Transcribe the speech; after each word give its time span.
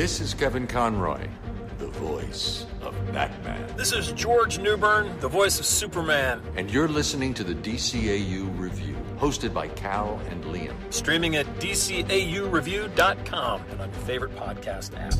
This 0.00 0.16
is 0.18 0.32
Kevin 0.32 0.66
Conroy, 0.66 1.28
the 1.76 1.88
voice 1.88 2.64
of 2.80 2.94
Batman. 3.12 3.76
This 3.76 3.92
is 3.92 4.12
George 4.12 4.58
Newbern, 4.58 5.20
the 5.20 5.28
voice 5.28 5.60
of 5.60 5.66
Superman. 5.66 6.40
And 6.56 6.70
you're 6.70 6.88
listening 6.88 7.34
to 7.34 7.44
the 7.44 7.54
DCAU 7.54 8.58
Review, 8.58 8.96
hosted 9.18 9.52
by 9.52 9.68
Cal 9.68 10.18
and 10.30 10.42
Liam. 10.44 10.74
Streaming 10.88 11.36
at 11.36 11.44
DCAUReview.com 11.56 13.62
and 13.70 13.80
on 13.82 13.90
your 13.90 14.00
favorite 14.00 14.34
podcast 14.36 14.98
app. 14.98 15.12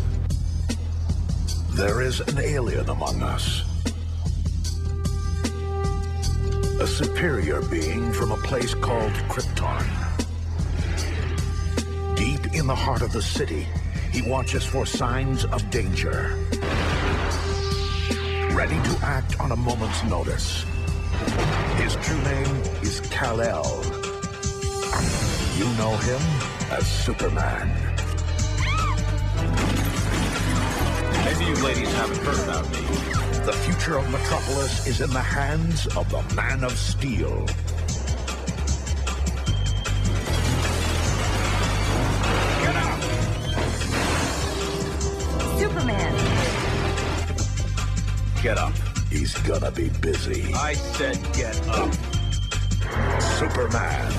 There 1.76 2.00
is 2.00 2.20
an 2.20 2.38
alien 2.38 2.88
among 2.88 3.22
us. 3.22 3.64
A 6.80 6.86
superior 6.86 7.60
being 7.68 8.14
from 8.14 8.32
a 8.32 8.38
place 8.38 8.72
called 8.72 9.12
Krypton. 9.28 9.84
Deep 12.16 12.54
in 12.54 12.66
the 12.66 12.74
heart 12.74 13.02
of 13.02 13.12
the 13.12 13.20
city, 13.20 13.66
he 14.12 14.22
watches 14.22 14.64
for 14.64 14.84
signs 14.84 15.44
of 15.46 15.70
danger. 15.70 16.36
Ready 18.52 18.74
to 18.74 18.98
act 19.02 19.38
on 19.40 19.52
a 19.52 19.56
moment's 19.56 20.02
notice. 20.04 20.64
His 21.76 21.96
true 21.96 22.20
name 22.22 22.56
is 22.82 23.00
Kal-El. 23.10 23.82
You 25.56 25.64
know 25.78 25.96
him 25.96 26.20
as 26.70 26.86
Superman. 26.86 27.68
Maybe 31.24 31.44
you 31.44 31.64
ladies 31.64 31.92
haven't 31.94 32.18
heard 32.18 32.38
about 32.48 32.70
me. 32.72 32.80
The 33.44 33.52
future 33.52 33.96
of 33.96 34.10
Metropolis 34.10 34.86
is 34.86 35.00
in 35.00 35.10
the 35.10 35.20
hands 35.20 35.86
of 35.96 36.10
the 36.10 36.22
Man 36.34 36.64
of 36.64 36.72
Steel. 36.72 37.46
Get 48.42 48.56
up. 48.56 48.72
He's 49.10 49.34
gonna 49.42 49.70
be 49.70 49.90
busy. 50.00 50.54
I 50.54 50.72
said 50.72 51.18
get 51.34 51.60
up. 51.68 51.92
Superman. 53.20 54.10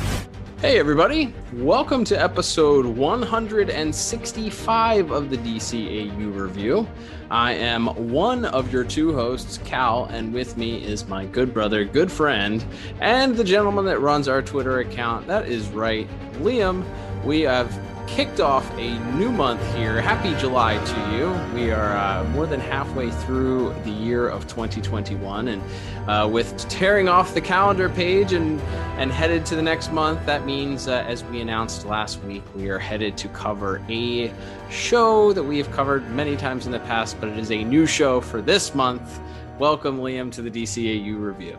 Hey, 0.59 0.77
everybody. 0.77 1.33
Welcome 1.53 2.03
to 2.03 2.21
episode 2.21 2.85
165 2.85 5.09
of 5.09 5.31
the 5.31 5.37
DCAU 5.37 6.39
review. 6.39 6.87
I 7.31 7.53
am 7.53 7.87
one 8.11 8.45
of 8.45 8.71
your 8.71 8.83
two 8.83 9.11
hosts, 9.11 9.57
Cal, 9.65 10.05
and 10.05 10.31
with 10.31 10.55
me 10.55 10.83
is 10.83 11.07
my 11.07 11.25
good 11.25 11.51
brother, 11.51 11.83
good 11.83 12.11
friend, 12.11 12.63
and 12.99 13.35
the 13.35 13.43
gentleman 13.43 13.85
that 13.85 14.01
runs 14.01 14.27
our 14.27 14.43
Twitter 14.43 14.81
account. 14.81 15.25
That 15.25 15.47
is 15.47 15.67
right, 15.69 16.07
Liam. 16.33 16.85
We 17.25 17.41
have 17.41 17.75
kicked 18.05 18.39
off 18.39 18.60
a 18.81 18.97
new 19.15 19.31
month 19.31 19.61
here. 19.75 20.01
Happy 20.01 20.33
July 20.39 20.83
to 20.83 21.15
you. 21.15 21.29
We 21.53 21.69
are 21.69 21.95
uh, 21.95 22.23
more 22.29 22.47
than 22.47 22.59
halfway 22.59 23.11
through 23.11 23.75
the 23.83 23.91
year 23.91 24.27
of 24.27 24.47
2021, 24.47 25.49
and 25.49 25.61
uh, 26.09 26.27
with 26.27 26.57
tearing 26.67 27.07
off 27.07 27.35
the 27.35 27.41
calendar 27.41 27.89
page 27.89 28.33
and 28.33 28.59
and 28.97 29.11
headed 29.11 29.45
to 29.45 29.55
the 29.55 29.61
next 29.61 29.91
month, 29.91 30.25
that 30.25 30.47
means, 30.47 30.87
uh, 30.87 31.05
as 31.07 31.23
we 31.25 31.41
announced 31.41 31.85
last 31.85 32.23
week, 32.23 32.41
we 32.55 32.69
are 32.69 32.79
headed 32.79 33.17
to 33.17 33.27
cover 33.29 33.83
a 33.87 34.33
show 34.71 35.31
that 35.31 35.43
we 35.43 35.59
have 35.59 35.71
covered 35.71 36.09
many 36.09 36.35
times 36.35 36.65
in 36.65 36.71
the 36.71 36.79
past, 36.79 37.19
but 37.19 37.29
it 37.29 37.37
is 37.37 37.51
a 37.51 37.63
new 37.63 37.85
show 37.85 38.19
for 38.19 38.41
this 38.41 38.73
month. 38.73 39.19
Welcome, 39.59 39.99
Liam, 39.99 40.31
to 40.31 40.41
the 40.41 40.49
DCAU 40.49 41.21
review. 41.21 41.55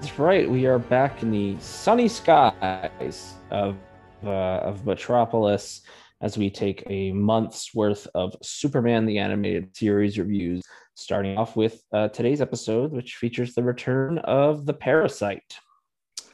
That's 0.00 0.18
right. 0.18 0.50
We 0.50 0.66
are 0.66 0.80
back 0.80 1.22
in 1.22 1.30
the 1.30 1.56
sunny 1.60 2.08
skies 2.08 3.34
of 3.50 3.76
uh, 4.24 4.28
of 4.28 4.84
Metropolis 4.86 5.82
as 6.20 6.36
we 6.36 6.50
take 6.50 6.82
a 6.88 7.12
month's 7.12 7.74
worth 7.74 8.08
of 8.14 8.34
Superman 8.42 9.06
the 9.06 9.18
Animated 9.18 9.76
Series 9.76 10.18
reviews, 10.18 10.64
starting 10.94 11.36
off 11.38 11.56
with 11.56 11.82
uh, 11.92 12.08
today's 12.08 12.40
episode, 12.40 12.92
which 12.92 13.16
features 13.16 13.54
the 13.54 13.62
return 13.62 14.18
of 14.18 14.66
the 14.66 14.74
Parasite. 14.74 15.58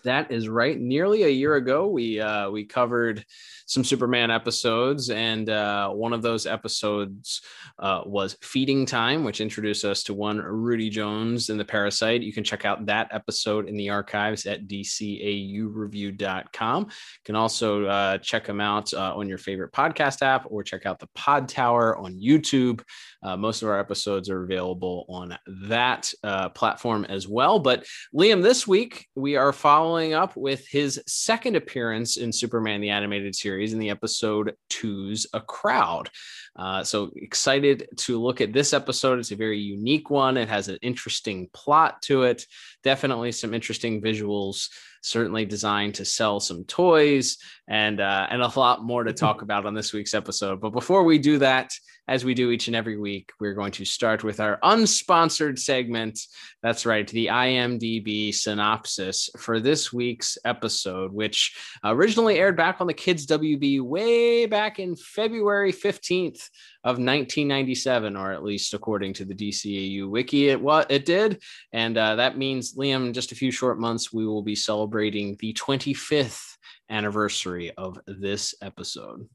That 0.05 0.31
is 0.31 0.49
right. 0.49 0.79
Nearly 0.79 1.25
a 1.25 1.29
year 1.29 1.57
ago, 1.57 1.89
we 1.89 2.21
uh, 2.21 2.51
we 2.51 2.65
covered 2.65 3.25
some 3.67 3.83
Superman 3.83 4.31
episodes, 4.31 5.09
and 5.09 5.49
uh, 5.49 5.89
one 5.91 6.13
of 6.13 6.21
those 6.21 6.47
episodes 6.47 7.41
uh, 7.79 8.03
was 8.05 8.37
Feeding 8.43 8.85
Time, 8.85 9.25
which 9.25 9.41
introduced 9.41 9.83
us 9.85 10.03
to 10.05 10.13
one 10.13 10.37
Rudy 10.39 10.91
Jones 10.91 11.49
and 11.49 11.59
the 11.59 11.65
Parasite. 11.65 12.21
You 12.23 12.33
can 12.33 12.45
check 12.45 12.67
out 12.67 12.87
that 12.87 13.09
episode 13.11 13.69
in 13.69 13.77
the 13.77 13.91
archives 13.91 14.47
at 14.47 14.69
dcaureview.com. 14.69 16.83
You 16.83 16.89
can 17.25 17.37
also 17.37 17.87
uh, 17.87 18.19
check 18.19 18.45
them 18.45 18.61
out 18.61 18.93
uh, 18.93 19.17
on 19.17 19.29
your 19.29 19.39
favorite 19.39 19.73
podcast 19.73 20.21
app 20.23 20.45
or 20.47 20.63
check 20.63 20.85
out 20.85 20.99
the 20.99 21.09
Pod 21.15 21.49
Tower 21.49 21.97
on 21.97 22.21
YouTube. 22.21 22.83
Uh, 23.25 23.37
most 23.37 23.63
of 23.63 23.69
our 23.69 23.81
episodes 23.81 24.29
are 24.29 24.45
available 24.45 25.07
on 25.09 25.37
that 25.69 26.13
uh, 26.23 26.51
platform 26.51 27.07
as 27.07 27.27
well. 27.27 27.59
But 27.59 27.87
Liam, 28.15 28.43
this 28.43 28.67
week 28.69 29.09
we 29.15 29.37
are 29.37 29.53
following 29.53 30.13
up 30.13 30.37
with 30.37 30.69
his 30.69 31.03
second 31.07 31.57
appearance 31.57 32.19
in 32.19 32.33
Superman 32.33 32.83
the 32.83 32.91
Animated 32.91 33.35
Series 33.35 33.73
in 33.73 33.79
the 33.79 33.91
episode 33.91 34.55
Two's 34.69 35.27
A 35.33 35.41
Crowd. 35.41 36.11
Uh, 36.55 36.85
so 36.85 37.11
excited 37.17 37.89
to 37.97 38.21
look 38.21 38.41
at 38.41 38.53
this 38.53 38.73
episode. 38.73 39.19
It's 39.19 39.33
a 39.33 39.37
very 39.37 39.59
unique 39.59 40.11
one. 40.11 40.37
It 40.37 40.49
has 40.49 40.69
an 40.69 40.79
interesting 40.83 41.49
plot 41.53 42.03
to 42.03 42.25
it. 42.25 42.47
Definitely 42.83 43.33
some 43.33 43.55
interesting 43.55 44.03
visuals. 44.03 44.69
Certainly 45.03 45.47
designed 45.47 45.97
to 45.97 46.05
sell 46.05 46.41
some 46.41 46.65
toys 46.65 47.37
and 47.69 48.01
uh, 48.01 48.27
and 48.31 48.43
a 48.43 48.59
lot 48.59 48.85
more 48.85 49.05
to 49.05 49.13
talk 49.13 49.43
about 49.43 49.67
on 49.67 49.75
this 49.75 49.93
week's 49.93 50.15
episode. 50.15 50.61
But 50.61 50.71
before 50.71 51.05
we 51.05 51.19
do 51.19 51.39
that, 51.39 51.73
as 52.07 52.25
we 52.25 52.35
do 52.35 52.51
each 52.51 52.67
and 52.67 52.77
every 52.77 52.99
week, 52.99 53.33
we're 53.41 53.55
going 53.55 53.73
to 53.73 53.85
start 53.85 54.23
with 54.23 54.39
our 54.39 54.59
unsponsored 54.63 55.59
segment. 55.59 56.21
That's 56.63 56.85
right, 56.85 57.09
the 57.09 57.29
IMDb 57.29 58.35
synopsis 58.35 59.31
for 59.39 59.59
this 59.59 59.91
week's 59.91 60.37
episode, 60.45 61.13
which 61.13 61.57
originally 61.83 62.39
aired 62.39 62.59
back 62.59 62.81
on 62.81 62.87
the 62.87 62.95
Kids 62.95 63.27
WB 63.27 63.81
way 63.81 64.45
back 64.45 64.79
in 64.79 64.97
February 64.97 65.73
15th 65.73 66.51
of 66.85 66.99
1997, 66.99 68.17
or 68.17 68.33
at 68.33 68.45
least 68.45 68.75
according 68.75 69.15
to 69.15 69.25
the 69.25 69.35
DCAU 69.35 70.09
wiki, 70.09 70.51
it 70.51 70.61
what 70.61 70.91
it 70.91 71.07
did, 71.07 71.43
and 71.73 71.97
uh, 71.97 72.17
that 72.17 72.37
means 72.37 72.75
Liam, 72.75 73.07
in 73.07 73.13
just 73.15 73.33
a 73.33 73.37
few 73.37 73.51
short 73.51 73.81
months, 73.81 74.13
we 74.13 74.27
will 74.27 74.43
be 74.43 74.55
celebrating 74.55 75.37
the 75.41 75.55
25th 75.55 76.54
anniversary 76.89 77.73
of 77.77 78.01
this 78.07 78.55
episode. 78.63 79.29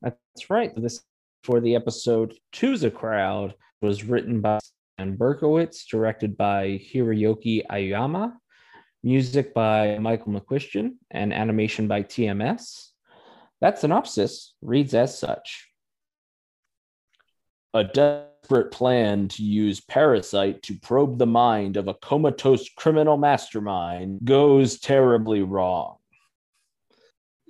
That's 0.00 0.50
right. 0.50 0.72
This 0.76 1.02
for 1.44 1.60
the 1.60 1.74
episode 1.74 2.34
Two's 2.52 2.84
a 2.84 2.90
Crowd 2.90 3.54
was 3.80 4.04
written 4.04 4.40
by 4.40 4.60
Stan 4.96 5.16
Berkowitz, 5.16 5.86
directed 5.88 6.36
by 6.36 6.80
Hiroyuki 6.92 7.66
Ayama, 7.70 8.34
music 9.02 9.52
by 9.52 9.98
Michael 9.98 10.32
McCuistion, 10.32 10.92
and 11.10 11.32
animation 11.32 11.88
by 11.88 12.02
TMS. 12.02 12.90
That 13.60 13.78
synopsis 13.78 14.54
reads 14.62 14.94
as 14.94 15.18
such 15.18 15.68
A 17.74 17.84
desperate 17.84 18.70
plan 18.70 19.28
to 19.28 19.42
use 19.42 19.80
Parasite 19.80 20.62
to 20.64 20.78
probe 20.78 21.18
the 21.18 21.26
mind 21.26 21.76
of 21.76 21.88
a 21.88 21.94
comatose 21.94 22.68
criminal 22.76 23.16
mastermind 23.16 24.20
goes 24.24 24.78
terribly 24.78 25.42
wrong. 25.42 25.96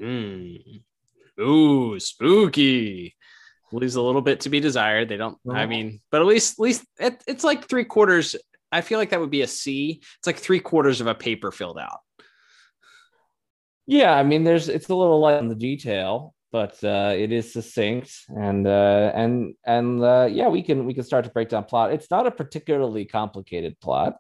Mm. 0.03 0.83
Ooh, 1.41 1.99
spooky. 2.01 3.15
Leaves 3.73 3.95
a 3.95 4.03
little 4.03 4.21
bit 4.21 4.41
to 4.41 4.51
be 4.51 4.61
desired. 4.61 5.09
They 5.09 5.17
don't, 5.17 5.39
I 5.51 5.65
Oh. 5.65 5.67
mean, 5.67 6.01
but 6.11 6.21
at 6.21 6.27
least, 6.27 6.55
at 6.59 6.63
least 6.63 6.85
it, 6.99 7.23
it's 7.27 7.45
like 7.45 7.69
three 7.69 7.85
quarters. 7.85 8.37
I 8.71 8.81
feel 8.83 8.99
like 8.99 9.11
that 9.11 9.21
would 9.21 9.31
be 9.31 9.43
a 9.43 9.47
C. 9.47 10.01
It's 10.19 10.27
like 10.27 10.37
three 10.37 10.61
quarters 10.61 11.01
of 11.01 11.07
a 11.07 11.15
paper 11.15 11.51
filled 11.51 11.79
out. 11.79 12.01
Yeah, 13.87 14.13
I 14.15 14.23
mean, 14.23 14.45
there's 14.45 14.69
it's 14.69 14.89
a 14.89 14.95
little 14.95 15.21
light 15.21 15.39
on 15.39 15.49
the 15.49 15.55
detail, 15.55 16.35
but 16.53 16.83
uh, 16.85 17.15
it 17.17 17.33
is 17.33 17.53
succinct, 17.53 18.13
and 18.29 18.67
uh, 18.67 19.11
and 19.15 19.55
and 19.65 20.03
uh, 20.03 20.29
yeah, 20.31 20.49
we 20.49 20.63
can 20.63 20.87
we 20.87 20.95
can 20.95 21.03
start 21.03 21.25
to 21.25 21.31
break 21.31 21.49
down 21.49 21.65
plot. 21.65 21.93
It's 21.93 22.11
not 22.11 22.27
a 22.27 22.31
particularly 22.31 23.05
complicated 23.05 23.79
plot. 23.81 24.17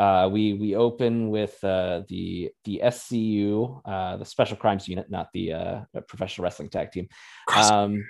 Uh, 0.00 0.30
we 0.32 0.54
we 0.54 0.74
open 0.76 1.28
with 1.28 1.62
uh, 1.62 2.00
the 2.08 2.50
the 2.64 2.80
SCU, 2.84 3.82
uh, 3.84 4.16
the 4.16 4.24
Special 4.24 4.56
Crimes 4.56 4.88
Unit, 4.88 5.10
not 5.10 5.28
the 5.34 5.52
uh, 5.52 5.80
Professional 6.08 6.44
Wrestling 6.44 6.70
Tag 6.70 6.90
Team. 6.90 7.06
Um, 7.54 8.02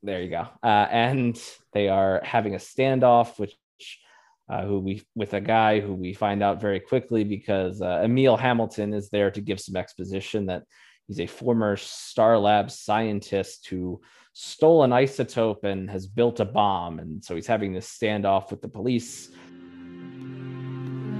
there 0.00 0.22
you 0.22 0.30
go. 0.30 0.46
Uh, 0.62 0.86
and 0.90 1.36
they 1.72 1.88
are 1.88 2.20
having 2.22 2.54
a 2.54 2.58
standoff, 2.58 3.36
which 3.40 3.56
uh, 4.48 4.62
who 4.62 4.78
we 4.78 5.02
with 5.16 5.34
a 5.34 5.40
guy 5.40 5.80
who 5.80 5.94
we 5.94 6.12
find 6.12 6.40
out 6.40 6.60
very 6.60 6.78
quickly 6.78 7.24
because 7.24 7.82
uh, 7.82 8.02
Emil 8.04 8.36
Hamilton 8.36 8.94
is 8.94 9.08
there 9.08 9.32
to 9.32 9.40
give 9.40 9.60
some 9.60 9.74
exposition 9.74 10.46
that 10.46 10.62
he's 11.08 11.18
a 11.18 11.26
former 11.26 11.76
Star 11.76 12.38
Labs 12.38 12.78
scientist 12.78 13.66
who 13.66 14.00
stole 14.34 14.84
an 14.84 14.90
isotope 14.90 15.64
and 15.64 15.90
has 15.90 16.06
built 16.06 16.38
a 16.38 16.44
bomb, 16.44 17.00
and 17.00 17.24
so 17.24 17.34
he's 17.34 17.48
having 17.48 17.72
this 17.72 17.88
standoff 17.88 18.52
with 18.52 18.60
the 18.60 18.68
police. 18.68 19.30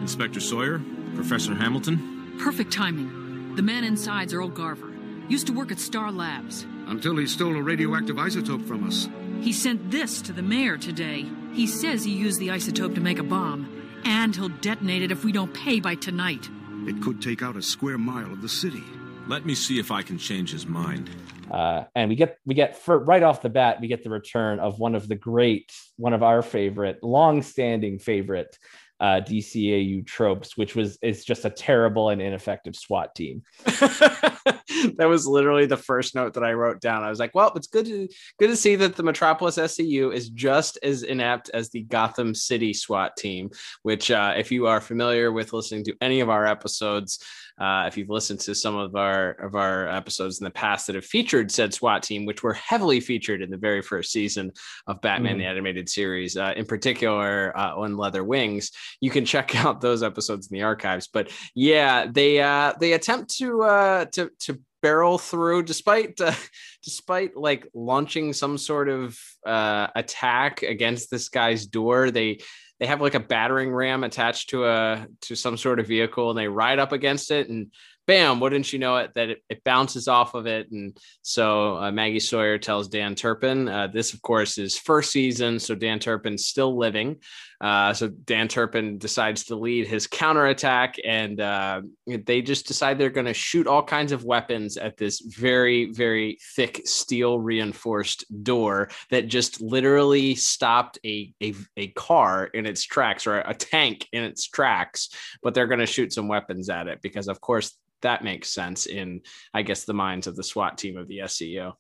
Inspector 0.01 0.41
Sawyer, 0.41 0.81
Professor 1.15 1.55
Hamilton. 1.55 2.37
Perfect 2.39 2.73
timing. 2.73 3.55
The 3.57 3.63
man 3.63 3.85
inside's 3.85 4.35
Earl 4.35 4.49
Garver. 4.49 4.93
Used 5.29 5.47
to 5.47 5.53
work 5.53 5.73
at 5.73 5.79
Star 5.79 6.13
Labs. 6.13 6.67
Until 6.87 7.17
he 7.17 7.27
stole 7.27 7.57
a 7.57 7.63
radioactive 7.63 8.17
isotope 8.17 8.67
from 8.67 8.87
us. 8.87 9.09
He 9.41 9.53
sent 9.53 9.91
this 9.91 10.21
to 10.23 10.33
the 10.33 10.43
mayor 10.43 10.77
today. 10.77 11.27
He 11.53 11.67
says 11.67 12.05
he 12.05 12.13
used 12.13 12.41
the 12.41 12.49
isotope 12.49 12.95
to 12.95 13.01
make 13.01 13.19
a 13.19 13.23
bomb, 13.23 14.01
and 14.05 14.35
he'll 14.35 14.49
detonate 14.49 15.03
it 15.03 15.11
if 15.11 15.25
we 15.25 15.33
don't 15.33 15.55
pay 15.55 15.81
by 15.81 15.95
tonight. 15.95 16.49
It 16.87 17.01
could 17.03 17.23
take 17.23 17.43
out 17.43 17.57
a 17.57 17.63
square 17.63 17.99
mile 17.99 18.33
of 18.33 18.43
the 18.43 18.49
city. 18.49 18.83
Let 19.27 19.47
me 19.47 19.55
see 19.55 19.79
if 19.79 19.91
I 19.91 20.03
can 20.03 20.19
change 20.19 20.53
his 20.53 20.67
mind. 20.67 21.09
Uh, 21.51 21.85
and 21.95 22.09
we 22.09 22.17
get 22.17 22.39
we 22.45 22.55
get 22.55 22.77
for, 22.77 22.99
right 22.99 23.23
off 23.23 23.43
the 23.43 23.49
bat 23.49 23.81
we 23.81 23.87
get 23.87 24.03
the 24.03 24.11
return 24.11 24.59
of 24.59 24.79
one 24.79 24.95
of 24.95 25.09
the 25.09 25.15
great 25.15 25.73
one 25.97 26.13
of 26.13 26.23
our 26.23 26.43
favorite 26.43 27.03
long-standing 27.03 27.99
favorite 27.99 28.59
uh, 29.01 29.21
DCAU 29.21 30.07
tropes, 30.07 30.57
which 30.57 30.75
was 30.75 30.99
is 31.03 31.25
just 31.25 31.45
a 31.45 31.51
terrible 31.51 32.11
and 32.11 32.23
ineffective 32.23 32.77
SWAT 32.77 33.15
team. 33.15 33.43
that 33.65 35.07
was 35.09 35.27
literally 35.27 35.67
the 35.67 35.77
first 35.77 36.15
note 36.15 36.35
that 36.35 36.45
I 36.45 36.53
wrote 36.53 36.81
down. 36.81 37.03
I 37.03 37.11
was 37.11 37.19
like, 37.19 37.35
"Well, 37.35 37.53
it's 37.57 37.67
good 37.67 37.87
to 37.87 38.09
good 38.39 38.49
to 38.49 38.57
see 38.57 38.77
that 38.77 38.97
the 38.97 39.03
Metropolis 39.03 39.59
SCU 39.59 40.15
is 40.15 40.29
just 40.29 40.79
as 40.83 41.03
inept 41.03 41.51
as 41.53 41.71
the 41.71 41.83
Gotham 41.83 42.35
City 42.35 42.73
SWAT 42.73 43.17
team." 43.17 43.51
Which, 43.83 44.11
uh, 44.11 44.35
if 44.37 44.53
you 44.53 44.67
are 44.67 44.81
familiar 44.81 45.33
with 45.33 45.53
listening 45.53 45.85
to 45.85 45.97
any 46.01 46.21
of 46.21 46.31
our 46.31 46.47
episodes, 46.47 47.19
uh, 47.59 47.85
if 47.87 47.97
you've 47.97 48.11
listened 48.11 48.41
to 48.41 48.55
some 48.55 48.77
of 48.77 48.97
our 48.97 49.33
of 49.33 49.55
our 49.55 49.89
episodes 49.89 50.41
in 50.41 50.45
the 50.45 50.51
past 50.51 50.87
that 50.87 50.97
have 50.97 51.05
featured 51.05 51.51
said 51.51 51.73
SWAT 51.73 52.03
team, 52.03 52.27
which 52.27 52.43
were 52.43 52.55
heavily 52.55 53.01
featured 53.01 53.43
in 53.43 53.51
the 53.51 53.57
very 53.57 53.81
first 53.81 54.11
season 54.11 54.53
of 54.87 55.01
Batman 55.01 55.37
mm. 55.37 55.39
the 55.39 55.47
Animated 55.47 55.89
Series, 55.89 56.37
uh, 56.37 56.53
in 56.57 56.67
particular 56.67 57.57
uh, 57.57 57.77
on 57.77 57.97
Leather 57.97 58.25
Wings, 58.25 58.71
you 59.01 59.11
can 59.11 59.25
check 59.25 59.55
out 59.65 59.81
those 59.81 60.03
episodes 60.03 60.51
in 60.51 60.57
the 60.57 60.65
archives. 60.65 61.07
But 61.07 61.31
yeah, 61.55 62.07
they 62.11 62.41
uh, 62.41 62.73
they 62.81 62.95
attempt 62.95 63.37
to 63.37 63.63
uh, 63.63 64.05
to 64.07 64.31
to 64.41 64.61
barrel 64.83 65.17
through 65.17 65.63
despite 65.63 66.21
uh, 66.21 66.35
despite 66.85 67.37
like 67.37 67.67
launching 67.73 68.33
some 68.33 68.59
sort 68.59 68.89
of 68.89 69.19
uh, 69.47 69.87
attack 69.95 70.63
against 70.63 71.11
this 71.11 71.31
guy's 71.31 71.67
door 71.67 72.11
they 72.11 72.39
they 72.81 72.87
have 72.87 73.01
like 73.01 73.15
a 73.15 73.21
battering 73.21 73.73
ram 73.73 74.05
attached 74.05 74.51
to 74.51 74.67
a 74.67 75.07
to 75.23 75.35
some 75.35 75.57
sort 75.57 75.79
of 75.79 75.87
vehicle 75.87 76.31
and 76.31 76.39
they 76.39 76.49
ride 76.49 76.79
up 76.79 76.93
against 76.93 77.31
it 77.31 77.49
and 77.49 77.71
bam, 78.07 78.41
wouldn't 78.41 78.73
you 78.73 78.79
know 78.79 78.97
it, 78.97 79.13
that 79.15 79.31
it, 79.31 79.43
it 79.49 79.65
bounces 79.65 80.09
off 80.09 80.35
of 80.35 80.47
it. 80.47 80.71
And 80.71 80.97
so 81.23 81.77
uh, 81.77 81.91
Maggie 81.91 82.21
Sawyer 82.21 82.59
tells 82.59 82.89
Dan 82.89 83.15
Turpin, 83.15 83.69
uh, 83.69 83.87
this, 83.89 84.13
of 84.13 84.23
course, 84.23 84.59
is 84.59 84.77
first 84.77 85.11
season. 85.11 85.59
So 85.59 85.75
Dan 85.75 85.99
Turpin's 85.99 86.47
still 86.47 86.77
living. 86.77 87.17
Uh, 87.65 87.95
so 87.95 88.09
Dan 88.09 88.47
Turpin 88.47 88.99
decides 88.99 89.45
to 89.45 89.57
lead 89.57 89.87
his 89.87 90.07
counterattack, 90.07 90.97
and 91.03 91.41
uh, 91.41 91.81
they 92.27 92.43
just 92.43 92.67
decide 92.67 92.99
they're 92.99 93.09
going 93.09 93.25
to 93.25 93.33
shoot 93.33 93.67
all 93.67 93.83
kinds 93.83 94.13
of 94.13 94.23
weapons 94.23 94.77
at 94.77 94.99
this 94.99 95.21
very, 95.21 95.91
very 95.91 96.37
thick 96.57 96.83
steel 96.85 97.41
reinforced 97.41 98.27
door 98.45 98.91
that 99.09 99.29
just 99.29 99.63
literally 99.63 100.35
stopped 100.35 100.99
a, 101.07 101.33
a, 101.43 101.55
a 101.79 101.89
car 101.89 102.45
in 102.45 102.67
its 102.67 102.85
tracks 102.85 103.27
or 103.27 103.39
a 103.39 103.55
tank 103.55 104.09
in 104.13 104.23
its 104.25 104.47
tracks. 104.47 105.09
But 105.43 105.55
they're 105.55 105.67
going 105.67 105.81
to 105.81 105.87
shoot 105.87 106.13
some 106.13 106.29
weapons 106.29 106.69
at 106.69 106.87
it 106.87 107.01
because, 107.01 107.29
of 107.29 107.41
course, 107.41 107.75
that 108.03 108.23
makes 108.23 108.51
sense 108.51 108.85
in, 108.85 109.23
I 109.55 109.63
guess, 109.63 109.85
the 109.85 109.95
minds 109.95 110.27
of 110.27 110.37
the 110.37 110.45
SWAT 110.45 110.77
team 110.77 110.99
of 110.99 111.09
the 111.09 111.21
SCU. 111.21 111.73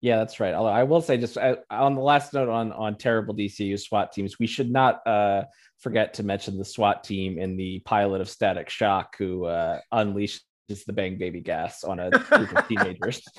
Yeah, 0.00 0.18
that's 0.18 0.40
right. 0.40 0.54
I 0.54 0.84
will 0.84 1.00
say 1.00 1.16
just 1.16 1.38
uh, 1.38 1.56
on 1.70 1.94
the 1.94 2.02
last 2.02 2.34
note 2.34 2.48
on 2.48 2.72
on 2.72 2.96
terrible 2.96 3.34
DCU 3.34 3.78
SWAT 3.78 4.12
teams, 4.12 4.38
we 4.38 4.46
should 4.46 4.70
not 4.70 5.06
uh, 5.06 5.44
forget 5.78 6.14
to 6.14 6.22
mention 6.22 6.58
the 6.58 6.64
SWAT 6.64 7.02
team 7.02 7.38
in 7.38 7.56
the 7.56 7.80
pilot 7.84 8.20
of 8.20 8.28
Static 8.28 8.68
Shock 8.68 9.16
who 9.18 9.46
uh, 9.46 9.80
unleashed 9.92 10.42
the 10.68 10.92
bang 10.92 11.16
baby 11.16 11.40
gas 11.40 11.84
on 11.84 12.00
a 12.00 12.10
group 12.10 12.56
of 12.56 12.68
teenagers. 12.68 13.22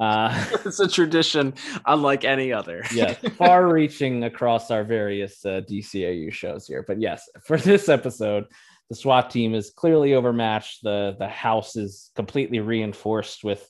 Uh, 0.00 0.34
it's 0.64 0.80
a 0.80 0.88
tradition 0.88 1.52
unlike 1.86 2.24
any 2.24 2.50
other. 2.50 2.82
yes, 2.92 3.18
far 3.36 3.70
reaching 3.70 4.24
across 4.24 4.70
our 4.70 4.82
various 4.82 5.44
uh, 5.44 5.60
DCAU 5.70 6.32
shows 6.32 6.66
here. 6.66 6.82
But 6.88 7.00
yes, 7.00 7.28
for 7.46 7.58
this 7.58 7.90
episode, 7.90 8.46
the 8.88 8.96
SWAT 8.96 9.30
team 9.30 9.54
is 9.54 9.70
clearly 9.76 10.14
overmatched. 10.14 10.82
The 10.82 11.14
the 11.18 11.28
house 11.28 11.76
is 11.76 12.10
completely 12.16 12.58
reinforced 12.58 13.44
with 13.44 13.68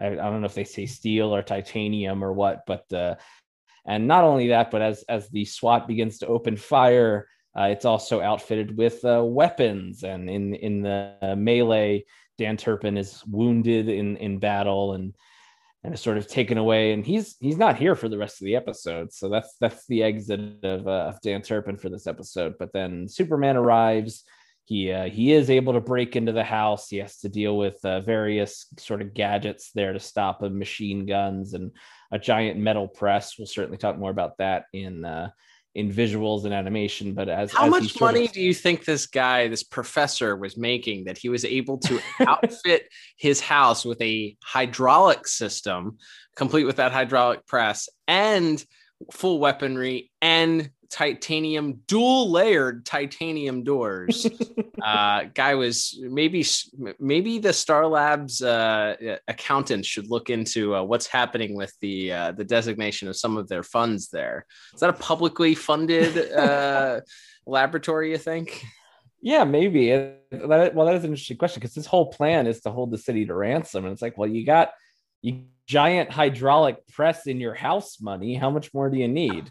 I, 0.00 0.06
I 0.06 0.14
don't 0.14 0.40
know 0.40 0.46
if 0.46 0.54
they 0.54 0.64
say 0.64 0.86
steel 0.86 1.34
or 1.34 1.42
titanium 1.42 2.24
or 2.24 2.32
what, 2.32 2.64
but 2.66 2.92
uh, 2.92 3.14
and 3.86 4.06
not 4.08 4.24
only 4.24 4.48
that, 4.48 4.70
but 4.70 4.82
as 4.82 5.04
as 5.08 5.28
the 5.28 5.44
SWAT 5.44 5.86
begins 5.86 6.18
to 6.18 6.26
open 6.26 6.56
fire, 6.56 7.28
uh, 7.56 7.64
it's 7.64 7.84
also 7.84 8.20
outfitted 8.20 8.76
with 8.76 9.04
uh, 9.04 9.22
weapons. 9.24 10.02
And 10.02 10.28
in 10.28 10.54
in 10.54 10.82
the 10.82 11.34
melee, 11.36 12.04
Dan 12.38 12.56
Turpin 12.56 12.96
is 12.96 13.22
wounded 13.26 13.88
in 13.88 14.16
in 14.16 14.38
battle 14.38 14.94
and 14.94 15.14
and 15.84 15.94
is 15.94 16.00
sort 16.00 16.16
of 16.16 16.26
taken 16.26 16.56
away. 16.56 16.92
And 16.92 17.04
he's 17.04 17.36
he's 17.40 17.58
not 17.58 17.76
here 17.76 17.94
for 17.94 18.08
the 18.08 18.18
rest 18.18 18.40
of 18.40 18.46
the 18.46 18.56
episode. 18.56 19.12
So 19.12 19.28
that's 19.28 19.54
that's 19.60 19.86
the 19.86 20.02
exit 20.02 20.64
of, 20.64 20.88
uh, 20.88 21.08
of 21.08 21.20
Dan 21.20 21.42
Turpin 21.42 21.76
for 21.76 21.90
this 21.90 22.06
episode. 22.06 22.54
But 22.58 22.72
then 22.72 23.06
Superman 23.06 23.56
arrives 23.56 24.24
he 24.64 24.90
uh, 24.92 25.04
he 25.04 25.32
is 25.32 25.50
able 25.50 25.74
to 25.74 25.80
break 25.80 26.16
into 26.16 26.32
the 26.32 26.44
house. 26.44 26.88
He 26.88 26.96
has 26.98 27.18
to 27.18 27.28
deal 27.28 27.56
with 27.56 27.78
uh, 27.84 28.00
various 28.00 28.66
sort 28.78 29.02
of 29.02 29.12
gadgets 29.12 29.70
there 29.74 29.92
to 29.92 30.00
stop 30.00 30.42
him, 30.42 30.58
machine 30.58 31.04
guns 31.04 31.52
and 31.54 31.70
a 32.10 32.18
giant 32.18 32.58
metal 32.58 32.88
press. 32.88 33.34
We'll 33.38 33.46
certainly 33.46 33.78
talk 33.78 33.98
more 33.98 34.10
about 34.10 34.38
that 34.38 34.64
in 34.72 35.04
uh, 35.04 35.30
in 35.74 35.92
visuals 35.92 36.44
and 36.44 36.54
animation. 36.54 37.12
But 37.12 37.28
as 37.28 37.52
how 37.52 37.66
as 37.66 37.70
much 37.70 38.00
money 38.00 38.24
of... 38.24 38.32
do 38.32 38.40
you 38.40 38.54
think 38.54 38.84
this 38.84 39.06
guy, 39.06 39.48
this 39.48 39.64
professor, 39.64 40.34
was 40.34 40.56
making 40.56 41.04
that 41.04 41.18
he 41.18 41.28
was 41.28 41.44
able 41.44 41.78
to 41.78 42.00
outfit 42.26 42.88
his 43.18 43.40
house 43.40 43.84
with 43.84 44.00
a 44.00 44.34
hydraulic 44.42 45.26
system, 45.26 45.98
complete 46.36 46.64
with 46.64 46.76
that 46.76 46.92
hydraulic 46.92 47.46
press 47.46 47.88
and 48.08 48.64
full 49.12 49.38
weaponry 49.38 50.10
and 50.22 50.70
titanium 50.90 51.80
dual 51.86 52.30
layered 52.30 52.84
titanium 52.84 53.64
doors. 53.64 54.26
Uh 54.82 55.24
guy 55.32 55.54
was 55.54 55.98
maybe 56.02 56.44
maybe 56.98 57.38
the 57.38 57.52
star 57.52 57.86
labs 57.86 58.42
uh 58.42 59.16
accountants 59.28 59.88
should 59.88 60.10
look 60.10 60.28
into 60.28 60.74
uh, 60.74 60.82
what's 60.82 61.06
happening 61.06 61.54
with 61.54 61.72
the 61.80 62.12
uh 62.12 62.32
the 62.32 62.44
designation 62.44 63.08
of 63.08 63.16
some 63.16 63.38
of 63.38 63.48
their 63.48 63.62
funds 63.62 64.10
there. 64.10 64.44
Is 64.74 64.80
that 64.80 64.90
a 64.90 64.94
publicly 64.94 65.54
funded 65.54 66.32
uh 66.32 67.00
laboratory 67.46 68.10
you 68.10 68.18
think? 68.18 68.62
Yeah 69.22 69.44
maybe. 69.44 69.90
That, 69.90 70.74
well 70.74 70.86
that 70.86 70.96
is 70.96 71.04
an 71.04 71.10
interesting 71.10 71.38
question 71.38 71.60
because 71.60 71.74
this 71.74 71.86
whole 71.86 72.10
plan 72.12 72.46
is 72.46 72.60
to 72.62 72.70
hold 72.70 72.90
the 72.90 72.98
city 72.98 73.24
to 73.24 73.34
ransom. 73.34 73.84
And 73.84 73.92
it's 73.92 74.02
like 74.02 74.18
well 74.18 74.28
you 74.28 74.44
got 74.44 74.72
you 75.22 75.44
giant 75.66 76.10
hydraulic 76.10 76.86
press 76.88 77.26
in 77.26 77.40
your 77.40 77.54
house 77.54 78.00
money. 78.00 78.34
How 78.34 78.50
much 78.50 78.74
more 78.74 78.90
do 78.90 78.98
you 78.98 79.08
need 79.08 79.50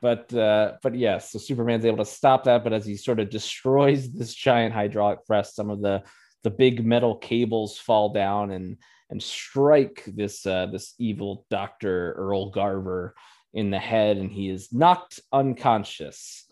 but 0.00 0.32
uh, 0.34 0.74
but 0.82 0.94
yes, 0.94 1.32
so 1.32 1.38
Superman's 1.38 1.84
able 1.84 1.98
to 1.98 2.04
stop 2.04 2.44
that. 2.44 2.64
But 2.64 2.72
as 2.72 2.86
he 2.86 2.96
sort 2.96 3.20
of 3.20 3.30
destroys 3.30 4.12
this 4.12 4.34
giant 4.34 4.74
hydraulic 4.74 5.26
press, 5.26 5.54
some 5.54 5.70
of 5.70 5.80
the 5.80 6.02
the 6.44 6.50
big 6.50 6.84
metal 6.84 7.16
cables 7.16 7.78
fall 7.78 8.12
down 8.12 8.50
and 8.50 8.76
and 9.10 9.22
strike 9.22 10.04
this 10.06 10.46
uh, 10.46 10.66
this 10.66 10.94
evil 10.98 11.46
Doctor 11.50 12.12
Earl 12.12 12.50
Garver 12.50 13.14
in 13.54 13.70
the 13.70 13.78
head, 13.78 14.18
and 14.18 14.30
he 14.30 14.48
is 14.48 14.72
knocked 14.72 15.20
unconscious. 15.32 16.44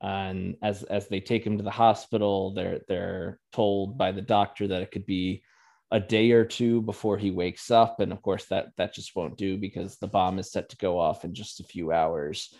And 0.00 0.56
as 0.62 0.82
as 0.82 1.08
they 1.08 1.20
take 1.20 1.46
him 1.46 1.58
to 1.58 1.64
the 1.64 1.70
hospital, 1.70 2.52
they're 2.54 2.80
they're 2.88 3.38
told 3.52 3.98
by 3.98 4.12
the 4.12 4.22
doctor 4.22 4.68
that 4.68 4.82
it 4.82 4.90
could 4.90 5.06
be 5.06 5.42
a 5.90 6.00
day 6.00 6.32
or 6.32 6.44
two 6.44 6.82
before 6.82 7.16
he 7.18 7.30
wakes 7.30 7.70
up, 7.70 8.00
and 8.00 8.12
of 8.12 8.20
course 8.22 8.46
that 8.46 8.68
that 8.76 8.94
just 8.94 9.16
won't 9.16 9.36
do 9.36 9.56
because 9.56 9.96
the 9.96 10.06
bomb 10.06 10.38
is 10.38 10.50
set 10.50 10.68
to 10.70 10.76
go 10.76 10.98
off 10.98 11.24
in 11.24 11.34
just 11.34 11.60
a 11.60 11.64
few 11.64 11.92
hours. 11.92 12.54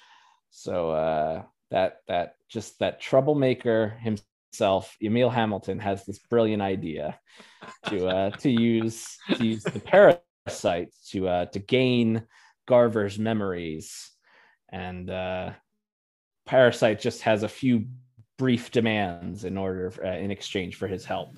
So 0.56 0.90
uh, 0.90 1.42
that 1.72 1.96
that 2.06 2.36
just 2.48 2.78
that 2.78 3.00
troublemaker 3.00 3.98
himself, 4.00 4.96
Emil 5.02 5.28
Hamilton, 5.28 5.80
has 5.80 6.06
this 6.06 6.20
brilliant 6.20 6.62
idea 6.62 7.18
to 7.88 8.06
uh, 8.06 8.30
to 8.30 8.50
use 8.50 9.18
to 9.34 9.44
use 9.44 9.64
the 9.64 9.80
parasite 9.80 10.94
to 11.10 11.28
uh, 11.28 11.46
to 11.46 11.58
gain 11.58 12.22
Garver's 12.68 13.18
memories, 13.18 14.12
and 14.70 15.10
uh, 15.10 15.50
Parasite 16.46 17.00
just 17.00 17.22
has 17.22 17.42
a 17.42 17.48
few 17.48 17.86
brief 18.38 18.70
demands 18.70 19.44
in 19.44 19.58
order 19.58 19.92
uh, 20.04 20.18
in 20.18 20.30
exchange 20.30 20.76
for 20.76 20.86
his 20.86 21.04
help. 21.04 21.36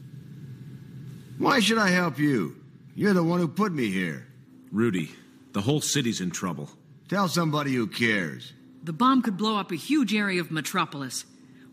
Why 1.39 1.59
should 1.61 1.79
I 1.79 1.89
help 1.89 2.19
you? 2.19 2.55
You're 2.95 3.15
the 3.15 3.25
one 3.25 3.41
who 3.41 3.49
put 3.49 3.73
me 3.73 3.91
here. 3.91 4.27
Rudy, 4.71 5.11
the 5.53 5.63
whole 5.63 5.81
city's 5.81 6.21
in 6.21 6.31
trouble. 6.31 6.69
Tell 7.09 7.29
somebody 7.29 7.73
who 7.73 7.87
cares. 7.87 8.53
The 8.87 8.93
bomb 8.93 9.21
could 9.21 9.37
blow 9.37 9.59
up 9.59 9.73
a 9.73 9.75
huge 9.75 10.15
area 10.15 10.41
of 10.41 10.53
Metropolis. 10.53 11.25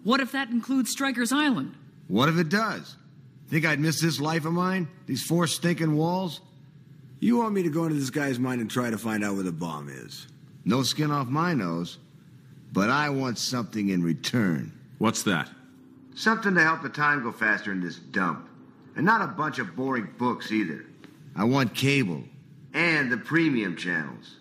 What 0.04 0.20
if 0.20 0.32
that 0.32 0.50
includes 0.50 0.90
Stryker's 0.90 1.32
Island? 1.32 1.76
What 2.08 2.28
if 2.28 2.40
it 2.40 2.50
does? 2.50 2.96
Think 3.50 3.68
I'd 3.68 3.80
miss 3.80 4.02
this 4.02 4.20
life 4.20 4.46
of 4.46 4.54
mine? 4.54 4.88
These 5.06 5.22
four 5.22 5.46
stinking 5.46 5.96
walls? 5.96 6.42
You 7.20 7.38
want 7.38 7.54
me 7.54 7.62
to 7.62 7.70
go 7.70 7.84
into 7.84 8.00
this 8.00 8.10
guy's 8.10 8.40
mind 8.40 8.62
and 8.62 8.72
try 8.72 8.90
to 8.90 8.98
find 8.98 9.24
out 9.24 9.36
where 9.36 9.44
the 9.44 9.52
bomb 9.52 9.90
is? 9.90 10.26
No 10.66 10.82
skin 10.82 11.12
off 11.12 11.28
my 11.28 11.54
nose. 11.54 12.00
But 12.72 12.90
I 12.90 13.12
want 13.12 13.38
something 13.38 13.90
in 13.90 14.02
return. 14.02 14.74
What's 14.98 15.22
that? 15.24 15.52
Something 16.16 16.56
to 16.56 16.64
help 16.64 16.82
the 16.82 16.90
time 16.90 17.22
go 17.22 17.32
faster 17.32 17.72
in 17.72 17.80
this 17.80 17.98
dump. 17.98 18.50
And 18.96 19.06
not 19.06 19.22
a 19.22 19.28
bunch 19.28 19.60
of 19.60 19.76
boring 19.76 20.10
books 20.18 20.52
either. 20.52 20.84
I 21.36 21.44
want 21.44 21.76
cable 21.76 22.24
and 22.74 23.12
the 23.12 23.18
premium 23.18 23.76
channels. 23.76 24.38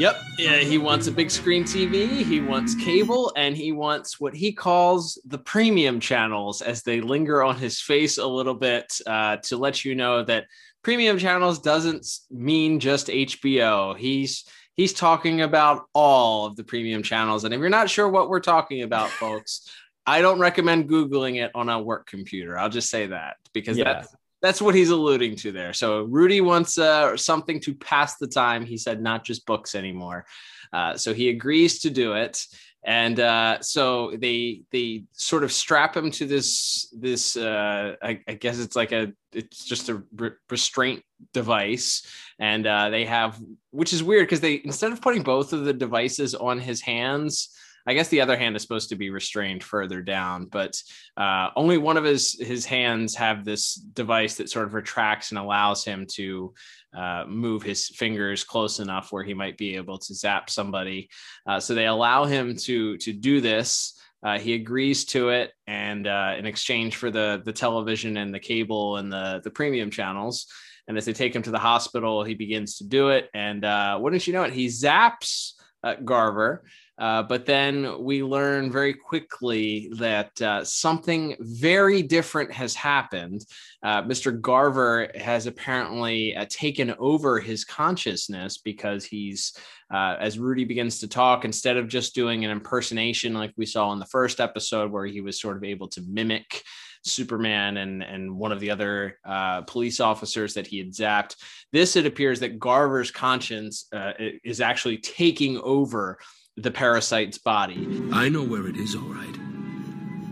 Yep. 0.00 0.18
Yeah, 0.38 0.56
he 0.56 0.78
wants 0.78 1.08
a 1.08 1.12
big 1.12 1.30
screen 1.30 1.62
TV, 1.62 2.22
he 2.24 2.40
wants 2.40 2.74
cable, 2.74 3.34
and 3.36 3.54
he 3.54 3.70
wants 3.70 4.18
what 4.18 4.34
he 4.34 4.50
calls 4.50 5.20
the 5.26 5.36
premium 5.36 6.00
channels 6.00 6.62
as 6.62 6.82
they 6.82 7.02
linger 7.02 7.42
on 7.42 7.56
his 7.56 7.82
face 7.82 8.16
a 8.16 8.26
little 8.26 8.54
bit 8.54 8.90
uh, 9.06 9.36
to 9.42 9.58
let 9.58 9.84
you 9.84 9.94
know 9.94 10.24
that 10.24 10.46
premium 10.82 11.18
channels 11.18 11.58
doesn't 11.58 12.06
mean 12.30 12.80
just 12.80 13.08
HBO. 13.08 13.94
He's 13.94 14.46
he's 14.74 14.94
talking 14.94 15.42
about 15.42 15.84
all 15.92 16.46
of 16.46 16.56
the 16.56 16.64
premium 16.64 17.02
channels. 17.02 17.44
And 17.44 17.52
if 17.52 17.60
you're 17.60 17.68
not 17.68 17.90
sure 17.90 18.08
what 18.08 18.30
we're 18.30 18.40
talking 18.40 18.80
about, 18.80 19.10
folks, 19.20 19.68
I 20.06 20.22
don't 20.22 20.38
recommend 20.38 20.88
Googling 20.88 21.44
it 21.44 21.50
on 21.54 21.68
a 21.68 21.78
work 21.78 22.06
computer. 22.06 22.58
I'll 22.58 22.70
just 22.70 22.88
say 22.88 23.08
that 23.08 23.36
because 23.52 23.76
Yeah. 23.76 23.84
that's 23.92 24.14
that's 24.42 24.62
what 24.62 24.74
he's 24.74 24.90
alluding 24.90 25.36
to 25.36 25.52
there. 25.52 25.72
So 25.72 26.02
Rudy 26.04 26.40
wants 26.40 26.78
uh, 26.78 27.16
something 27.16 27.60
to 27.60 27.74
pass 27.74 28.16
the 28.16 28.26
time. 28.26 28.64
He 28.64 28.76
said 28.76 29.02
not 29.02 29.24
just 29.24 29.46
books 29.46 29.74
anymore. 29.74 30.24
Uh, 30.72 30.96
so 30.96 31.12
he 31.12 31.28
agrees 31.28 31.80
to 31.80 31.90
do 31.90 32.14
it, 32.14 32.46
and 32.84 33.20
uh, 33.20 33.60
so 33.60 34.12
they 34.16 34.62
they 34.70 35.04
sort 35.12 35.44
of 35.44 35.52
strap 35.52 35.96
him 35.96 36.10
to 36.12 36.26
this 36.26 36.92
this 36.96 37.36
uh, 37.36 37.96
I, 38.02 38.20
I 38.26 38.34
guess 38.34 38.58
it's 38.58 38.76
like 38.76 38.92
a 38.92 39.12
it's 39.32 39.64
just 39.64 39.88
a 39.88 40.02
re- 40.16 40.30
restraint 40.48 41.02
device, 41.32 42.06
and 42.38 42.66
uh, 42.66 42.90
they 42.90 43.04
have 43.04 43.38
which 43.70 43.92
is 43.92 44.02
weird 44.02 44.26
because 44.26 44.40
they 44.40 44.60
instead 44.64 44.92
of 44.92 45.02
putting 45.02 45.22
both 45.22 45.52
of 45.52 45.64
the 45.64 45.74
devices 45.74 46.34
on 46.34 46.58
his 46.58 46.80
hands. 46.80 47.50
I 47.86 47.94
guess 47.94 48.08
the 48.08 48.20
other 48.20 48.36
hand 48.36 48.56
is 48.56 48.62
supposed 48.62 48.88
to 48.90 48.96
be 48.96 49.10
restrained 49.10 49.64
further 49.64 50.02
down, 50.02 50.46
but 50.46 50.80
uh, 51.16 51.48
only 51.56 51.78
one 51.78 51.96
of 51.96 52.04
his 52.04 52.38
his 52.38 52.64
hands 52.64 53.14
have 53.16 53.44
this 53.44 53.74
device 53.74 54.36
that 54.36 54.50
sort 54.50 54.66
of 54.66 54.74
retracts 54.74 55.30
and 55.30 55.38
allows 55.38 55.84
him 55.84 56.06
to 56.12 56.54
uh, 56.96 57.24
move 57.26 57.62
his 57.62 57.88
fingers 57.88 58.44
close 58.44 58.80
enough 58.80 59.12
where 59.12 59.22
he 59.22 59.34
might 59.34 59.56
be 59.56 59.76
able 59.76 59.98
to 59.98 60.14
zap 60.14 60.50
somebody. 60.50 61.08
Uh, 61.46 61.60
so 61.60 61.74
they 61.74 61.86
allow 61.86 62.24
him 62.24 62.56
to 62.56 62.96
to 62.98 63.12
do 63.12 63.40
this. 63.40 63.96
Uh, 64.22 64.38
he 64.38 64.52
agrees 64.52 65.06
to 65.06 65.30
it, 65.30 65.52
and 65.66 66.06
uh, 66.06 66.34
in 66.38 66.46
exchange 66.46 66.96
for 66.96 67.10
the 67.10 67.40
the 67.44 67.52
television 67.52 68.18
and 68.18 68.34
the 68.34 68.38
cable 68.38 68.98
and 68.98 69.10
the 69.12 69.40
the 69.42 69.50
premium 69.50 69.90
channels. 69.90 70.46
And 70.88 70.98
as 70.98 71.04
they 71.04 71.12
take 71.12 71.36
him 71.36 71.42
to 71.42 71.52
the 71.52 71.58
hospital, 71.58 72.24
he 72.24 72.34
begins 72.34 72.78
to 72.78 72.84
do 72.84 73.10
it. 73.10 73.30
And 73.32 73.64
uh, 73.64 73.96
wouldn't 74.00 74.26
you 74.26 74.32
know 74.32 74.42
it, 74.42 74.52
he 74.52 74.66
zaps 74.66 75.52
uh, 75.84 75.94
Garver. 75.94 76.64
Uh, 77.00 77.22
but 77.22 77.46
then 77.46 78.04
we 78.04 78.22
learn 78.22 78.70
very 78.70 78.92
quickly 78.92 79.90
that 79.94 80.40
uh, 80.42 80.62
something 80.62 81.34
very 81.40 82.02
different 82.02 82.52
has 82.52 82.74
happened. 82.74 83.44
Uh, 83.82 84.02
Mr. 84.02 84.38
Garver 84.38 85.08
has 85.14 85.46
apparently 85.46 86.36
uh, 86.36 86.44
taken 86.50 86.94
over 86.98 87.40
his 87.40 87.64
consciousness 87.64 88.58
because 88.58 89.06
he's, 89.06 89.54
uh, 89.90 90.16
as 90.20 90.38
Rudy 90.38 90.64
begins 90.64 90.98
to 91.00 91.08
talk, 91.08 91.46
instead 91.46 91.78
of 91.78 91.88
just 91.88 92.14
doing 92.14 92.44
an 92.44 92.50
impersonation 92.50 93.32
like 93.32 93.54
we 93.56 93.64
saw 93.64 93.92
in 93.92 93.98
the 93.98 94.04
first 94.04 94.38
episode, 94.38 94.92
where 94.92 95.06
he 95.06 95.22
was 95.22 95.40
sort 95.40 95.56
of 95.56 95.64
able 95.64 95.88
to 95.88 96.02
mimic 96.02 96.62
Superman 97.02 97.78
and 97.78 98.02
and 98.02 98.36
one 98.36 98.52
of 98.52 98.60
the 98.60 98.70
other 98.70 99.18
uh, 99.24 99.62
police 99.62 100.00
officers 100.00 100.52
that 100.54 100.66
he 100.66 100.76
had 100.76 100.92
zapped. 100.92 101.36
This 101.72 101.96
it 101.96 102.04
appears 102.04 102.40
that 102.40 102.58
Garver's 102.58 103.10
conscience 103.10 103.86
uh, 103.92 104.12
is 104.44 104.60
actually 104.60 104.98
taking 104.98 105.58
over 105.58 106.18
the 106.62 106.70
parasite's 106.70 107.38
body. 107.38 107.88
I 108.12 108.28
know 108.28 108.42
where 108.42 108.66
it 108.66 108.76
is, 108.76 108.94
all 108.94 109.02
right. 109.02 109.36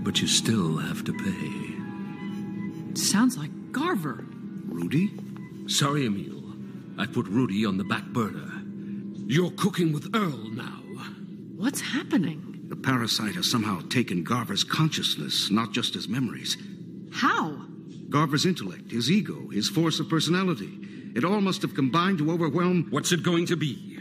But 0.05 0.21
you 0.21 0.27
still 0.27 0.77
have 0.79 1.05
to 1.05 1.13
pay. 1.13 2.95
Sounds 3.01 3.37
like 3.37 3.51
Garver. 3.73 4.25
Rudy? 4.67 5.11
Sorry, 5.67 6.07
Emil. 6.07 6.43
I 6.99 7.07
put 7.07 7.27
Rudy 7.27 7.65
on 7.67 7.77
the 7.77 7.85
back 7.85 8.05
burner. 8.07 8.51
You're 9.27 9.51
cooking 9.53 9.93
with 9.93 10.15
Earl 10.15 10.51
now. 10.51 10.83
What's 11.59 11.81
happening? 11.81 12.61
The 12.69 12.77
parasite 12.77 13.35
has 13.35 13.51
somehow 13.51 13.81
taken 13.89 14.23
Garver's 14.23 14.63
consciousness, 14.63 15.51
not 15.51 15.73
just 15.73 15.95
his 15.95 16.09
memories. 16.09 16.57
How? 17.13 17.67
Garver's 18.09 18.47
intellect, 18.47 18.93
his 18.93 19.11
ego, 19.11 19.49
his 19.49 19.69
force 19.69 19.99
of 19.99 20.09
personality. 20.09 20.79
It 21.17 21.25
all 21.25 21.41
must 21.41 21.63
have 21.63 21.75
combined 21.75 22.19
to 22.19 22.31
overwhelm. 22.31 22.87
What's 22.91 23.11
it 23.11 23.25
going 23.25 23.47
to 23.47 23.57
be? 23.57 23.98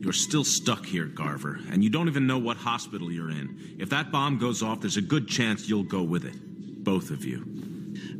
You're 0.00 0.14
still 0.14 0.44
stuck 0.44 0.86
here, 0.86 1.04
Garver, 1.04 1.60
and 1.70 1.84
you 1.84 1.90
don't 1.90 2.08
even 2.08 2.26
know 2.26 2.38
what 2.38 2.56
hospital 2.56 3.12
you're 3.12 3.30
in. 3.30 3.76
If 3.78 3.90
that 3.90 4.10
bomb 4.10 4.38
goes 4.38 4.62
off, 4.62 4.80
there's 4.80 4.96
a 4.96 5.02
good 5.02 5.28
chance 5.28 5.68
you'll 5.68 5.82
go 5.82 6.02
with 6.02 6.24
it. 6.24 6.34
Both 6.82 7.10
of 7.10 7.22
you. 7.22 7.44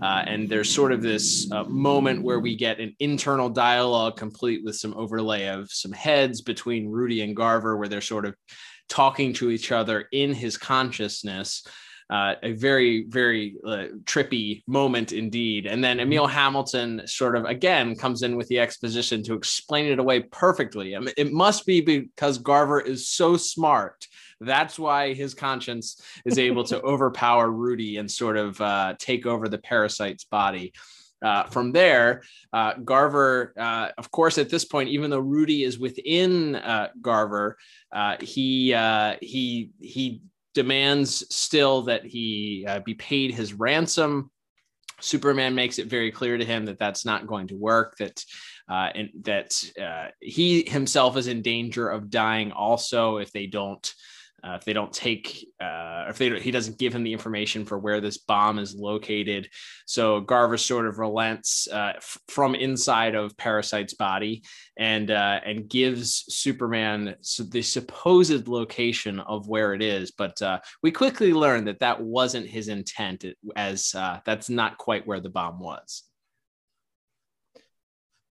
Uh, 0.03 0.25
and 0.27 0.47
there's 0.47 0.73
sort 0.73 0.93
of 0.93 1.01
this 1.01 1.51
uh, 1.53 1.65
moment 1.65 2.23
where 2.23 2.41
we 2.41 2.55
get 2.55 2.81
an 2.81 2.95
internal 2.99 3.49
dialogue 3.49 4.17
complete 4.17 4.63
with 4.63 4.77
some 4.77 4.93
overlay 4.95 5.47
of 5.47 5.71
some 5.71 5.93
heads 5.93 6.43
between 6.43 6.91
Rudy 6.91 7.23
and 7.23 7.35
Garver, 7.35 7.79
where 7.79 7.89
they're 7.89 8.03
sort 8.03 8.27
of 8.27 8.35
talking 8.91 9.33
to 9.35 9.51
each 9.51 9.73
other 9.73 10.07
in 10.13 10.35
his 10.35 10.59
consciousness. 10.59 11.67
Uh, 12.11 12.35
a 12.43 12.53
very, 12.53 13.05
very 13.05 13.55
uh, 13.65 13.87
trippy 14.03 14.63
moment 14.67 15.13
indeed. 15.13 15.67
And 15.67 15.83
then 15.83 16.01
Emil 16.01 16.27
Hamilton 16.27 17.03
sort 17.07 17.37
of 17.37 17.45
again 17.45 17.95
comes 17.95 18.23
in 18.23 18.37
with 18.37 18.49
the 18.49 18.59
exposition 18.59 19.23
to 19.25 19.35
explain 19.35 19.87
it 19.87 20.01
away 20.01 20.23
perfectly. 20.23 20.97
I 20.97 20.99
mean, 20.99 21.15
it 21.17 21.33
must 21.33 21.67
be 21.67 21.81
because 21.81 22.39
Garver 22.39 22.81
is 22.81 23.09
so 23.09 23.37
smart. 23.37 24.09
That's 24.41 24.77
why 24.77 25.15
his 25.15 25.35
conscience 25.35 26.03
is 26.25 26.37
able 26.37 26.65
to 26.65 26.81
overpower 26.83 27.49
Rudy 27.51 27.99
and 27.99 28.11
sort 28.11 28.37
of 28.37 28.61
uh, 28.61 28.95
take 28.99 29.25
over 29.27 29.49
the 29.49 29.59
parasite's 29.59 30.25
body. 30.25 30.73
Uh, 31.23 31.45
from 31.45 31.71
there, 31.71 32.23
uh, 32.53 32.73
Garver, 32.83 33.53
uh, 33.59 33.89
of 33.99 34.11
course, 34.11 34.39
at 34.39 34.49
this 34.49 34.65
point, 34.65 34.89
even 34.89 35.11
though 35.11 35.19
Rudy 35.19 35.65
is 35.65 35.79
within 35.79 36.57
uh, 36.57 36.89
Garver, 37.03 37.59
uh, 37.93 38.17
he 38.21 38.73
uh, 38.73 39.17
he 39.21 39.71
he 39.81 40.23
demands 40.55 41.25
still 41.35 41.83
that 41.83 42.05
he 42.05 42.65
uh, 42.69 42.81
be 42.81 42.95
paid 42.95 43.33
his 43.33 43.55
ransom. 43.55 44.31
Superman 45.01 45.55
makes 45.55 45.79
it 45.79 45.87
very 45.89 46.11
clear 46.11 46.37
to 46.37 46.45
him 46.45 46.67
that 46.67 46.79
that's 46.79 47.05
not 47.05 47.27
going 47.27 47.49
to 47.49 47.57
work. 47.57 47.97
That 47.99 48.23
uh, 48.69 48.91
and 48.95 49.11
that 49.23 49.63
uh, 49.81 50.09
he 50.21 50.69
himself 50.69 51.17
is 51.17 51.27
in 51.27 51.43
danger 51.43 51.89
of 51.89 52.11
dying 52.11 52.53
also 52.53 53.17
if 53.17 53.33
they 53.33 53.47
don't 53.47 53.93
uh, 54.43 54.55
if 54.55 54.65
they 54.65 54.73
don't 54.73 54.93
take 54.93 55.47
uh, 55.61 56.07
if 56.09 56.19
they 56.19 56.39
he 56.41 56.51
doesn't 56.51 56.79
give 56.79 56.95
him 56.95 57.03
the 57.03 57.13
information 57.13 57.65
for 57.65 57.79
where 57.79 58.01
this 58.01 58.19
bomb 58.19 58.59
is 58.59 58.75
located. 58.75 59.49
So 59.87 60.21
garver 60.21 60.57
sort 60.57 60.87
of 60.87 60.99
relents 60.99 61.69
uh, 61.69 61.95
f- 61.97 62.19
from 62.29 62.55
inside 62.55 63.15
of 63.15 63.37
parasite's 63.37 63.95
body 63.95 64.43
and 64.77 65.11
uh, 65.11 65.41
and 65.45 65.69
gives 65.69 66.25
superman 66.29 67.17
the 67.51 67.63
supposed 67.63 68.49
location 68.49 69.21
of 69.21 69.49
where 69.49 69.75
it 69.75 69.83
is. 69.83 70.11
But 70.11 70.41
uh, 70.41 70.61
we 70.83 70.91
quickly 70.91 71.33
learn 71.33 71.65
that 71.67 71.81
that 71.81 72.01
wasn't 72.01 72.47
his 72.47 72.69
intent. 72.69 73.25
As 73.57 73.95
uh, 73.95 74.21
that's 74.25 74.49
not 74.49 74.79
quite 74.79 75.07
where 75.07 75.21
the 75.21 75.31
bomb 75.31 75.61
was. 75.61 76.05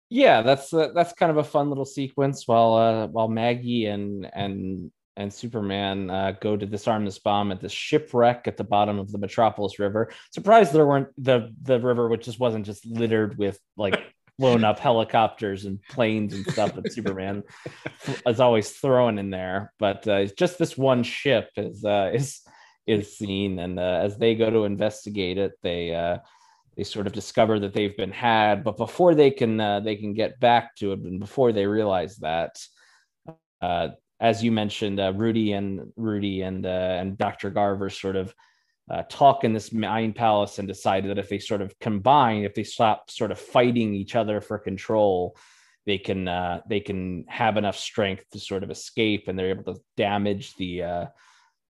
Yeah 0.09 0.43
that's 0.43 0.71
that's 0.71 1.13
kind 1.15 1.31
of 1.31 1.39
a 1.39 1.45
fun 1.45 1.69
little 1.69 1.85
sequence 1.85 2.47
while 2.47 3.09
while 3.09 3.27
maggie 3.27 3.87
and 3.87 4.31
and 4.33 4.93
and 5.17 5.33
superman 5.33 6.11
uh, 6.11 6.33
go 6.41 6.57
to 6.57 6.67
disarm 6.67 7.05
this 7.05 7.19
bomb 7.19 7.51
at 7.51 7.61
the 7.61 7.69
shipwreck 7.69 8.47
at 8.47 8.57
the 8.57 8.65
bottom 8.65 8.99
of 8.99 9.11
the 9.11 9.19
metropolis 9.19 9.79
river. 9.79 10.11
Surprised 10.31 10.73
there 10.73 10.87
weren't 10.87 11.09
the 11.19 11.55
the 11.63 11.81
river 11.81 12.09
which 12.09 12.25
just 12.25 12.41
wasn't 12.41 12.67
just 12.67 12.85
littered 12.87 13.39
with 13.39 13.59
like 13.77 13.99
blown 14.39 14.65
up 14.65 14.79
helicopters 14.79 15.65
and 15.65 15.83
planes 15.85 16.35
and 16.35 16.47
stuff 16.53 16.75
that 16.75 16.93
superman 16.93 17.43
is 18.27 18.41
always 18.41 18.71
throwing 18.71 19.19
in 19.19 19.31
there. 19.31 19.73
But 19.79 20.07
uh, 20.07 20.27
just 20.27 20.59
this 20.59 20.77
one 20.77 21.03
ship 21.03 21.49
is 21.57 21.85
uh 21.85 22.11
is 22.13 22.43
is 22.87 23.17
seen 23.17 23.59
and 23.59 23.81
uh, 23.81 24.01
as 24.03 24.17
they 24.19 24.37
go 24.37 24.49
to 24.49 24.65
investigate 24.65 25.39
it 25.39 25.53
they 25.61 25.93
uh 25.93 26.19
they 26.77 26.85
sort 26.85 27.09
of 27.09 27.13
discover 27.13 27.59
that 27.61 27.73
they've 27.73 27.97
been 27.97 28.13
had. 28.13 28.63
But 28.63 28.77
before 28.77 29.15
they 29.15 29.31
can 29.31 29.59
uh, 29.59 29.81
they 29.81 29.97
can 29.97 30.13
get 30.13 30.39
back 30.39 30.77
to 30.77 30.93
it 30.93 31.01
and 31.01 31.19
before 31.19 31.53
they 31.53 31.67
realize 31.67 32.17
that 32.19 32.59
uh, 33.63 33.89
as 34.21 34.43
you 34.43 34.51
mentioned 34.51 34.99
uh, 34.99 35.13
rudy 35.15 35.53
and 35.53 35.93
rudy 35.97 36.43
and 36.43 36.67
uh, 36.67 36.97
and 37.01 37.19
dr 37.19 37.51
garver 37.51 37.91
sort 37.91 38.17
of 38.17 38.35
uh, 38.91 39.03
talk 39.09 39.43
in 39.43 39.53
this 39.53 39.73
mind 39.73 40.15
palace 40.15 40.59
and 40.59 40.69
decide 40.69 41.05
that 41.05 41.19
if 41.19 41.29
they 41.29 41.39
sort 41.39 41.61
of 41.61 41.77
combine 41.81 42.43
if 42.43 42.55
they 42.55 42.65
stop 42.65 43.11
sort 43.11 43.31
of 43.31 43.39
fighting 43.39 43.95
each 43.95 44.15
other 44.15 44.41
for 44.41 44.59
control 44.59 45.37
they 45.87 45.99
can 45.99 46.29
uh, 46.29 46.61
they 46.69 46.81
can 46.81 47.25
have 47.29 47.57
enough 47.57 47.77
strength 47.77 48.25
to 48.31 48.41
sort 48.41 48.63
of 48.63 48.71
escape 48.71 49.29
and 49.29 49.39
they're 49.39 49.51
able 49.51 49.75
to 49.75 49.81
damage 49.97 50.55
the 50.57 50.83
uh, 50.83 51.07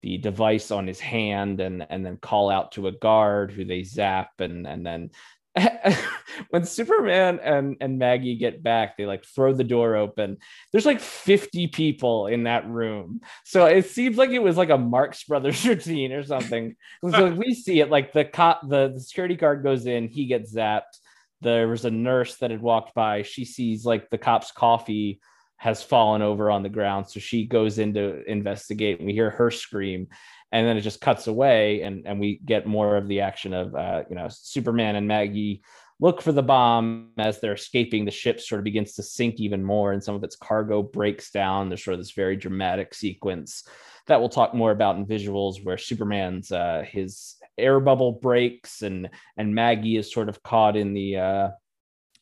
the 0.02 0.18
device 0.18 0.70
on 0.70 0.86
his 0.86 1.00
hand 1.00 1.60
and 1.60 1.86
and 1.90 2.04
then 2.04 2.16
call 2.16 2.50
out 2.50 2.72
to 2.72 2.88
a 2.88 2.92
guard 2.92 3.52
who 3.52 3.64
they 3.64 3.82
zap 3.82 4.30
and 4.40 4.66
and 4.66 4.84
then 4.84 5.10
when 6.50 6.64
Superman 6.64 7.40
and 7.42 7.76
and 7.80 7.98
Maggie 7.98 8.36
get 8.36 8.62
back, 8.62 8.96
they 8.96 9.06
like 9.06 9.24
throw 9.24 9.52
the 9.52 9.64
door 9.64 9.96
open. 9.96 10.38
There's 10.70 10.86
like 10.86 11.00
50 11.00 11.68
people 11.68 12.26
in 12.26 12.44
that 12.44 12.68
room, 12.68 13.20
so 13.44 13.66
it 13.66 13.86
seems 13.86 14.16
like 14.16 14.30
it 14.30 14.42
was 14.42 14.56
like 14.56 14.70
a 14.70 14.78
Marx 14.78 15.24
Brothers 15.24 15.64
routine 15.66 16.12
or 16.12 16.24
something. 16.24 16.76
so 17.10 17.30
we 17.34 17.54
see 17.54 17.80
it 17.80 17.90
like 17.90 18.12
the 18.12 18.24
cop, 18.24 18.68
the, 18.68 18.92
the 18.94 19.00
security 19.00 19.36
guard 19.36 19.62
goes 19.62 19.86
in, 19.86 20.08
he 20.08 20.26
gets 20.26 20.54
zapped. 20.54 21.00
there 21.40 21.68
was 21.68 21.84
a 21.84 21.90
nurse 21.90 22.36
that 22.36 22.50
had 22.50 22.62
walked 22.62 22.94
by. 22.94 23.22
She 23.22 23.44
sees 23.44 23.84
like 23.84 24.10
the 24.10 24.18
cop's 24.18 24.52
coffee 24.52 25.20
has 25.58 25.82
fallen 25.82 26.22
over 26.22 26.50
on 26.50 26.62
the 26.62 26.68
ground. 26.68 27.08
So 27.08 27.18
she 27.20 27.46
goes 27.46 27.78
in 27.78 27.94
to 27.94 28.22
investigate 28.30 28.98
and 28.98 29.06
we 29.06 29.14
hear 29.14 29.30
her 29.30 29.50
scream. 29.50 30.08
And 30.56 30.66
then 30.66 30.78
it 30.78 30.80
just 30.80 31.02
cuts 31.02 31.26
away 31.26 31.82
and, 31.82 32.06
and 32.06 32.18
we 32.18 32.40
get 32.46 32.66
more 32.66 32.96
of 32.96 33.08
the 33.08 33.20
action 33.20 33.52
of, 33.52 33.74
uh, 33.74 34.04
you 34.08 34.16
know, 34.16 34.28
Superman 34.30 34.96
and 34.96 35.06
Maggie 35.06 35.62
look 36.00 36.22
for 36.22 36.32
the 36.32 36.42
bomb 36.42 37.10
as 37.18 37.40
they're 37.40 37.52
escaping. 37.52 38.06
The 38.06 38.10
ship 38.10 38.40
sort 38.40 38.60
of 38.60 38.64
begins 38.64 38.94
to 38.94 39.02
sink 39.02 39.38
even 39.38 39.62
more 39.62 39.92
and 39.92 40.02
some 40.02 40.14
of 40.14 40.24
its 40.24 40.34
cargo 40.34 40.82
breaks 40.82 41.30
down. 41.30 41.68
There's 41.68 41.84
sort 41.84 41.92
of 41.92 42.00
this 42.00 42.12
very 42.12 42.36
dramatic 42.36 42.94
sequence 42.94 43.68
that 44.06 44.18
we'll 44.18 44.30
talk 44.30 44.54
more 44.54 44.70
about 44.70 44.96
in 44.96 45.04
visuals 45.04 45.62
where 45.62 45.76
Superman's, 45.76 46.50
uh, 46.50 46.86
his 46.88 47.34
air 47.58 47.78
bubble 47.78 48.12
breaks 48.12 48.80
and, 48.80 49.10
and 49.36 49.54
Maggie 49.54 49.98
is 49.98 50.10
sort 50.10 50.30
of 50.30 50.42
caught 50.42 50.74
in 50.74 50.94
the, 50.94 51.18
uh, 51.18 51.48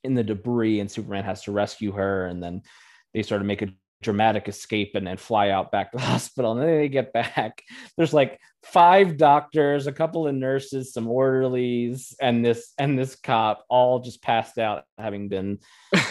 in 0.03 0.15
the 0.15 0.25
debris 0.25 0.81
and 0.81 0.91
Superman 0.91 1.23
has 1.23 1.45
to 1.45 1.53
rescue 1.53 1.93
her. 1.93 2.27
And 2.27 2.43
then 2.43 2.63
they 3.13 3.23
sort 3.23 3.43
of 3.43 3.47
make 3.47 3.63
a 3.63 3.69
dramatic 4.03 4.49
escape 4.49 4.93
and 4.95 5.07
then 5.07 5.17
fly 5.17 5.51
out 5.51 5.73
back 5.73 5.93
to 5.93 5.99
the 5.99 6.05
hospital. 6.05 6.53
And 6.53 6.63
then 6.63 6.79
they 6.79 6.89
get 6.89 7.13
back. 7.13 7.63
There's 7.97 8.15
like 8.15 8.39
five 8.65 9.17
doctors, 9.17 9.87
a 9.87 9.93
couple 9.93 10.27
of 10.27 10.35
nurses, 10.35 10.93
some 10.93 11.07
orderlies, 11.07 12.15
and 12.21 12.45
this 12.45 12.73
and 12.79 12.99
this 12.99 13.15
cop 13.17 13.65
all 13.69 14.01
just 14.01 14.23
passed 14.23 14.59
out, 14.59 14.85
having 14.99 15.29
been 15.29 15.59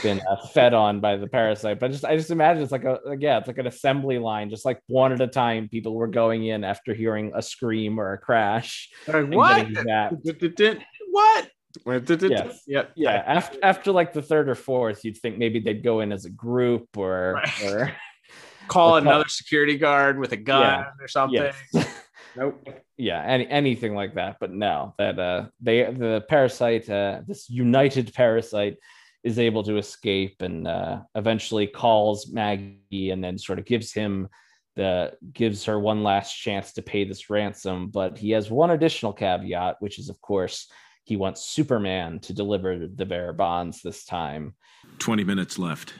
been 0.02 0.22
uh, 0.30 0.48
fed 0.54 0.74
on 0.74 1.00
by 1.00 1.18
the 1.18 1.28
parasite. 1.28 1.80
But 1.80 1.92
just 1.92 2.06
I 2.06 2.16
just 2.16 2.32
imagine 2.32 2.64
it's 2.64 2.72
like 2.72 2.86
a 2.86 3.00
yeah, 3.20 3.38
it's 3.38 3.48
like 3.48 3.58
an 3.58 3.68
assembly 3.68 4.20
line, 4.20 4.50
just 4.50 4.66
like 4.66 4.82
one 4.88 5.12
at 5.12 5.22
a 5.22 5.28
time. 5.28 5.70
People 5.70 5.96
were 5.96 6.08
going 6.08 6.46
in 6.46 6.64
after 6.64 6.94
hearing 6.94 7.32
a 7.36 7.42
scream 7.42 8.00
or 8.00 8.14
a 8.14 8.18
crash. 8.18 8.90
Like, 9.08 9.30
what? 9.30 9.68
What? 11.12 11.48
Yes. 11.86 12.62
Yep. 12.68 12.92
Yeah. 12.96 13.24
After 13.26 13.58
after 13.64 13.92
like 13.92 14.14
the 14.14 14.22
third 14.22 14.50
or 14.50 14.56
fourth, 14.56 15.04
you'd 15.04 15.18
think 15.18 15.38
maybe 15.38 15.60
they'd 15.60 15.84
go 15.84 16.00
in 16.02 16.12
as 16.12 16.26
a 16.26 16.30
group 16.30 16.98
or 16.98 17.34
Right. 17.36 17.64
or 17.64 17.92
Call 18.70 18.96
or 18.96 19.00
another 19.00 19.28
security 19.28 19.78
guard 19.78 20.18
with 20.18 20.32
a 20.32 20.38
gun 20.38 20.62
Yeah. 20.62 20.86
or 21.04 21.08
something. 21.08 21.52
Yes. 21.74 22.00
Nope. 22.36 22.68
yeah, 22.98 23.22
any 23.22 23.48
anything 23.48 23.94
like 23.94 24.16
that. 24.16 24.38
But 24.40 24.52
no, 24.52 24.96
that 24.98 25.20
uh 25.20 25.50
they 25.62 25.84
the 25.84 26.24
parasite, 26.28 26.90
uh 26.90 27.22
this 27.28 27.48
united 27.48 28.12
parasite 28.16 28.78
is 29.24 29.38
able 29.38 29.62
to 29.64 29.78
escape 29.78 30.42
and 30.42 30.68
uh 30.68 31.02
eventually 31.14 31.68
calls 31.68 32.32
Maggie 32.32 33.12
and 33.12 33.24
then 33.24 33.38
sort 33.38 33.60
of 33.60 33.66
gives 33.66 33.94
him 33.94 34.30
the 34.76 35.14
gives 35.32 35.64
her 35.66 35.80
one 35.80 36.02
last 36.02 36.34
chance 36.34 36.74
to 36.74 36.82
pay 36.82 37.04
this 37.04 37.30
ransom. 37.30 37.90
But 37.90 38.18
he 38.18 38.32
has 38.32 38.50
one 38.50 38.72
additional 38.72 39.14
caveat, 39.14 39.76
which 39.80 40.00
is 40.00 40.10
of 40.10 40.20
course 40.20 40.72
he 41.04 41.18
wants 41.18 41.46
Superman 41.46 42.20
to 42.20 42.34
deliver 42.34 42.88
the 42.88 43.06
bearer 43.06 43.34
bonds 43.34 43.82
this 43.82 44.06
time. 44.06 44.54
20 45.00 45.24
minutes 45.24 45.60
left. 45.60 45.94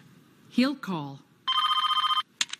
He'll 0.50 0.76
call. 0.76 1.20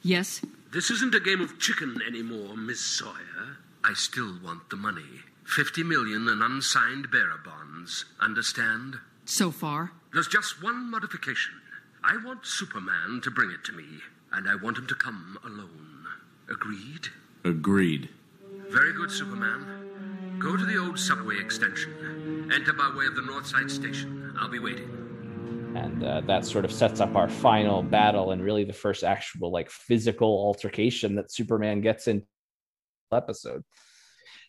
Yes? 0.02 0.42
This 0.74 0.90
isn't 0.90 1.16
a 1.16 1.20
game 1.20 1.40
of 1.40 1.60
chicken 1.60 2.02
anymore, 2.06 2.58
Miss 2.58 2.82
Sawyer. 2.82 3.58
I 3.84 3.94
still 3.94 4.38
want 4.44 4.70
the 4.70 4.76
money. 4.76 5.22
50 5.46 5.84
million 5.84 6.28
in 6.28 6.42
unsigned 6.42 7.12
bearer 7.12 7.40
bonds. 7.44 8.06
Understand? 8.20 8.98
So 9.26 9.52
far. 9.52 9.92
There's 10.12 10.28
just 10.28 10.62
one 10.62 10.90
modification. 10.90 11.54
I 12.04 12.18
want 12.26 12.46
Superman 12.46 13.22
to 13.24 13.32
bring 13.32 13.52
it 13.52 13.64
to 13.66 13.72
me, 13.72 13.86
and 14.34 14.50
I 14.50 14.56
want 14.56 14.78
him 14.78 14.88
to 14.88 14.96
come 14.96 15.38
alone. 15.46 16.06
Agreed? 16.50 17.08
Agreed. 17.46 18.10
Very 18.70 18.94
good, 18.94 19.12
Superman. 19.12 20.40
Go 20.40 20.58
to 20.58 20.66
the 20.66 20.78
old 20.78 21.00
subway 21.00 21.40
extension. 21.40 21.94
Enter 22.54 22.74
by 22.74 22.94
way 22.98 23.06
of 23.06 23.16
the 23.16 23.22
Northside 23.22 23.70
Station. 23.70 24.34
I'll 24.40 24.50
be 24.50 24.60
waiting. 24.60 24.90
and 25.76 26.04
uh, 26.04 26.22
that 26.22 26.46
sort 26.46 26.66
of 26.66 26.72
sets 26.72 27.00
up 27.02 27.16
our 27.16 27.28
final 27.30 27.82
battle 27.82 28.32
and 28.32 28.44
really 28.44 28.64
the 28.64 28.74
first 28.74 29.04
actual 29.04 29.52
like 29.52 29.70
physical 29.70 30.28
altercation 30.28 31.16
that 31.16 31.32
superman 31.32 31.82
gets 31.82 32.08
in 32.08 32.24
episode 33.12 33.64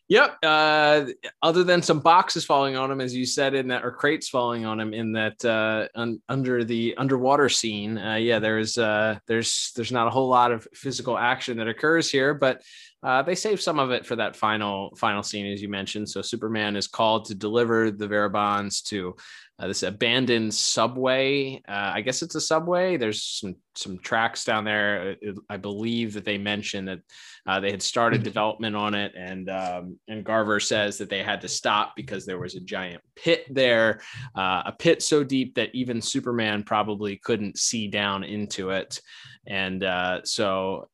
Yep. 0.09 0.37
Uh, 0.43 1.07
other 1.41 1.65
than 1.65 1.81
some 1.81 2.01
boxes 2.01 2.45
falling 2.45 2.77
on 2.77 2.91
him, 2.91 3.01
as 3.01 3.15
you 3.17 3.25
said, 3.25 3.55
in 3.55 3.69
that, 3.69 3.87
or 3.87 3.91
crates 3.91 4.29
falling 4.29 4.67
on 4.67 4.79
him 4.79 4.93
in 4.93 5.13
that 5.13 5.43
uh, 5.43 5.89
un- 5.95 6.21
under 6.29 6.63
the 6.63 6.95
underwater 6.99 7.49
scene. 7.49 7.97
Uh, 7.97 8.17
yeah, 8.17 8.39
there's 8.39 8.77
uh, 8.77 9.19
there's 9.27 9.73
there's 9.77 9.93
not 9.93 10.07
a 10.07 10.11
whole 10.11 10.29
lot 10.29 10.53
of 10.53 10.69
physical 10.75 11.17
action 11.17 11.57
that 11.57 11.69
occurs 11.69 12.11
here, 12.11 12.35
but 12.35 12.61
uh, 13.05 13.23
they 13.23 13.35
save 13.35 13.61
some 13.61 13.79
of 13.79 13.91
it 13.91 14.07
for 14.07 14.17
that 14.17 14.35
final 14.35 14.95
final 14.97 15.23
scene, 15.23 15.47
as 15.47 15.61
you 15.61 15.69
mentioned. 15.69 16.09
So 16.09 16.23
Superman 16.23 16.75
is 16.75 16.87
called 16.87 17.27
to 17.27 17.35
deliver 17.35 17.91
the 17.91 18.09
bearer 18.09 18.31
bonds 18.31 18.81
to 18.83 19.15
uh, 19.59 19.69
this 19.69 19.83
abandoned 19.83 20.53
subway. 20.53 21.63
Uh, 21.69 21.93
I 21.95 22.01
guess 22.01 22.23
it's 22.23 22.35
a 22.35 22.41
subway. 22.41 22.97
There's 22.97 23.23
some 23.23 23.57
some 23.77 23.99
tracks 23.99 24.45
down 24.45 24.65
there. 24.65 25.17
I 25.51 25.59
believe 25.59 26.15
that 26.15 26.25
they 26.25 26.39
mentioned 26.39 26.89
that 26.89 27.01
uh, 27.47 27.61
they 27.61 27.71
had 27.71 27.83
started 27.83 28.23
development 28.23 28.75
on 28.75 28.95
it, 28.95 29.13
and 29.15 29.51
um, 29.51 29.99
and 30.09 30.25
Garver 30.25 30.59
says 30.59 30.97
that 30.97 31.11
they 31.11 31.23
had 31.23 31.43
to 31.43 31.49
stop 31.49 31.95
because 31.95 32.25
there 32.25 32.39
was 32.39 32.55
a 32.55 32.61
giant 32.61 33.03
pit 33.17 33.45
there, 33.51 34.01
uh, 34.35 34.63
a 34.65 34.73
pit 34.73 35.03
so 35.03 35.23
deep 35.23 35.55
that 35.57 35.75
even 35.75 36.01
Superman 36.01 36.63
probably 36.63 37.19
couldn't 37.19 37.59
see 37.59 37.87
down 37.87 38.25
into 38.25 38.71
it, 38.71 38.99
and 39.47 39.85
uh, 39.85 40.21
so 40.25 40.89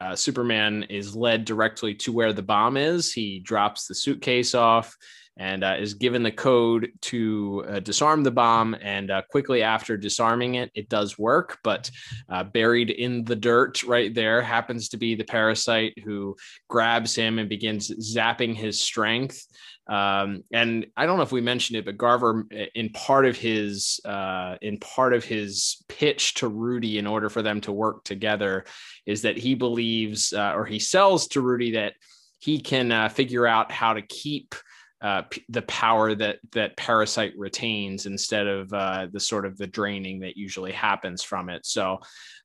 uh, 0.00 0.16
Superman 0.16 0.84
is 0.84 1.14
led 1.14 1.44
directly 1.44 1.94
to 1.96 2.12
where 2.12 2.32
the 2.32 2.42
bomb 2.42 2.76
is. 2.76 3.12
He 3.12 3.40
drops 3.40 3.86
the 3.86 3.94
suitcase 3.94 4.54
off 4.54 4.96
and 5.36 5.64
uh, 5.64 5.76
is 5.78 5.94
given 5.94 6.22
the 6.22 6.30
code 6.30 6.90
to 7.00 7.64
uh, 7.66 7.80
disarm 7.80 8.22
the 8.22 8.30
bomb. 8.30 8.76
And 8.82 9.10
uh, 9.10 9.22
quickly 9.30 9.62
after 9.62 9.96
disarming 9.96 10.56
it, 10.56 10.70
it 10.74 10.88
does 10.88 11.18
work. 11.18 11.58
But 11.64 11.90
uh, 12.28 12.44
buried 12.44 12.90
in 12.90 13.24
the 13.24 13.36
dirt 13.36 13.82
right 13.82 14.14
there 14.14 14.42
happens 14.42 14.90
to 14.90 14.98
be 14.98 15.14
the 15.14 15.24
parasite 15.24 15.94
who 16.04 16.36
grabs 16.68 17.14
him 17.14 17.38
and 17.38 17.48
begins 17.48 17.90
zapping 18.14 18.54
his 18.54 18.80
strength. 18.80 19.46
Um, 19.90 20.44
and 20.52 20.86
I 20.96 21.04
don't 21.04 21.16
know 21.16 21.24
if 21.24 21.32
we 21.32 21.40
mentioned 21.40 21.76
it, 21.76 21.84
but 21.84 21.98
Garver, 21.98 22.46
in 22.76 22.90
part 22.90 23.26
of 23.26 23.36
his 23.36 23.98
uh, 24.04 24.54
in 24.62 24.78
part 24.78 25.12
of 25.12 25.24
his 25.24 25.84
pitch 25.88 26.34
to 26.34 26.48
Rudy, 26.48 26.98
in 26.98 27.08
order 27.08 27.28
for 27.28 27.42
them 27.42 27.60
to 27.62 27.72
work 27.72 28.04
together, 28.04 28.64
is 29.04 29.22
that 29.22 29.36
he 29.36 29.56
believes 29.56 30.32
uh, 30.32 30.52
or 30.54 30.64
he 30.64 30.78
sells 30.78 31.26
to 31.28 31.40
Rudy 31.40 31.72
that 31.72 31.94
he 32.38 32.60
can 32.60 32.92
uh, 32.92 33.08
figure 33.08 33.48
out 33.48 33.72
how 33.72 33.94
to 33.94 34.02
keep 34.02 34.54
uh, 35.02 35.22
p- 35.22 35.44
the 35.48 35.62
power 35.62 36.14
that 36.14 36.38
that 36.52 36.76
parasite 36.76 37.32
retains 37.36 38.06
instead 38.06 38.46
of 38.46 38.72
uh, 38.72 39.06
the 39.10 39.20
sort 39.20 39.46
of 39.46 39.56
the 39.56 39.66
draining 39.66 40.20
that 40.20 40.36
usually 40.36 40.72
happens 40.72 41.22
from 41.22 41.48
it. 41.48 41.64
So 41.64 42.00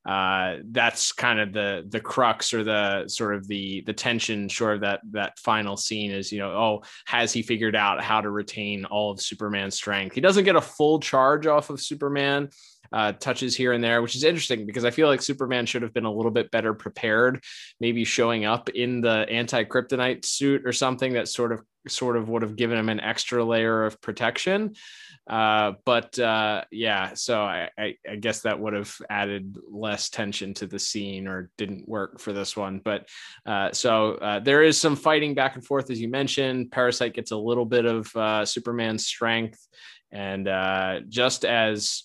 uh, 0.06 0.56
that's 0.70 1.12
kind 1.12 1.38
of 1.38 1.52
the 1.52 1.84
the 1.88 2.00
crux 2.00 2.54
or 2.54 2.64
the 2.64 3.08
sort 3.08 3.34
of 3.34 3.46
the 3.46 3.82
the 3.86 3.92
tension. 3.92 4.48
Sure, 4.48 4.74
of 4.74 4.80
that 4.80 5.00
that 5.10 5.38
final 5.38 5.76
scene 5.76 6.10
is 6.10 6.32
you 6.32 6.38
know 6.38 6.50
oh 6.50 6.82
has 7.06 7.32
he 7.32 7.42
figured 7.42 7.76
out 7.76 8.02
how 8.02 8.20
to 8.20 8.30
retain 8.30 8.86
all 8.86 9.10
of 9.10 9.20
Superman's 9.20 9.74
strength? 9.74 10.14
He 10.14 10.20
doesn't 10.22 10.44
get 10.44 10.56
a 10.56 10.60
full 10.60 10.98
charge 10.98 11.46
off 11.46 11.70
of 11.70 11.80
Superman. 11.80 12.48
Uh, 12.92 13.10
touches 13.10 13.56
here 13.56 13.72
and 13.72 13.82
there, 13.82 14.00
which 14.00 14.14
is 14.14 14.22
interesting 14.22 14.64
because 14.64 14.84
I 14.84 14.92
feel 14.92 15.08
like 15.08 15.20
Superman 15.20 15.66
should 15.66 15.82
have 15.82 15.92
been 15.92 16.04
a 16.04 16.12
little 16.12 16.30
bit 16.30 16.52
better 16.52 16.72
prepared, 16.72 17.42
maybe 17.80 18.04
showing 18.04 18.44
up 18.44 18.68
in 18.68 19.00
the 19.00 19.26
anti 19.28 19.64
kryptonite 19.64 20.24
suit 20.24 20.62
or 20.64 20.72
something 20.72 21.14
that 21.14 21.26
sort 21.26 21.50
of 21.50 21.62
sort 21.88 22.16
of 22.16 22.28
would 22.28 22.42
have 22.42 22.56
given 22.56 22.78
him 22.78 22.88
an 22.88 23.00
extra 23.00 23.44
layer 23.44 23.84
of 23.84 24.00
protection. 24.00 24.74
Uh, 25.28 25.72
but 25.84 26.16
uh, 26.18 26.62
yeah, 26.70 27.14
so 27.14 27.42
I, 27.42 27.68
I, 27.76 27.96
I 28.08 28.16
guess 28.16 28.42
that 28.42 28.60
would 28.60 28.74
have 28.74 28.94
added 29.10 29.56
less 29.68 30.08
tension 30.08 30.54
to 30.54 30.66
the 30.66 30.78
scene 30.78 31.26
or 31.26 31.50
didn't 31.58 31.88
work 31.88 32.20
for 32.20 32.32
this 32.32 32.56
one. 32.56 32.80
But 32.84 33.08
uh, 33.44 33.72
so 33.72 34.12
uh, 34.14 34.40
there 34.40 34.62
is 34.62 34.80
some 34.80 34.94
fighting 34.94 35.34
back 35.34 35.56
and 35.56 35.64
forth, 35.64 35.90
as 35.90 36.00
you 36.00 36.08
mentioned. 36.08 36.70
Parasite 36.70 37.14
gets 37.14 37.32
a 37.32 37.36
little 37.36 37.66
bit 37.66 37.86
of 37.86 38.14
uh, 38.14 38.44
Superman's 38.44 39.06
strength. 39.06 39.66
And 40.12 40.46
uh, 40.46 41.00
just 41.08 41.44
as 41.44 42.04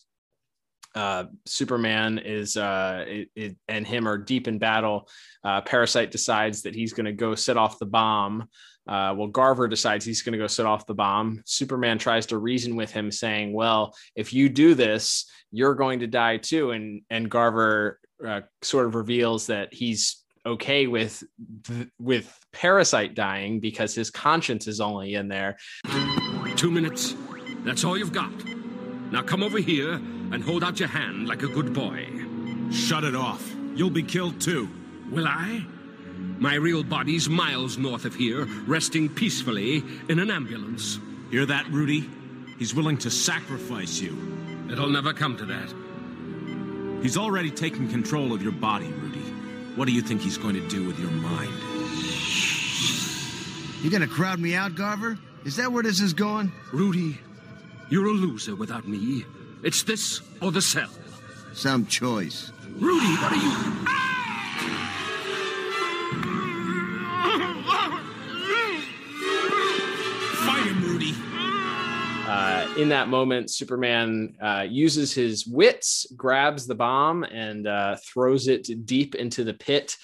uh, 0.96 1.26
Superman 1.46 2.18
is 2.18 2.58
uh, 2.58 3.06
it, 3.08 3.30
it, 3.36 3.58
and 3.68 3.88
him 3.88 4.08
are 4.08 4.18
deep 4.18 4.48
in 4.48 4.60
battle. 4.60 5.08
Uh, 5.44 5.62
Parasite 5.62 6.12
decides 6.12 6.64
that 6.64 6.76
he's 6.76 6.94
going 6.94 7.06
to 7.06 7.14
go 7.14 7.36
set 7.36 7.58
off 7.58 7.80
the 7.80 7.86
bomb. 7.86 8.50
Uh, 8.88 9.14
well, 9.16 9.28
Garver 9.28 9.68
decides 9.68 10.04
he's 10.04 10.22
going 10.22 10.34
to 10.34 10.40
go 10.40 10.48
set 10.48 10.66
off 10.66 10.86
the 10.86 10.94
bomb. 10.94 11.42
Superman 11.46 11.98
tries 11.98 12.26
to 12.28 12.38
reason 12.38 12.76
with 12.76 12.92
him, 12.92 13.12
saying, 13.12 13.54
"Well, 13.54 13.96
if 14.16 14.34
you 14.34 14.50
do 14.50 14.74
this, 14.74 15.30
you're 15.52 15.76
going 15.76 16.00
to 16.00 16.08
die 16.08 16.38
too." 16.38 16.72
And 16.72 17.02
and 17.10 17.30
Garver 17.30 18.00
uh, 18.26 18.42
sort 18.62 18.88
of 18.88 18.96
reveals 18.96 19.48
that 19.48 19.74
he's 19.74 20.24
okay 20.46 20.88
with 20.88 21.24
with 22.00 22.38
Parasite 22.52 23.16
dying 23.16 23.60
because 23.60 23.94
his 23.94 24.10
conscience 24.10 24.68
is 24.68 24.82
only 24.82 25.14
in 25.14 25.28
there. 25.28 25.58
Two 26.56 26.72
minutes. 26.72 27.16
That's 27.64 27.84
all 27.84 27.98
you've 27.98 28.14
got. 28.14 28.32
Now 29.12 29.22
come 29.22 29.44
over 29.44 29.60
here 29.60 29.94
and 29.94 30.44
hold 30.44 30.64
out 30.64 30.80
your 30.80 30.90
hand 30.90 31.28
like 31.28 31.44
a 31.44 31.48
good 31.48 31.74
boy. 31.74 32.08
Shut 32.72 33.04
it 33.04 33.16
off. 33.16 33.54
You'll 33.76 33.90
be 33.90 34.04
killed 34.04 34.42
too. 34.42 34.70
Will 35.12 35.28
I? 35.28 35.66
My 36.40 36.56
real 36.56 36.84
body's 36.84 37.30
miles 37.30 37.78
north 37.78 38.06
of 38.06 38.16
here, 38.16 38.46
resting 38.66 39.10
peacefully 39.10 39.84
in 40.10 40.20
an 40.20 40.32
ambulance. 40.32 41.00
Hear 41.30 41.46
that, 41.46 41.68
Rudy? 41.70 42.10
He's 42.58 42.74
willing 42.74 42.98
to 43.00 43.12
sacrifice 43.12 44.00
you. 44.00 44.68
It'll 44.72 44.90
never 44.90 45.14
come 45.14 45.38
to 45.38 45.46
that. 45.46 45.74
He's 47.04 47.18
already 47.18 47.52
taken 47.52 47.90
control 47.90 48.34
of 48.34 48.42
your 48.42 48.52
body, 48.52 48.88
Rudy. 48.88 49.20
What 49.76 49.86
do 49.86 49.92
you 49.92 50.02
think 50.02 50.22
he's 50.22 50.38
going 50.38 50.56
to 50.56 50.68
do 50.68 50.86
with 50.86 51.00
your 51.00 51.12
mind? 51.12 51.54
You 53.82 53.90
gonna 53.90 54.08
crowd 54.08 54.40
me 54.40 54.54
out, 54.54 54.76
Garver? 54.76 55.18
Is 55.44 55.56
that 55.56 55.72
where 55.72 55.82
this 55.82 56.02
is 56.02 56.14
going? 56.14 56.52
Rudy, 56.72 57.18
you're 57.90 58.06
a 58.06 58.12
loser 58.12 58.56
without 58.56 58.88
me. 58.88 59.26
It's 59.64 59.82
this 59.82 60.22
or 60.40 60.52
the 60.52 60.62
cell. 60.62 60.90
Some 61.54 61.88
choice. 61.88 62.52
Rudy, 62.78 63.16
what 63.16 63.32
are 63.32 63.36
you? 63.36 64.01
In 72.78 72.90
that 72.90 73.10
moment, 73.10 73.52
Superman 73.52 74.36
uh, 74.42 74.66
uses 74.70 75.14
his 75.14 75.46
wits, 75.46 76.06
grabs 76.16 76.66
the 76.66 76.76
bomb, 76.76 77.24
and 77.24 77.68
uh, 77.68 77.98
throws 77.98 78.48
it 78.48 78.86
deep 78.86 79.16
into 79.16 79.44
the 79.44 79.54
pit. 79.54 79.96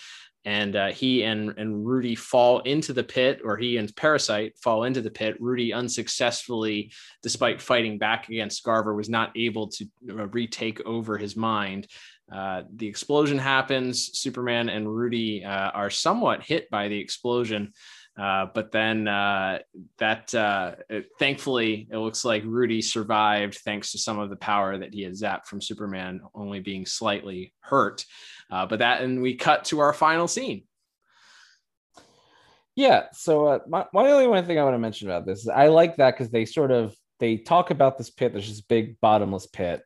And 0.45 0.75
uh, 0.75 0.88
he 0.88 1.23
and, 1.23 1.53
and 1.58 1.86
Rudy 1.86 2.15
fall 2.15 2.60
into 2.60 2.93
the 2.93 3.03
pit, 3.03 3.41
or 3.43 3.58
he 3.58 3.77
and 3.77 3.93
Parasite 3.95 4.58
fall 4.60 4.84
into 4.84 5.01
the 5.01 5.12
pit. 5.12 5.36
Rudy 5.41 5.73
unsuccessfully, 5.73 6.91
despite 7.21 7.62
fighting 7.62 7.97
back 7.97 8.30
against 8.30 8.63
Garver, 8.63 8.95
was 8.95 9.10
not 9.10 9.32
able 9.36 9.67
to 9.69 9.86
uh, 10.10 10.27
retake 10.27 10.86
over 10.86 11.17
his 11.17 11.36
mind. 11.36 11.88
Uh, 12.32 12.63
the 12.75 12.88
explosion 12.88 13.38
happens. 13.38 14.17
Superman 14.17 14.69
and 14.69 14.93
Rudy 14.93 15.43
uh, 15.43 15.71
are 15.71 15.89
somewhat 15.89 16.43
hit 16.43 16.69
by 16.69 16.88
the 16.88 16.99
explosion. 16.99 17.73
Uh, 18.17 18.47
but 18.53 18.71
then 18.71 19.08
uh, 19.08 19.60
that 19.99 20.34
uh, 20.34 20.75
it, 20.89 21.10
thankfully 21.19 21.88
it 21.91 21.97
looks 21.97 22.25
like 22.25 22.43
Rudy 22.45 22.82
survived 22.82 23.60
thanks 23.63 23.91
to 23.91 23.99
some 23.99 24.17
of 24.17 24.30
the 24.30 24.36
power 24.36 24.77
that 24.77 24.93
he 24.93 25.03
had 25.03 25.13
zapped 25.13 25.45
from 25.45 25.62
Superman, 25.62 26.21
only 26.34 26.60
being 26.60 26.86
slightly 26.86 27.53
hurt. 27.60 28.06
Uh, 28.49 28.65
but 28.65 28.80
that 28.80 29.01
and 29.01 29.21
we 29.21 29.36
cut 29.36 29.65
to 29.65 29.80
our 29.80 29.93
final 29.93 30.27
scene. 30.27 30.63
Yeah. 32.75 33.06
So 33.13 33.47
uh, 33.47 33.60
my, 33.67 33.86
my 33.93 34.10
only 34.10 34.27
one 34.27 34.45
thing 34.45 34.58
I 34.58 34.63
want 34.63 34.75
to 34.75 34.80
mention 34.80 35.08
about 35.08 35.25
this 35.25 35.39
is 35.39 35.47
I 35.47 35.67
like 35.67 35.97
that 35.97 36.12
because 36.12 36.32
they 36.32 36.45
sort 36.45 36.71
of 36.71 36.95
they 37.19 37.38
talk 37.38 37.69
about 37.71 37.97
this 37.97 38.10
pit. 38.10 38.34
There's 38.34 38.49
this 38.49 38.62
big 38.62 38.99
bottomless 38.99 39.47
pit, 39.47 39.84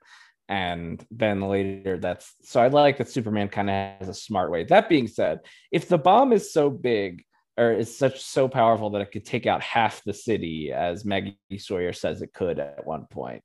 and 0.47 1.03
then 1.11 1.41
later 1.41 1.97
that's 1.97 2.33
so 2.43 2.61
I 2.61 2.67
like 2.67 2.97
that 2.97 3.09
Superman 3.09 3.49
kind 3.49 3.69
of 3.69 3.75
has 3.99 4.09
a 4.09 4.13
smart 4.13 4.51
way. 4.51 4.63
That 4.65 4.89
being 4.89 5.07
said, 5.07 5.39
if 5.71 5.87
the 5.87 5.97
bomb 5.97 6.33
is 6.33 6.53
so 6.53 6.69
big 6.69 7.23
or 7.61 7.73
is 7.73 7.95
such 7.95 8.21
so 8.21 8.47
powerful 8.47 8.89
that 8.91 9.01
it 9.01 9.11
could 9.11 9.25
take 9.25 9.45
out 9.45 9.61
half 9.61 10.03
the 10.03 10.13
city, 10.13 10.71
as 10.71 11.05
Maggie 11.05 11.37
Sawyer 11.57 11.93
says 11.93 12.21
it 12.21 12.33
could 12.33 12.57
at 12.59 12.85
one 12.85 13.05
point, 13.05 13.43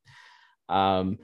um, 0.68 1.18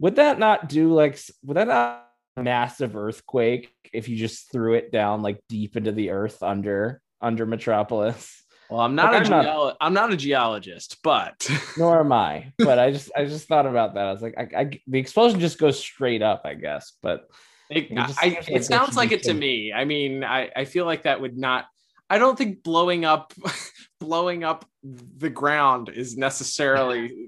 would 0.00 0.16
that 0.16 0.38
not 0.38 0.68
do 0.68 0.92
like 0.92 1.18
would 1.44 1.56
that 1.56 1.68
not 1.68 2.10
massive 2.36 2.96
earthquake 2.96 3.72
if 3.92 4.08
you 4.08 4.16
just 4.16 4.50
threw 4.50 4.74
it 4.74 4.90
down 4.90 5.22
like 5.22 5.40
deep 5.48 5.76
into 5.76 5.92
the 5.92 6.10
earth 6.10 6.42
under 6.42 7.00
under 7.20 7.46
Metropolis? 7.46 8.42
Well, 8.68 8.80
I'm 8.80 8.94
not 8.96 9.12
Like, 9.12 9.28
a 9.28 9.34
I'm 9.34 9.44
geolo- 9.44 9.76
I'm 9.80 9.94
not 9.94 10.12
a 10.12 10.16
geologist, 10.16 10.98
but 11.04 11.48
nor 11.78 12.00
am 12.00 12.12
I. 12.12 12.52
But 12.58 12.78
I 12.78 12.90
just 12.90 13.12
I 13.16 13.24
just 13.26 13.46
thought 13.46 13.66
about 13.66 13.94
that. 13.94 14.06
I 14.06 14.12
was 14.12 14.22
like, 14.22 14.34
I, 14.36 14.60
I 14.60 14.80
the 14.88 14.98
explosion 14.98 15.38
just 15.38 15.58
goes 15.58 15.78
straight 15.78 16.22
up, 16.22 16.42
I 16.44 16.54
guess. 16.54 16.94
But 17.00 17.28
It, 17.70 17.88
I, 17.96 18.38
it 18.48 18.64
sounds 18.64 18.96
like 18.96 19.12
it 19.12 19.22
to 19.24 19.34
me. 19.34 19.72
I 19.72 19.84
mean, 19.84 20.24
I, 20.24 20.50
I 20.54 20.64
feel 20.64 20.84
like 20.86 21.04
that 21.04 21.20
would 21.20 21.38
not. 21.38 21.66
I 22.10 22.18
don't 22.18 22.36
think 22.36 22.62
blowing 22.62 23.04
up, 23.04 23.32
blowing 24.00 24.44
up 24.44 24.66
the 24.82 25.30
ground 25.30 25.88
is 25.88 26.16
necessarily 26.16 27.26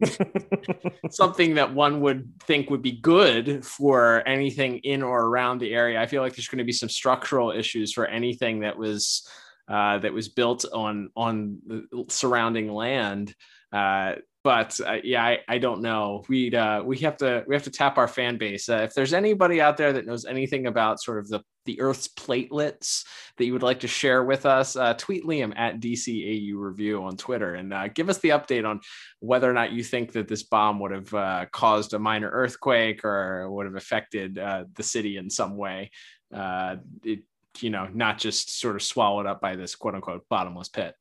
something 1.10 1.54
that 1.54 1.72
one 1.72 2.00
would 2.02 2.30
think 2.42 2.68
would 2.68 2.82
be 2.82 3.00
good 3.00 3.64
for 3.64 4.22
anything 4.28 4.78
in 4.78 5.02
or 5.02 5.24
around 5.24 5.60
the 5.60 5.74
area. 5.74 6.00
I 6.00 6.06
feel 6.06 6.22
like 6.22 6.34
there's 6.34 6.48
going 6.48 6.58
to 6.58 6.64
be 6.64 6.72
some 6.72 6.90
structural 6.90 7.50
issues 7.50 7.92
for 7.92 8.06
anything 8.06 8.60
that 8.60 8.76
was 8.76 9.26
uh, 9.68 9.98
that 9.98 10.12
was 10.12 10.28
built 10.28 10.64
on 10.72 11.10
on 11.16 11.58
the 11.66 12.04
surrounding 12.08 12.70
land. 12.70 13.34
Uh, 13.72 14.16
but 14.46 14.78
uh, 14.86 14.98
yeah, 15.02 15.24
I, 15.24 15.38
I 15.48 15.58
don't 15.58 15.82
know. 15.82 16.22
We'd 16.28 16.54
uh, 16.54 16.80
we 16.86 16.98
have 16.98 17.16
to 17.16 17.42
we 17.48 17.56
have 17.56 17.64
to 17.64 17.70
tap 17.72 17.98
our 17.98 18.06
fan 18.06 18.38
base. 18.38 18.68
Uh, 18.68 18.82
if 18.84 18.94
there's 18.94 19.12
anybody 19.12 19.60
out 19.60 19.76
there 19.76 19.92
that 19.92 20.06
knows 20.06 20.24
anything 20.24 20.68
about 20.68 21.02
sort 21.02 21.18
of 21.18 21.28
the 21.28 21.40
the 21.64 21.80
Earth's 21.80 22.06
platelets 22.06 23.04
that 23.38 23.44
you 23.44 23.52
would 23.52 23.64
like 23.64 23.80
to 23.80 23.88
share 23.88 24.22
with 24.22 24.46
us, 24.46 24.76
uh, 24.76 24.94
tweet 24.94 25.24
Liam 25.24 25.52
at 25.56 25.80
DCAU 25.80 26.52
Review 26.54 27.02
on 27.02 27.16
Twitter 27.16 27.56
and 27.56 27.74
uh, 27.74 27.88
give 27.88 28.08
us 28.08 28.18
the 28.18 28.28
update 28.28 28.64
on 28.64 28.78
whether 29.18 29.50
or 29.50 29.52
not 29.52 29.72
you 29.72 29.82
think 29.82 30.12
that 30.12 30.28
this 30.28 30.44
bomb 30.44 30.78
would 30.78 30.92
have 30.92 31.12
uh, 31.12 31.46
caused 31.50 31.92
a 31.94 31.98
minor 31.98 32.30
earthquake 32.30 33.04
or 33.04 33.50
would 33.50 33.66
have 33.66 33.74
affected 33.74 34.36
the 34.36 34.82
city 34.82 35.16
in 35.16 35.28
some 35.28 35.56
way. 35.56 35.90
It, 36.32 37.24
you 37.58 37.70
know, 37.70 37.88
not 37.92 38.18
just 38.18 38.60
sort 38.60 38.76
of 38.76 38.82
swallowed 38.84 39.26
up 39.26 39.40
by 39.40 39.56
this 39.56 39.74
quote 39.74 39.96
unquote 39.96 40.24
bottomless 40.28 40.68
pit. 40.68 40.94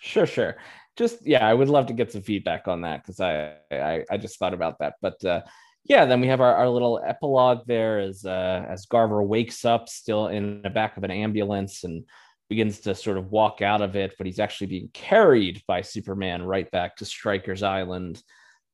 Sure, 0.00 0.26
sure. 0.26 0.56
Just 0.98 1.24
yeah, 1.26 1.46
I 1.46 1.54
would 1.54 1.68
love 1.68 1.86
to 1.86 1.92
get 1.92 2.12
some 2.12 2.22
feedback 2.22 2.66
on 2.66 2.82
that 2.82 3.02
because 3.02 3.20
I, 3.20 3.54
I 3.70 4.04
I 4.10 4.16
just 4.16 4.38
thought 4.38 4.52
about 4.52 4.80
that. 4.80 4.94
But 5.00 5.24
uh, 5.24 5.42
yeah, 5.84 6.04
then 6.04 6.20
we 6.20 6.26
have 6.26 6.40
our, 6.40 6.54
our 6.54 6.68
little 6.68 7.00
epilogue 7.06 7.60
there 7.66 8.00
as 8.00 8.24
uh, 8.24 8.66
as 8.68 8.86
Garver 8.86 9.22
wakes 9.22 9.64
up 9.64 9.88
still 9.88 10.26
in 10.26 10.60
the 10.62 10.70
back 10.70 10.96
of 10.96 11.04
an 11.04 11.10
ambulance 11.10 11.84
and 11.84 12.04
begins 12.48 12.80
to 12.80 12.94
sort 12.94 13.18
of 13.18 13.30
walk 13.30 13.62
out 13.62 13.80
of 13.80 13.94
it, 13.94 14.14
but 14.16 14.26
he's 14.26 14.40
actually 14.40 14.66
being 14.66 14.88
carried 14.92 15.62
by 15.66 15.82
Superman 15.82 16.42
right 16.42 16.70
back 16.70 16.96
to 16.96 17.04
Stryker's 17.04 17.62
Island, 17.62 18.22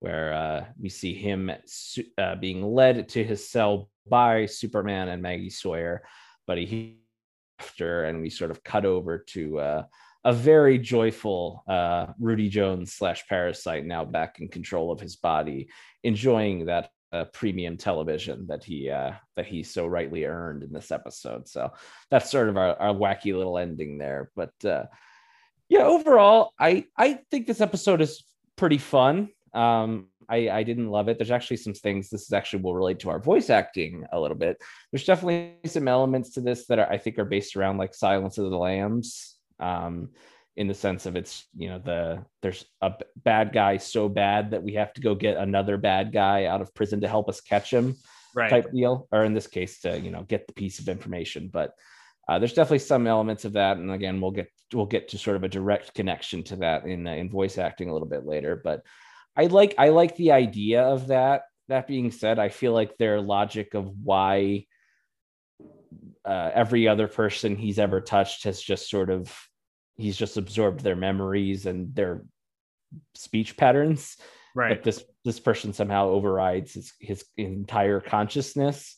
where 0.01 0.33
uh, 0.33 0.65
we 0.81 0.89
see 0.89 1.13
him 1.13 1.51
uh, 2.19 2.37
being 2.37 2.63
led 2.63 3.09
to 3.11 3.25
his 3.25 3.49
cell 3.49 3.91
by 4.09 4.47
Superman 4.47 5.09
and 5.09 5.21
Maggie 5.21 5.51
Sawyer, 5.51 6.05
but 6.47 6.57
he 6.59 7.01
after 7.61 8.05
and 8.05 8.21
we 8.21 8.31
sort 8.31 8.51
of 8.51 8.63
cut 8.65 8.85
over 8.85 9.19
to 9.19 9.59
uh, 9.59 9.83
a 10.25 10.33
very 10.33 10.79
joyful 10.79 11.65
uh, 11.69 12.07
Rudy 12.19 12.49
Jones 12.49 12.95
slash 12.95 13.27
Parasite 13.29 13.85
now 13.85 14.05
back 14.05 14.41
in 14.41 14.49
control 14.49 14.91
of 14.91 15.01
his 15.01 15.17
body, 15.17 15.69
enjoying 16.03 16.67
that 16.67 16.91
uh, 17.13 17.25
premium 17.27 17.77
television 17.77 18.47
that 18.49 18.65
he 18.65 18.91
uh, 18.91 19.13
that 19.37 19.47
he 19.47 19.63
so 19.63 19.87
rightly 19.87 20.25
earned 20.25 20.63
in 20.63 20.73
this 20.73 20.91
episode. 20.91 21.47
So 21.47 21.73
that's 22.11 22.31
sort 22.31 22.49
of 22.49 22.57
our, 22.57 22.75
our 22.77 22.95
wacky 22.95 23.37
little 23.37 23.59
ending 23.59 23.99
there. 23.99 24.31
But 24.35 24.53
uh, 24.65 24.85
yeah, 25.69 25.85
overall, 25.85 26.53
I 26.59 26.87
I 26.97 27.21
think 27.31 27.47
this 27.47 27.61
episode 27.61 28.01
is 28.01 28.25
pretty 28.57 28.79
fun. 28.79 29.29
Um, 29.53 30.09
I, 30.29 30.49
I 30.49 30.63
didn't 30.63 30.91
love 30.91 31.09
it. 31.09 31.19
There's 31.19 31.31
actually 31.31 31.59
some 31.59 31.75
things. 31.75 32.09
This 32.09 32.23
is 32.23 32.33
actually 32.33 32.63
will 32.63 32.75
relate 32.75 32.99
to 33.01 33.11
our 33.11 33.21
voice 33.21 33.51
acting 33.51 34.05
a 34.11 34.19
little 34.19 34.37
bit. 34.37 34.57
There's 34.91 35.05
definitely 35.05 35.57
some 35.67 35.87
elements 35.87 36.31
to 36.31 36.41
this 36.41 36.67
that 36.67 36.79
are, 36.79 36.91
I 36.91 36.99
think 36.99 37.19
are 37.19 37.25
based 37.25 37.55
around 37.55 37.77
like 37.77 37.95
Silence 37.95 38.39
of 38.39 38.51
the 38.51 38.57
Lambs, 38.57 39.34
um, 39.61 40.11
in 40.57 40.69
the 40.69 40.75
sense 40.75 41.07
of 41.07 41.17
it's 41.17 41.47
you 41.57 41.69
know 41.69 41.79
the 41.79 42.25
there's 42.43 42.65
a 42.81 42.93
bad 43.17 43.53
guy 43.53 43.77
so 43.77 44.09
bad 44.09 44.53
that 44.53 44.63
we 44.63 44.75
have 44.75 44.93
to 44.93 45.01
go 45.01 45.15
get 45.15 45.37
another 45.37 45.77
bad 45.77 46.13
guy 46.13 46.45
out 46.45 46.61
of 46.61 46.75
prison 46.75 47.01
to 47.01 47.09
help 47.09 47.29
us 47.29 47.41
catch 47.41 47.73
him, 47.73 47.97
Right. 48.37 48.51
type 48.51 48.73
deal. 48.73 49.07
Or 49.13 49.25
in 49.25 49.35
this 49.35 49.47
case, 49.47 49.81
to 49.81 49.99
you 49.99 50.11
know 50.11 50.23
get 50.23 50.47
the 50.47 50.53
piece 50.53 50.79
of 50.79 50.89
information. 50.89 51.49
But 51.53 51.75
uh, 52.29 52.39
there's 52.39 52.55
definitely 52.55 52.79
some 52.81 53.07
elements 53.07 53.45
of 53.45 53.53
that, 53.55 53.77
and 53.77 53.91
again, 53.91 54.21
we'll 54.21 54.31
get 54.31 54.49
we'll 54.73 54.87
get 54.87 55.09
to 55.09 55.19
sort 55.19 55.37
of 55.37 55.45
a 55.45 55.49
direct 55.49 55.95
connection 55.95 56.43
to 56.45 56.57
that 56.57 56.85
in 56.85 57.07
uh, 57.07 57.13
in 57.13 57.31
voice 57.31 57.59
acting 57.59 57.91
a 57.91 57.93
little 57.93 58.09
bit 58.09 58.25
later. 58.25 58.61
But 58.63 58.83
I 59.37 59.47
like 59.47 59.75
I 59.79 59.89
like 59.91 60.17
the 60.17 60.33
idea 60.33 60.83
of 60.83 61.09
that. 61.09 61.43
That 61.69 61.87
being 61.87 62.11
said, 62.11 62.39
I 62.39 62.49
feel 62.49 62.73
like 62.73 62.97
their 62.97 63.21
logic 63.21 63.75
of 63.75 63.89
why 64.03 64.67
uh, 66.25 66.51
every 66.55 66.89
other 66.89 67.09
person 67.09 67.57
he's 67.57 67.79
ever 67.79 68.01
touched 68.01 68.45
has 68.45 68.61
just 68.61 68.89
sort 68.89 69.11
of 69.11 69.35
he's 69.97 70.17
just 70.17 70.37
absorbed 70.37 70.81
their 70.81 70.97
memories 70.97 71.67
and 71.67 71.95
their 71.95 72.25
speech 73.15 73.57
patterns. 73.57 74.17
Right. 74.55 74.77
But 74.77 74.85
this 74.85 75.05
this 75.25 75.41
person 75.41 75.73
somehow 75.73 76.09
overrides 76.09 76.75
his 76.75 76.93
his 77.01 77.25
entire 77.37 78.01
consciousness. 78.01 78.97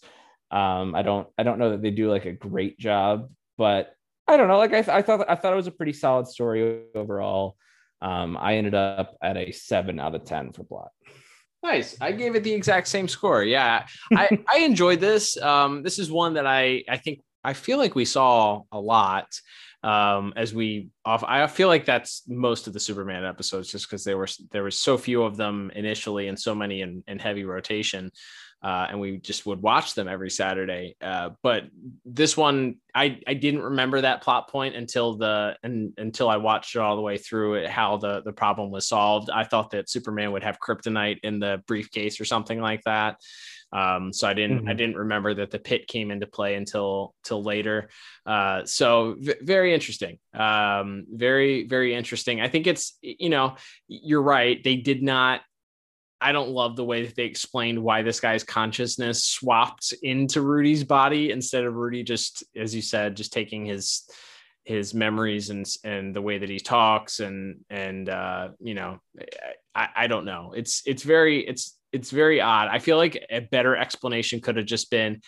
Um, 0.51 0.95
I 0.95 1.03
don't 1.03 1.29
I 1.39 1.43
don't 1.43 1.59
know 1.59 1.71
that 1.71 1.83
they 1.83 1.91
do 1.91 2.11
like 2.11 2.27
a 2.27 2.33
great 2.33 2.79
job, 2.79 3.31
but 3.57 3.93
I 4.29 4.37
don't 4.37 4.49
know. 4.49 4.59
Like 4.59 4.75
I, 4.75 4.99
I 4.99 5.03
thought 5.03 5.29
I 5.29 5.35
thought 5.35 5.53
it 5.53 5.57
was 5.57 5.67
a 5.67 5.73
pretty 5.73 5.93
solid 5.93 6.29
story 6.29 6.83
overall. 6.95 7.57
Um, 8.03 8.37
I 8.39 8.57
ended 8.57 8.75
up 8.75 9.17
at 9.23 9.37
a 9.37 9.53
seven 9.53 9.99
out 9.99 10.15
of 10.15 10.25
ten 10.25 10.53
for 10.53 10.65
plot. 10.65 10.91
Nice. 11.63 11.97
I 12.01 12.13
gave 12.13 12.37
it 12.37 12.45
the 12.45 12.53
exact 12.53 12.89
same 12.89 13.09
score. 13.09 13.43
Yeah, 13.43 13.87
I 14.13 14.39
I 14.55 14.59
enjoyed 14.59 15.01
this. 15.01 15.37
Um, 15.41 15.83
this 15.83 15.99
is 15.99 16.11
one 16.11 16.35
that 16.35 16.47
I 16.47 16.85
I 16.89 16.97
think 16.97 17.23
I 17.43 17.55
feel 17.55 17.79
like 17.79 17.95
we 17.95 18.05
saw 18.05 18.63
a 18.73 18.81
lot 18.81 19.29
um 19.83 20.33
as 20.37 20.55
we 20.55 20.89
off 21.05 21.23
i 21.25 21.47
feel 21.47 21.69
like 21.69 21.85
that's 21.85 22.23
most 22.27 22.67
of 22.67 22.73
the 22.73 22.81
superman 22.81 23.25
episodes 23.25 23.71
just 23.71 23.87
because 23.87 24.03
there 24.05 24.17
were 24.17 24.27
there 24.51 24.63
were 24.63 24.71
so 24.71 24.97
few 24.97 25.23
of 25.23 25.37
them 25.37 25.71
initially 25.77 26.29
and 26.29 26.39
so 26.39 26.55
many 26.55 26.81
in, 26.81 27.05
in 27.07 27.19
heavy 27.19 27.45
rotation 27.45 28.11
uh, 28.63 28.87
and 28.91 29.01
we 29.01 29.19
just 29.19 29.47
would 29.47 29.63
watch 29.63 29.95
them 29.95 30.09
every 30.09 30.31
Saturday. 30.31 30.97
Uh, 31.01 31.31
but 31.43 31.65
this 32.05 32.37
one, 32.37 32.77
I 32.95 33.21
I 33.27 33.35
didn't 33.35 33.63
remember 33.63 34.01
that 34.01 34.23
plot 34.23 34.49
point 34.49 34.75
until 34.75 35.17
the 35.17 35.57
and 35.63 35.93
until 35.99 36.29
I 36.29 36.39
watched 36.39 36.75
it 36.75 36.81
all 36.81 36.97
the 36.97 37.03
way 37.03 37.19
through 37.19 37.55
it, 37.55 37.71
how 37.71 37.99
the 37.99 38.23
the 38.23 38.33
problem 38.33 38.71
was 38.71 38.89
solved. 38.89 39.31
I 39.31 39.45
thought 39.45 39.71
that 39.71 39.91
Superman 39.91 40.33
would 40.33 40.43
have 40.43 40.59
kryptonite 40.59 41.19
in 41.23 41.39
the 41.39 41.63
briefcase 41.67 42.21
or 42.21 42.25
something 42.25 42.61
like 42.61 42.83
that. 42.85 43.21
Um, 43.73 44.13
so 44.13 44.29
I 44.29 44.35
didn't 44.35 44.61
mm-hmm. 44.61 44.69
I 44.69 44.75
didn't 44.75 44.97
remember 44.97 45.35
that 45.35 45.51
the 45.51 45.59
pit 45.59 45.87
came 45.87 46.11
into 46.11 46.27
play 46.27 46.55
until 46.55 47.15
till 47.25 47.43
later. 47.43 47.91
Uh, 48.25 48.65
so 48.65 49.17
v- 49.19 49.35
very 49.43 49.75
interesting. 49.75 50.19
Um, 50.35 51.05
very 51.11 51.67
very 51.67 51.95
interesting. 51.95 52.41
I 52.41 52.49
think 52.49 52.67
it's 52.67 52.97
you 53.03 53.29
know 53.29 53.57
you're 53.89 54.23
right. 54.23 54.63
They 54.63 54.77
did 54.77 55.03
not 55.03 55.41
I 56.21 56.33
don't 56.33 56.51
love 56.51 56.77
the 56.77 56.85
way 56.85 57.05
that 57.05 57.15
they 57.15 57.25
explained 57.25 57.83
why 57.83 58.03
this 58.03 58.21
guy's 58.21 58.43
consciousness 58.43 59.23
swapped 59.25 59.93
into 60.03 60.41
Rudy's 60.41 60.85
body 60.85 61.31
instead 61.31 61.65
of 61.65 61.75
Rudy 61.75 62.03
just, 62.03 62.43
as 62.57 62.75
you 62.75 62.83
said, 62.83 63.17
just 63.17 63.33
taking 63.33 63.67
his 63.67 64.09
his 64.65 64.93
memories 64.95 65.51
and 65.51 65.65
and 65.85 66.15
the 66.15 66.23
way 66.23 66.39
that 66.39 66.49
he 66.49 66.59
talks 66.59 67.21
and 67.21 67.61
and 67.71 68.09
uh, 68.09 68.49
you 68.61 68.75
know, 68.75 68.99
I, 69.75 69.89
I 69.95 70.07
don't 70.07 70.25
know. 70.25 70.53
It's 70.57 70.83
it's 70.87 71.03
very 71.03 71.47
it's 71.47 71.79
it's 71.93 72.11
very 72.11 72.41
odd. 72.41 72.69
I 72.69 72.79
feel 72.79 72.97
like 72.97 73.25
a 73.31 73.41
better 73.41 73.77
explanation 73.77 74.41
could 74.41 74.57
have 74.57 74.67
just 74.67 74.91
been, 74.91 75.21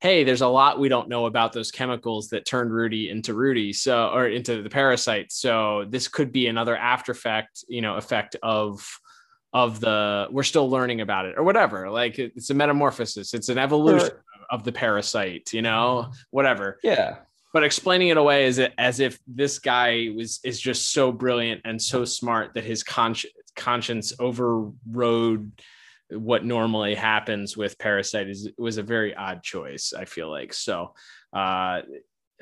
hey, 0.00 0.24
there's 0.24 0.42
a 0.42 0.48
lot 0.48 0.78
we 0.78 0.88
don't 0.88 1.08
know 1.08 1.26
about 1.26 1.52
those 1.52 1.70
chemicals 1.70 2.28
that 2.28 2.46
turned 2.46 2.72
Rudy 2.72 3.08
into 3.08 3.34
Rudy, 3.34 3.72
so 3.72 4.08
or 4.08 4.28
into 4.28 4.62
the 4.62 4.70
parasite. 4.70 5.32
So 5.32 5.86
this 5.88 6.06
could 6.06 6.30
be 6.30 6.46
another 6.46 6.76
after 6.76 7.12
effect, 7.12 7.64
you 7.68 7.80
know, 7.80 7.96
effect 7.96 8.36
of 8.42 8.86
of 9.54 9.78
the 9.78 10.26
we're 10.32 10.42
still 10.42 10.68
learning 10.68 11.00
about 11.00 11.26
it 11.26 11.36
or 11.38 11.44
whatever. 11.44 11.88
Like 11.88 12.18
it's 12.18 12.50
a 12.50 12.54
metamorphosis. 12.54 13.32
It's 13.32 13.48
an 13.48 13.56
evolution 13.56 14.08
sure. 14.08 14.24
of 14.50 14.64
the 14.64 14.72
parasite 14.72 15.52
you 15.52 15.62
know 15.62 16.12
whatever. 16.30 16.78
Yeah. 16.82 17.18
But 17.52 17.62
explaining 17.62 18.08
it 18.08 18.16
away 18.16 18.46
as, 18.46 18.58
as 18.76 18.98
if 18.98 19.20
this 19.28 19.60
guy 19.60 20.10
was 20.14 20.40
is 20.42 20.60
just 20.60 20.90
so 20.90 21.12
brilliant 21.12 21.60
and 21.64 21.80
so 21.80 22.04
smart 22.04 22.54
that 22.54 22.64
his 22.64 22.82
conscience 22.82 23.32
conscience 23.54 24.12
overrode 24.18 25.52
what 26.10 26.44
normally 26.44 26.96
happens 26.96 27.56
with 27.56 27.78
parasite 27.78 28.28
is 28.28 28.50
was 28.58 28.76
a 28.76 28.82
very 28.82 29.14
odd 29.14 29.44
choice 29.44 29.94
i 29.96 30.04
feel 30.04 30.28
like. 30.28 30.52
So 30.52 30.94
uh 31.32 31.82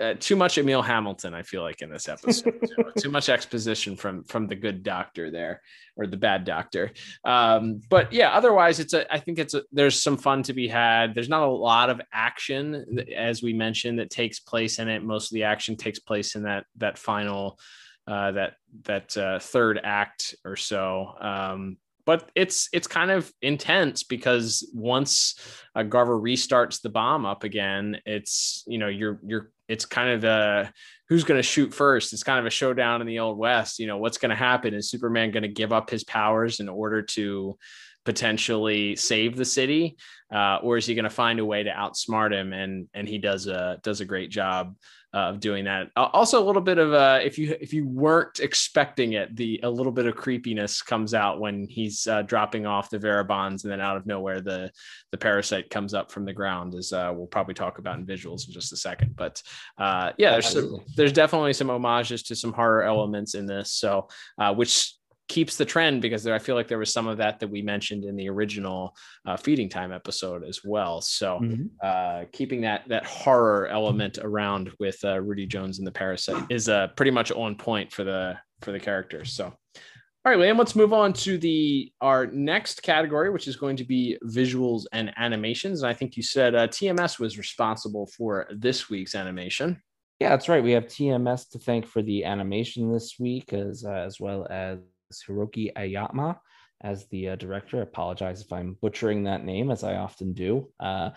uh, 0.02 0.14
too 0.18 0.34
much 0.34 0.58
Emil 0.58 0.82
Hamilton, 0.82 1.32
I 1.32 1.42
feel 1.42 1.62
like 1.62 1.80
in 1.80 1.90
this 1.90 2.08
episode. 2.08 2.60
too, 2.66 2.92
too, 2.98 3.10
much 3.10 3.28
exposition 3.28 3.96
from 3.96 4.24
from 4.24 4.48
the 4.48 4.56
good 4.56 4.82
doctor 4.82 5.30
there, 5.30 5.62
or 5.96 6.06
the 6.06 6.16
bad 6.16 6.44
doctor. 6.44 6.90
Um, 7.24 7.80
but 7.88 8.12
yeah, 8.12 8.32
otherwise, 8.32 8.80
it's 8.80 8.94
a. 8.94 9.10
I 9.12 9.18
think 9.18 9.38
it's 9.38 9.54
a, 9.54 9.62
there's 9.70 10.02
some 10.02 10.16
fun 10.16 10.42
to 10.44 10.52
be 10.52 10.66
had. 10.66 11.14
There's 11.14 11.28
not 11.28 11.44
a 11.44 11.50
lot 11.50 11.88
of 11.88 12.00
action, 12.12 12.98
as 13.16 13.42
we 13.42 13.52
mentioned, 13.52 14.00
that 14.00 14.10
takes 14.10 14.40
place 14.40 14.78
in 14.78 14.88
it. 14.88 15.04
Most 15.04 15.30
of 15.30 15.34
the 15.34 15.44
action 15.44 15.76
takes 15.76 16.00
place 16.00 16.34
in 16.34 16.42
that 16.42 16.64
that 16.76 16.98
final, 16.98 17.58
uh, 18.06 18.32
that 18.32 18.54
that 18.84 19.16
uh, 19.16 19.38
third 19.38 19.80
act 19.82 20.34
or 20.44 20.56
so. 20.56 21.14
Um, 21.20 21.76
but 22.04 22.30
it's 22.34 22.68
it's 22.72 22.86
kind 22.86 23.10
of 23.10 23.32
intense 23.42 24.02
because 24.02 24.68
once 24.74 25.36
uh, 25.74 25.82
Garver 25.82 26.18
restarts 26.18 26.80
the 26.80 26.88
bomb 26.88 27.24
up 27.24 27.44
again, 27.44 27.98
it's 28.04 28.64
you 28.66 28.78
know 28.78 28.88
you're 28.88 29.20
you're 29.24 29.52
it's 29.72 29.86
kind 29.86 30.10
of 30.10 30.20
the 30.20 30.70
who's 31.08 31.24
going 31.24 31.38
to 31.38 31.42
shoot 31.42 31.72
first. 31.72 32.12
It's 32.12 32.22
kind 32.22 32.38
of 32.38 32.46
a 32.46 32.50
showdown 32.50 33.00
in 33.00 33.06
the 33.06 33.18
old 33.18 33.38
west. 33.38 33.78
You 33.78 33.86
know 33.86 33.96
what's 33.96 34.18
going 34.18 34.30
to 34.30 34.36
happen? 34.36 34.74
Is 34.74 34.90
Superman 34.90 35.30
going 35.30 35.42
to 35.42 35.48
give 35.48 35.72
up 35.72 35.90
his 35.90 36.04
powers 36.04 36.60
in 36.60 36.68
order 36.68 37.02
to 37.02 37.56
potentially 38.04 38.96
save 38.96 39.36
the 39.36 39.44
city, 39.44 39.96
uh, 40.34 40.58
or 40.62 40.76
is 40.76 40.86
he 40.86 40.94
going 40.94 41.04
to 41.04 41.10
find 41.10 41.38
a 41.38 41.44
way 41.44 41.62
to 41.62 41.70
outsmart 41.70 42.32
him? 42.32 42.52
And 42.52 42.88
and 42.92 43.08
he 43.08 43.18
does 43.18 43.46
a 43.46 43.78
does 43.82 44.00
a 44.00 44.04
great 44.04 44.30
job 44.30 44.76
of 45.14 45.40
doing 45.40 45.64
that. 45.64 45.90
Also, 45.96 46.42
a 46.42 46.44
little 46.44 46.62
bit 46.62 46.78
of 46.78 46.92
uh, 46.92 47.20
if 47.22 47.38
you 47.38 47.56
if 47.60 47.72
you 47.72 47.86
weren't 47.86 48.40
expecting 48.40 49.12
it, 49.12 49.34
the 49.36 49.60
a 49.62 49.68
little 49.68 49.92
bit 49.92 50.06
of 50.06 50.16
creepiness 50.16 50.80
comes 50.80 51.12
out 51.12 51.38
when 51.38 51.66
he's 51.68 52.06
uh, 52.06 52.22
dropping 52.22 52.66
off 52.66 52.88
the 52.88 52.98
bearer 52.98 53.24
bonds, 53.24 53.64
and 53.64 53.72
then 53.72 53.80
out 53.80 53.96
of 53.96 54.06
nowhere 54.06 54.40
the 54.40 54.70
the 55.10 55.18
parasite 55.18 55.68
comes 55.68 55.92
up 55.92 56.10
from 56.10 56.24
the 56.24 56.32
ground. 56.32 56.74
As 56.74 56.92
uh, 56.92 57.12
we'll 57.14 57.26
probably 57.26 57.54
talk 57.54 57.78
about 57.78 57.98
in 57.98 58.06
visuals 58.06 58.46
in 58.46 58.54
just 58.54 58.72
a 58.72 58.76
second. 58.76 59.14
But 59.14 59.42
uh, 59.76 60.12
yeah, 60.16 60.32
there's 60.32 60.48
some, 60.48 60.80
there's 60.96 61.12
definitely 61.12 61.52
some 61.52 61.68
homages 61.68 62.22
to 62.24 62.34
some 62.34 62.52
horror 62.52 62.82
elements 62.82 63.34
in 63.34 63.46
this. 63.46 63.72
So 63.72 64.08
uh, 64.38 64.54
which 64.54 64.94
keeps 65.28 65.56
the 65.56 65.64
trend 65.64 66.02
because 66.02 66.22
there, 66.22 66.34
I 66.34 66.38
feel 66.38 66.54
like 66.54 66.68
there 66.68 66.78
was 66.78 66.92
some 66.92 67.06
of 67.06 67.18
that 67.18 67.40
that 67.40 67.48
we 67.48 67.62
mentioned 67.62 68.04
in 68.04 68.16
the 68.16 68.28
original 68.28 68.94
uh, 69.26 69.36
feeding 69.36 69.68
time 69.68 69.92
episode 69.92 70.44
as 70.44 70.60
well. 70.64 71.00
So 71.00 71.40
mm-hmm. 71.40 71.66
uh, 71.82 72.24
keeping 72.32 72.60
that 72.62 72.88
that 72.88 73.06
horror 73.06 73.68
element 73.68 74.18
around 74.18 74.70
with 74.78 74.98
uh, 75.04 75.20
Rudy 75.20 75.46
Jones 75.46 75.78
and 75.78 75.86
the 75.86 75.92
Parasite 75.92 76.44
is 76.50 76.68
uh, 76.68 76.88
pretty 76.88 77.10
much 77.10 77.30
on 77.32 77.56
point 77.56 77.92
for 77.92 78.04
the 78.04 78.36
for 78.60 78.72
the 78.72 78.80
characters. 78.80 79.32
So. 79.32 79.52
All 80.24 80.30
right, 80.30 80.38
Liam, 80.38 80.56
let's 80.56 80.76
move 80.76 80.92
on 80.92 81.12
to 81.14 81.36
the 81.36 81.90
our 82.00 82.26
next 82.28 82.84
category, 82.84 83.30
which 83.30 83.48
is 83.48 83.56
going 83.56 83.76
to 83.78 83.84
be 83.84 84.16
visuals 84.26 84.84
and 84.92 85.12
animations. 85.16 85.82
And 85.82 85.90
I 85.90 85.94
think 85.94 86.16
you 86.16 86.22
said 86.22 86.54
uh, 86.54 86.68
TMS 86.68 87.18
was 87.18 87.38
responsible 87.38 88.06
for 88.06 88.46
this 88.54 88.88
week's 88.88 89.16
animation. 89.16 89.82
Yeah, 90.20 90.28
that's 90.28 90.48
right. 90.48 90.62
We 90.62 90.70
have 90.70 90.86
TMS 90.86 91.50
to 91.50 91.58
thank 91.58 91.84
for 91.84 92.00
the 92.00 92.24
animation 92.24 92.92
this 92.92 93.16
week, 93.18 93.52
as 93.52 93.84
uh, 93.84 93.90
as 93.90 94.20
well 94.20 94.46
as 94.48 94.78
Hiroki 95.20 95.72
Ayama 95.74 96.38
as 96.80 97.06
the 97.08 97.30
uh, 97.30 97.36
director. 97.36 97.78
I 97.78 97.82
apologize 97.82 98.40
if 98.40 98.52
I'm 98.52 98.76
butchering 98.80 99.24
that 99.24 99.44
name, 99.44 99.70
as 99.70 99.84
I 99.84 99.96
often 99.96 100.32
do. 100.32 100.68
Uh, 100.78 101.10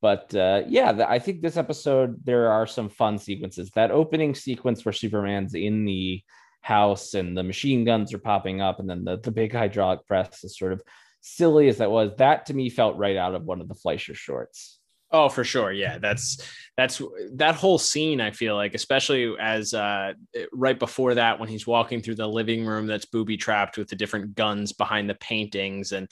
but 0.00 0.34
uh, 0.34 0.62
yeah, 0.68 0.92
the, 0.92 1.08
I 1.08 1.18
think 1.18 1.40
this 1.40 1.56
episode 1.56 2.24
there 2.24 2.50
are 2.50 2.66
some 2.66 2.88
fun 2.88 3.18
sequences. 3.18 3.70
That 3.74 3.90
opening 3.90 4.34
sequence 4.34 4.84
where 4.84 4.92
Superman's 4.92 5.54
in 5.54 5.84
the 5.84 6.22
house 6.60 7.14
and 7.14 7.36
the 7.36 7.42
machine 7.42 7.84
guns 7.84 8.12
are 8.14 8.18
popping 8.18 8.60
up, 8.60 8.78
and 8.78 8.88
then 8.88 9.04
the, 9.04 9.18
the 9.18 9.30
big 9.30 9.52
hydraulic 9.52 10.06
press 10.06 10.44
is 10.44 10.56
sort 10.56 10.72
of 10.72 10.82
silly 11.20 11.68
as 11.68 11.78
that 11.78 11.90
was. 11.90 12.12
That 12.18 12.46
to 12.46 12.54
me 12.54 12.70
felt 12.70 12.96
right 12.96 13.16
out 13.16 13.34
of 13.34 13.44
one 13.44 13.60
of 13.60 13.68
the 13.68 13.74
Fleischer 13.74 14.14
shorts. 14.14 14.77
Oh, 15.10 15.28
for 15.30 15.42
sure. 15.42 15.72
Yeah, 15.72 15.98
that's 15.98 16.38
that's 16.76 17.00
that 17.34 17.54
whole 17.54 17.78
scene. 17.78 18.20
I 18.20 18.30
feel 18.30 18.54
like, 18.54 18.74
especially 18.74 19.34
as 19.40 19.72
uh, 19.72 20.12
right 20.52 20.78
before 20.78 21.14
that, 21.14 21.40
when 21.40 21.48
he's 21.48 21.66
walking 21.66 22.02
through 22.02 22.16
the 22.16 22.26
living 22.26 22.66
room 22.66 22.86
that's 22.86 23.06
booby 23.06 23.36
trapped 23.38 23.78
with 23.78 23.88
the 23.88 23.96
different 23.96 24.34
guns 24.34 24.72
behind 24.74 25.08
the 25.08 25.14
paintings, 25.14 25.92
and 25.92 26.08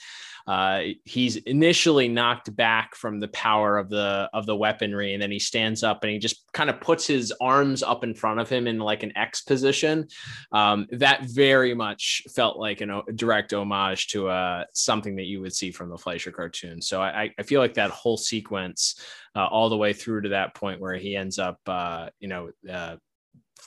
uh, 0.47 0.83
he's 1.03 1.35
initially 1.35 2.07
knocked 2.07 2.55
back 2.55 2.95
from 2.95 3.19
the 3.19 3.27
power 3.29 3.77
of 3.77 3.89
the 3.89 4.29
of 4.33 4.45
the 4.45 4.55
weaponry, 4.55 5.13
and 5.13 5.21
then 5.21 5.29
he 5.29 5.39
stands 5.39 5.83
up 5.83 6.03
and 6.03 6.11
he 6.11 6.19
just 6.19 6.45
kind 6.53 6.69
of 6.69 6.79
puts 6.79 7.05
his 7.05 7.33
arms 7.41 7.83
up 7.83 8.05
in 8.05 8.13
front 8.13 8.39
of 8.39 8.49
him 8.49 8.65
in 8.65 8.79
like 8.79 9.03
an 9.03 9.15
X 9.17 9.41
position. 9.41 10.07
Um, 10.53 10.87
that 10.91 11.23
very 11.23 11.73
much 11.73 12.23
felt 12.33 12.57
like 12.57 12.79
an, 12.79 12.91
a 12.91 13.03
direct 13.13 13.53
homage 13.53 14.07
to 14.07 14.29
uh, 14.29 14.63
something 14.73 15.17
that 15.17 15.25
you 15.25 15.41
would 15.41 15.53
see 15.53 15.71
from 15.71 15.89
the 15.89 15.97
Fleischer 15.97 16.31
cartoon. 16.31 16.81
So 16.81 17.01
I, 17.01 17.29
I 17.37 17.43
feel 17.43 17.59
like 17.59 17.73
that 17.73 17.91
whole 17.91 18.17
sequence, 18.17 19.01
uh, 19.35 19.45
all 19.45 19.69
the 19.69 19.77
way 19.77 19.91
through 19.91 20.21
to 20.21 20.29
that 20.29 20.55
point 20.55 20.79
where 20.79 20.95
he 20.95 21.15
ends 21.15 21.39
up, 21.39 21.59
uh, 21.67 22.09
you 22.19 22.29
know 22.29 22.51
uh, 22.71 22.95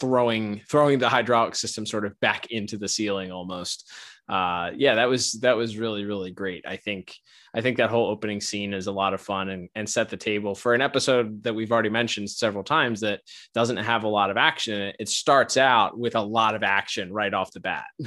throwing 0.01 0.63
throwing 0.69 0.99
the 0.99 1.09
hydraulic 1.09 1.55
system 1.55 1.85
sort 1.85 2.07
of 2.07 2.19
back 2.21 2.51
into 2.51 2.79
the 2.79 2.89
ceiling 2.89 3.31
almost 3.31 3.91
uh, 4.31 4.71
yeah, 4.77 4.95
that 4.95 5.09
was 5.09 5.33
that 5.41 5.57
was 5.57 5.77
really 5.77 6.05
really 6.05 6.31
great. 6.31 6.65
I 6.67 6.77
think 6.77 7.17
I 7.53 7.61
think 7.61 7.79
that 7.79 7.91
whole 7.91 8.09
opening 8.09 8.41
scene 8.41 8.73
is 8.73 8.87
a 8.87 8.93
lot 8.93 9.13
of 9.13 9.21
fun 9.21 9.49
and 9.49 9.69
and 9.75 9.89
set 9.89 10.09
the 10.09 10.17
table 10.17 10.55
for 10.55 10.73
an 10.73 10.81
episode 10.81 11.43
that 11.43 11.55
we've 11.55 11.73
already 11.73 11.89
mentioned 11.89 12.31
several 12.31 12.63
times 12.63 13.01
that 13.01 13.23
doesn't 13.55 13.79
have 13.79 14.05
a 14.05 14.09
lot 14.09 14.31
of 14.31 14.37
action. 14.37 14.93
It 15.01 15.09
starts 15.09 15.57
out 15.57 15.99
with 15.99 16.15
a 16.15 16.21
lot 16.21 16.55
of 16.55 16.63
action 16.63 17.13
right 17.13 17.35
off 17.35 17.53
the 17.53 17.61
bat. 17.61 17.85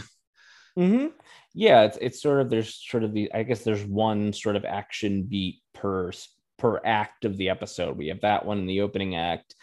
Mm-hmm. 0.77 1.09
Yeah, 1.53 1.83
it's 1.83 1.99
it's 2.01 2.19
sort 2.19 2.41
of 2.41 2.49
there's 2.49 2.83
sort 2.89 3.03
of 3.03 3.13
the 3.13 3.31
I 3.31 3.43
guess 3.43 3.63
there's 3.63 3.85
one 3.85 4.33
sort 4.33 4.55
of 4.55 4.65
action 4.65 5.21
beat 5.21 5.61
per 5.75 6.11
per 6.57 6.81
act 6.83 7.25
of 7.25 7.37
the 7.37 7.49
episode. 7.49 7.95
We 7.95 8.07
have 8.07 8.21
that 8.21 8.43
one 8.43 8.57
in 8.57 8.65
the 8.65 8.81
opening 8.81 9.15
act. 9.15 9.53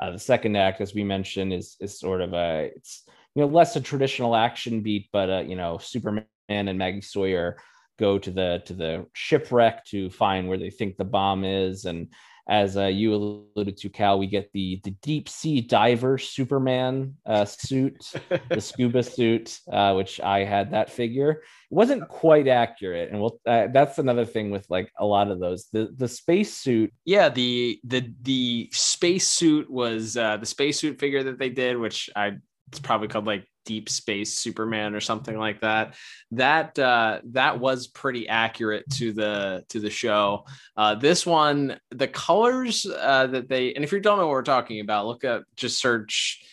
Uh, 0.00 0.12
the 0.12 0.18
second 0.20 0.56
act, 0.56 0.80
as 0.80 0.94
we 0.94 1.02
mentioned, 1.02 1.52
is 1.52 1.76
is 1.80 1.98
sort 1.98 2.20
of 2.20 2.34
a 2.34 2.70
it's 2.76 3.02
you 3.34 3.42
know 3.42 3.48
less 3.48 3.76
a 3.76 3.80
traditional 3.80 4.34
action 4.34 4.80
beat, 4.80 5.08
but 5.12 5.30
uh, 5.30 5.40
you 5.46 5.56
know 5.56 5.78
Superman 5.78 6.24
and 6.48 6.78
Maggie 6.78 7.00
Sawyer 7.00 7.56
go 7.98 8.18
to 8.18 8.30
the 8.30 8.62
to 8.66 8.74
the 8.74 9.06
shipwreck 9.12 9.84
to 9.86 10.10
find 10.10 10.48
where 10.48 10.58
they 10.58 10.70
think 10.70 10.96
the 10.96 11.04
bomb 11.04 11.44
is, 11.44 11.84
and 11.84 12.08
as 12.50 12.76
uh, 12.76 12.86
you 12.86 13.14
alluded 13.14 13.76
to, 13.76 13.88
Cal, 13.88 14.18
we 14.18 14.26
get 14.26 14.50
the 14.52 14.80
the 14.82 14.90
deep 15.02 15.28
sea 15.28 15.60
diver 15.60 16.18
Superman 16.18 17.14
uh, 17.24 17.44
suit, 17.44 18.12
the 18.48 18.60
scuba 18.60 19.04
suit, 19.04 19.60
uh, 19.72 19.94
which 19.94 20.20
I 20.20 20.40
had 20.44 20.72
that 20.72 20.90
figure. 20.90 21.30
It 21.30 21.40
wasn't 21.70 22.08
quite 22.08 22.48
accurate, 22.48 23.10
and 23.12 23.20
we'll, 23.20 23.40
uh, 23.46 23.68
that's 23.72 23.98
another 23.98 24.24
thing 24.24 24.50
with 24.50 24.66
like 24.68 24.90
a 24.98 25.06
lot 25.06 25.30
of 25.30 25.38
those. 25.38 25.68
The 25.72 25.94
the 25.96 26.08
space 26.08 26.52
suit, 26.52 26.92
yeah, 27.04 27.28
the 27.28 27.78
the 27.84 28.12
the 28.22 28.68
space 28.72 29.28
suit 29.28 29.70
was 29.70 30.16
uh, 30.16 30.36
the 30.38 30.46
space 30.46 30.80
suit 30.80 30.98
figure 30.98 31.22
that 31.22 31.38
they 31.38 31.50
did, 31.50 31.78
which 31.78 32.10
I 32.16 32.38
it's 32.70 32.80
probably 32.80 33.08
called 33.08 33.26
like 33.26 33.46
deep 33.64 33.88
space 33.88 34.34
Superman 34.34 34.94
or 34.94 35.00
something 35.00 35.36
like 35.36 35.60
that. 35.60 35.94
That 36.32 36.78
uh, 36.78 37.20
that 37.26 37.58
was 37.58 37.88
pretty 37.88 38.28
accurate 38.28 38.88
to 38.94 39.12
the 39.12 39.64
to 39.68 39.80
the 39.80 39.90
show. 39.90 40.44
Uh, 40.76 40.94
this 40.94 41.26
one, 41.26 41.78
the 41.90 42.08
colors 42.08 42.86
uh, 42.86 43.26
that 43.28 43.48
they 43.48 43.74
and 43.74 43.84
if 43.84 43.92
you 43.92 44.00
don't 44.00 44.18
know 44.18 44.26
what 44.26 44.32
we're 44.32 44.42
talking 44.42 44.80
about, 44.80 45.06
look 45.06 45.24
up 45.24 45.44
just 45.56 45.80
search 45.80 46.44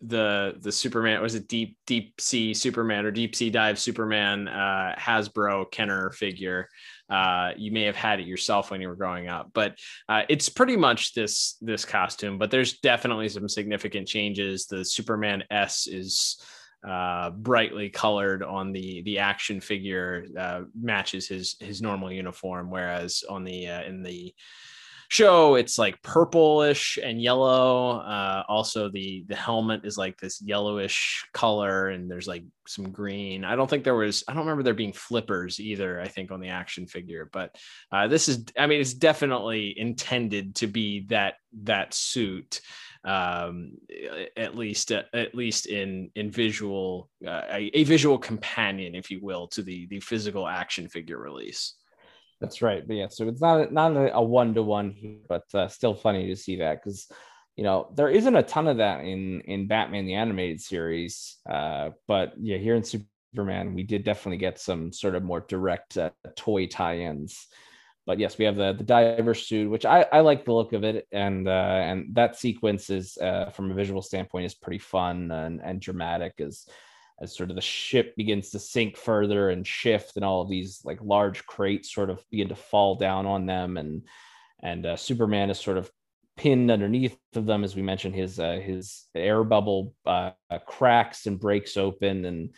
the 0.00 0.54
the 0.60 0.70
Superman 0.70 1.20
was 1.20 1.34
it 1.34 1.48
deep 1.48 1.76
deep 1.86 2.20
sea 2.20 2.54
Superman 2.54 3.04
or 3.04 3.10
deep 3.10 3.34
sea 3.34 3.50
dive 3.50 3.78
Superman 3.78 4.48
uh, 4.48 4.94
Hasbro 4.98 5.70
Kenner 5.70 6.10
figure. 6.10 6.68
Uh, 7.08 7.52
you 7.56 7.70
may 7.70 7.82
have 7.84 7.96
had 7.96 8.20
it 8.20 8.26
yourself 8.26 8.70
when 8.70 8.80
you 8.80 8.88
were 8.88 8.94
growing 8.96 9.28
up, 9.28 9.50
but 9.54 9.78
uh, 10.08 10.22
it's 10.28 10.48
pretty 10.48 10.76
much 10.76 11.14
this 11.14 11.56
this 11.60 11.84
costume. 11.84 12.38
But 12.38 12.50
there's 12.50 12.78
definitely 12.80 13.28
some 13.28 13.48
significant 13.48 14.06
changes. 14.06 14.66
The 14.66 14.84
Superman 14.84 15.44
S 15.50 15.86
is 15.86 16.42
uh, 16.86 17.30
brightly 17.30 17.88
colored 17.88 18.42
on 18.42 18.72
the 18.72 19.02
the 19.02 19.18
action 19.18 19.60
figure, 19.60 20.26
uh, 20.38 20.62
matches 20.80 21.26
his 21.26 21.56
his 21.60 21.82
normal 21.82 22.12
uniform, 22.12 22.70
whereas 22.70 23.24
on 23.28 23.44
the 23.44 23.68
uh, 23.68 23.82
in 23.82 24.02
the 24.02 24.34
show 25.08 25.54
it's 25.54 25.78
like 25.78 26.00
purplish 26.02 26.98
and 27.02 27.20
yellow 27.20 27.98
uh, 28.00 28.42
also 28.46 28.90
the 28.90 29.24
the 29.28 29.34
helmet 29.34 29.80
is 29.84 29.96
like 29.96 30.18
this 30.18 30.40
yellowish 30.42 31.24
color 31.32 31.88
and 31.88 32.10
there's 32.10 32.28
like 32.28 32.44
some 32.66 32.90
green. 32.90 33.44
I 33.44 33.56
don't 33.56 33.68
think 33.68 33.84
there 33.84 33.94
was 33.94 34.22
i 34.28 34.34
don't 34.34 34.42
remember 34.42 34.62
there 34.62 34.74
being 34.74 34.92
flippers 34.92 35.58
either 35.58 36.00
i 36.00 36.08
think 36.08 36.30
on 36.30 36.40
the 36.40 36.48
action 36.48 36.86
figure 36.86 37.28
but 37.32 37.56
uh, 37.90 38.06
this 38.06 38.28
is 38.28 38.44
i 38.58 38.66
mean 38.66 38.80
it's 38.80 38.94
definitely 38.94 39.78
intended 39.78 40.54
to 40.56 40.66
be 40.66 41.06
that 41.08 41.34
that 41.62 41.94
suit 41.94 42.60
um 43.04 43.72
at 44.36 44.56
least 44.56 44.92
uh, 44.92 45.04
at 45.14 45.34
least 45.34 45.66
in 45.66 46.10
in 46.14 46.30
visual 46.30 47.08
uh, 47.26 47.42
a, 47.50 47.70
a 47.72 47.84
visual 47.84 48.18
companion 48.18 48.94
if 48.94 49.10
you 49.10 49.20
will 49.22 49.46
to 49.46 49.62
the 49.62 49.86
the 49.86 50.00
physical 50.00 50.46
action 50.46 50.88
figure 50.88 51.18
release 51.18 51.77
that's 52.40 52.62
right. 52.62 52.86
But 52.86 52.96
yeah, 52.96 53.08
so 53.08 53.28
it's 53.28 53.40
not 53.40 53.72
not 53.72 53.90
a 53.96 54.22
one 54.22 54.54
to 54.54 54.62
one, 54.62 55.20
but 55.28 55.44
uh, 55.54 55.68
still 55.68 55.94
funny 55.94 56.28
to 56.28 56.36
see 56.36 56.56
that 56.56 56.82
because 56.82 57.08
you 57.56 57.64
know 57.64 57.90
there 57.94 58.08
isn't 58.08 58.36
a 58.36 58.42
ton 58.42 58.68
of 58.68 58.78
that 58.78 59.00
in 59.00 59.40
in 59.42 59.66
Batman 59.66 60.06
the 60.06 60.14
animated 60.14 60.60
series. 60.60 61.38
Uh, 61.48 61.90
but 62.06 62.34
yeah, 62.38 62.58
here 62.58 62.76
in 62.76 62.84
Superman, 62.84 63.74
we 63.74 63.82
did 63.82 64.04
definitely 64.04 64.38
get 64.38 64.58
some 64.60 64.92
sort 64.92 65.14
of 65.14 65.24
more 65.24 65.40
direct 65.48 65.98
uh, 65.98 66.10
toy 66.36 66.66
tie-ins. 66.66 67.46
But 68.06 68.18
yes, 68.18 68.38
we 68.38 68.44
have 68.46 68.56
the 68.56 68.72
the 68.72 68.84
diver 68.84 69.34
suit, 69.34 69.70
which 69.70 69.84
I, 69.84 70.06
I 70.12 70.20
like 70.20 70.44
the 70.44 70.54
look 70.54 70.72
of 70.72 70.84
it, 70.84 71.06
and 71.12 71.46
uh, 71.46 71.50
and 71.50 72.14
that 72.14 72.36
sequence 72.36 72.88
is 72.88 73.18
uh, 73.18 73.50
from 73.50 73.70
a 73.70 73.74
visual 73.74 74.00
standpoint 74.00 74.46
is 74.46 74.54
pretty 74.54 74.78
fun 74.78 75.30
and, 75.30 75.60
and 75.62 75.80
dramatic 75.80 76.34
as 76.40 76.66
as 77.20 77.36
sort 77.36 77.50
of 77.50 77.56
the 77.56 77.62
ship 77.62 78.14
begins 78.16 78.50
to 78.50 78.58
sink 78.58 78.96
further 78.96 79.50
and 79.50 79.66
shift 79.66 80.12
and 80.16 80.24
all 80.24 80.42
of 80.42 80.48
these 80.48 80.80
like 80.84 80.98
large 81.02 81.44
crates 81.46 81.92
sort 81.92 82.10
of 82.10 82.24
begin 82.30 82.48
to 82.48 82.54
fall 82.54 82.94
down 82.94 83.26
on 83.26 83.46
them. 83.46 83.76
And 83.76 84.02
and 84.62 84.86
uh, 84.86 84.96
superman 84.96 85.50
is 85.50 85.58
sort 85.58 85.78
of 85.78 85.90
pinned 86.36 86.70
underneath 86.70 87.18
of 87.34 87.46
them 87.46 87.64
as 87.64 87.74
we 87.74 87.82
mentioned 87.82 88.14
his 88.14 88.38
uh, 88.38 88.60
his 88.62 89.06
air 89.14 89.42
bubble 89.42 89.94
uh, 90.06 90.30
cracks 90.66 91.26
and 91.26 91.40
breaks 91.40 91.76
open. 91.76 92.24
And 92.24 92.54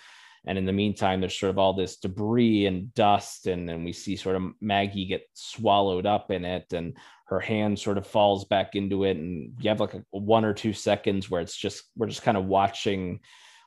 and 0.47 0.59
in 0.59 0.67
the 0.67 0.73
meantime 0.73 1.21
there's 1.21 1.39
sort 1.39 1.51
of 1.51 1.59
all 1.59 1.73
this 1.73 1.97
debris 1.97 2.67
and 2.67 2.93
dust. 2.95 3.47
And 3.47 3.67
then 3.67 3.83
we 3.83 3.93
see 3.93 4.17
sort 4.17 4.37
of 4.37 4.43
maggie 4.61 5.07
get 5.07 5.23
swallowed 5.33 6.05
up 6.05 6.31
in 6.31 6.45
it 6.45 6.73
and 6.73 6.97
her 7.27 7.41
hand 7.41 7.79
sort 7.79 7.97
of 7.97 8.07
falls 8.07 8.45
back 8.45 8.75
into 8.75 9.05
it. 9.05 9.17
And 9.17 9.55
you 9.61 9.71
have 9.71 9.81
like 9.81 9.95
a, 9.95 10.05
one 10.11 10.45
or 10.45 10.53
two 10.53 10.75
seconds 10.75 11.31
where 11.31 11.41
it's 11.41 11.57
just 11.57 11.85
we're 11.97 12.09
just 12.09 12.23
kind 12.23 12.37
of 12.37 12.45
watching 12.45 13.21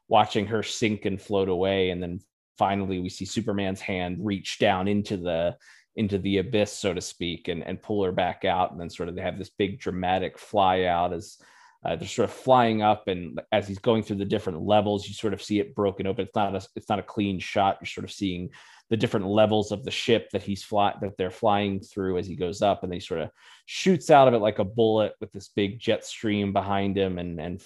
watching 0.08 0.46
her 0.46 0.64
sink 0.64 1.06
and 1.06 1.22
float 1.22 1.50
away 1.50 1.90
and 1.90 2.02
then 2.02 2.20
finally 2.58 3.00
we 3.00 3.10
see 3.10 3.26
superman's 3.26 3.82
hand 3.82 4.18
reach 4.22 4.60
down 4.60 4.88
into 4.88 5.18
the 5.18 5.56
into 5.96 6.18
the 6.20 6.40
abyss 6.40 6.72
so 6.72 6.94
to 6.94 7.02
speak 7.02 7.48
and, 7.48 7.64
and 7.64 7.82
pull 7.82 8.04
her 8.04 8.12
back 8.12 8.46
out. 8.46 8.72
And 8.72 8.80
then 8.80 8.90
sort 8.90 9.10
of 9.10 9.16
they 9.16 9.22
have 9.22 9.38
this 9.38 9.52
big 9.52 9.80
dramatic 9.80 10.40
fly 10.40 10.86
out 10.86 11.14
as 11.14 11.38
uh, 11.86 11.96
they're 11.96 12.08
sort 12.08 12.30
of 12.30 12.36
flying 12.36 12.82
up 12.82 13.08
and 13.08 13.42
as 13.52 13.68
he's 13.68 13.80
going 13.80 14.04
through 14.04 14.16
the 14.16 14.26
different 14.26 14.62
levels 14.62 15.06
you 15.06 15.14
sort 15.14 15.34
of 15.34 15.42
see 15.42 15.60
it 15.60 15.76
broken 15.76 16.08
open. 16.08 16.26
It's 16.26 16.36
not 16.36 16.56
a 16.56 16.66
it's 16.76 16.90
not 16.90 17.00
a 17.00 17.04
clean 17.04 17.40
shot. 17.40 17.78
You're 17.82 17.88
sort 17.88 18.06
of 18.06 18.12
seeing 18.12 18.50
the 18.90 18.98
different 18.98 19.28
levels 19.28 19.72
of 19.72 19.84
the 19.84 19.92
ship 19.92 20.30
that 20.32 20.44
he's 20.44 20.64
fly 20.64 20.94
that 21.02 21.18
they're 21.18 21.32
flying 21.32 21.80
through 21.80 22.18
as 22.18 22.28
he 22.28 22.36
goes 22.36 22.62
up 22.62 22.84
and 22.84 22.94
he 22.94 23.00
sort 23.00 23.22
of 23.22 23.30
shoots 23.66 24.10
out 24.10 24.28
of 24.28 24.34
it 24.34 24.40
like 24.40 24.60
a 24.60 24.66
bullet 24.66 25.14
with 25.20 25.32
this 25.32 25.50
big 25.50 25.80
jet 25.80 26.06
stream 26.06 26.54
behind 26.54 26.98
him 26.98 27.18
and 27.18 27.40
and 27.40 27.62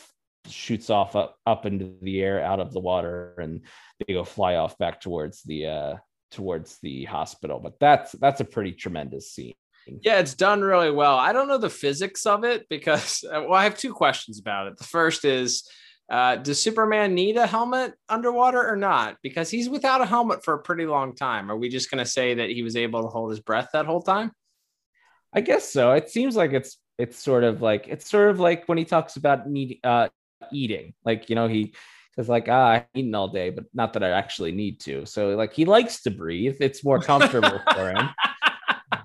shoots 0.50 0.90
off 0.90 1.16
up, 1.16 1.38
up 1.46 1.66
into 1.66 1.94
the 2.02 2.22
air 2.22 2.44
out 2.44 2.60
of 2.60 2.74
the 2.74 2.80
water 2.80 3.36
and 3.40 3.62
they 4.00 4.14
go 4.14 4.24
fly 4.24 4.56
off 4.56 4.78
back 4.78 5.02
towards 5.02 5.44
the 5.44 5.68
uh 5.68 5.96
towards 6.32 6.78
the 6.82 7.06
hospital 7.06 7.60
but 7.60 7.80
that's 7.80 8.12
that's 8.14 8.42
a 8.42 8.46
pretty 8.46 8.72
tremendous 8.72 9.32
scene 9.32 9.54
yeah 10.02 10.20
it's 10.20 10.34
done 10.34 10.62
really 10.62 10.92
well 10.92 11.18
i 11.18 11.32
don't 11.32 11.48
know 11.48 11.58
the 11.58 11.70
physics 11.70 12.26
of 12.26 12.44
it 12.44 12.68
because 12.70 13.24
uh, 13.32 13.42
well 13.42 13.54
i 13.54 13.64
have 13.64 13.78
two 13.78 13.94
questions 13.94 14.40
about 14.40 14.68
it 14.68 14.78
the 14.78 14.84
first 14.84 15.24
is 15.24 15.70
uh, 16.10 16.38
does 16.38 16.62
Superman 16.62 17.14
need 17.16 17.36
a 17.36 17.46
helmet 17.46 17.94
underwater 18.08 18.66
or 18.66 18.78
not? 18.78 19.18
Because 19.22 19.50
he's 19.50 19.70
without 19.70 20.02
a 20.02 20.06
helmet 20.06 20.44
for 20.44 20.54
a 20.54 20.60
pretty 20.60 20.86
long 20.86 21.14
time. 21.14 21.52
Are 21.52 21.58
we 21.58 21.68
just 21.68 21.92
going 21.92 22.04
to 22.04 22.10
say 22.10 22.36
that 22.36 22.50
he 22.50 22.64
was 22.64 22.78
able 22.78 23.02
to 23.02 23.10
hold 23.10 23.30
his 23.30 23.42
breath 23.42 23.70
that 23.74 23.86
whole 23.86 24.02
time? 24.02 24.32
I 25.34 25.42
guess 25.42 25.72
so. 25.72 25.92
It 25.92 26.10
seems 26.10 26.36
like 26.36 26.54
it's 26.54 26.78
it's 26.98 27.20
sort 27.20 27.44
of 27.44 27.62
like 27.62 27.88
it's 27.88 28.10
sort 28.10 28.30
of 28.30 28.40
like 28.40 28.66
when 28.68 28.78
he 28.78 28.86
talks 28.86 29.18
about 29.18 29.50
need 29.50 29.80
uh, 29.84 30.08
eating. 30.52 30.93
Like, 31.06 31.30
you 31.30 31.36
know, 31.36 31.47
he 31.47 31.73
says 32.15 32.30
like, 32.30 32.47
ah, 32.50 32.67
I've 32.67 32.86
eaten 32.95 33.15
all 33.15 33.28
day, 33.28 33.50
but 33.50 33.65
not 33.73 33.93
that 33.93 34.04
I 34.04 34.10
actually 34.10 34.52
need 34.52 34.80
to. 34.82 35.06
So 35.06 35.30
like 35.30 35.54
he 35.54 35.65
likes 35.65 36.02
to 36.04 36.12
breathe. 36.12 36.58
It's 36.60 36.84
more 36.84 37.00
comfortable 37.00 37.62
for 37.73 37.91
him. 37.91 38.10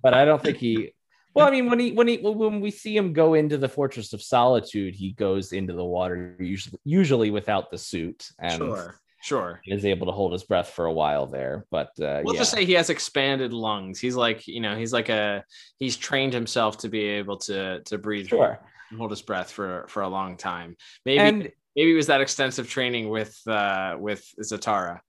But 0.02 0.14
I 0.14 0.24
don't 0.24 0.42
think 0.42 0.56
he 0.56 0.94
well, 1.34 1.46
I 1.46 1.50
mean, 1.50 1.70
when 1.70 1.78
he 1.78 1.92
when 1.92 2.08
he 2.08 2.18
when 2.18 2.60
we 2.60 2.70
see 2.70 2.96
him 2.96 3.12
go 3.12 3.34
into 3.34 3.56
the 3.56 3.68
Fortress 3.68 4.12
of 4.12 4.22
Solitude, 4.22 4.94
he 4.94 5.12
goes 5.12 5.52
into 5.52 5.72
the 5.72 5.84
water 5.84 6.36
usually 6.38 6.78
usually 6.84 7.30
without 7.30 7.70
the 7.70 7.78
suit 7.78 8.28
and 8.38 8.58
sure, 8.58 9.00
sure, 9.22 9.60
is 9.66 9.86
able 9.86 10.06
to 10.06 10.12
hold 10.12 10.32
his 10.32 10.44
breath 10.44 10.70
for 10.70 10.86
a 10.86 10.92
while 10.92 11.26
there. 11.26 11.64
But 11.70 11.88
uh, 12.00 12.20
we'll 12.22 12.34
yeah. 12.34 12.40
just 12.40 12.50
say 12.50 12.64
he 12.66 12.74
has 12.74 12.90
expanded 12.90 13.54
lungs. 13.54 13.98
He's 13.98 14.14
like 14.14 14.46
you 14.46 14.60
know 14.60 14.76
he's 14.76 14.92
like 14.92 15.08
a 15.08 15.42
he's 15.78 15.96
trained 15.96 16.34
himself 16.34 16.78
to 16.78 16.88
be 16.90 17.00
able 17.00 17.38
to 17.38 17.80
to 17.84 17.98
breathe. 17.98 18.28
Sure 18.28 18.60
hold 18.96 19.10
his 19.10 19.22
breath 19.22 19.50
for 19.50 19.86
for 19.88 20.02
a 20.02 20.08
long 20.08 20.36
time. 20.36 20.76
Maybe 21.04 21.18
and, 21.18 21.38
maybe 21.76 21.92
it 21.92 21.96
was 21.96 22.06
that 22.06 22.20
extensive 22.20 22.68
training 22.68 23.08
with 23.08 23.36
uh 23.46 23.96
with 23.98 24.24
Zatara. 24.40 25.00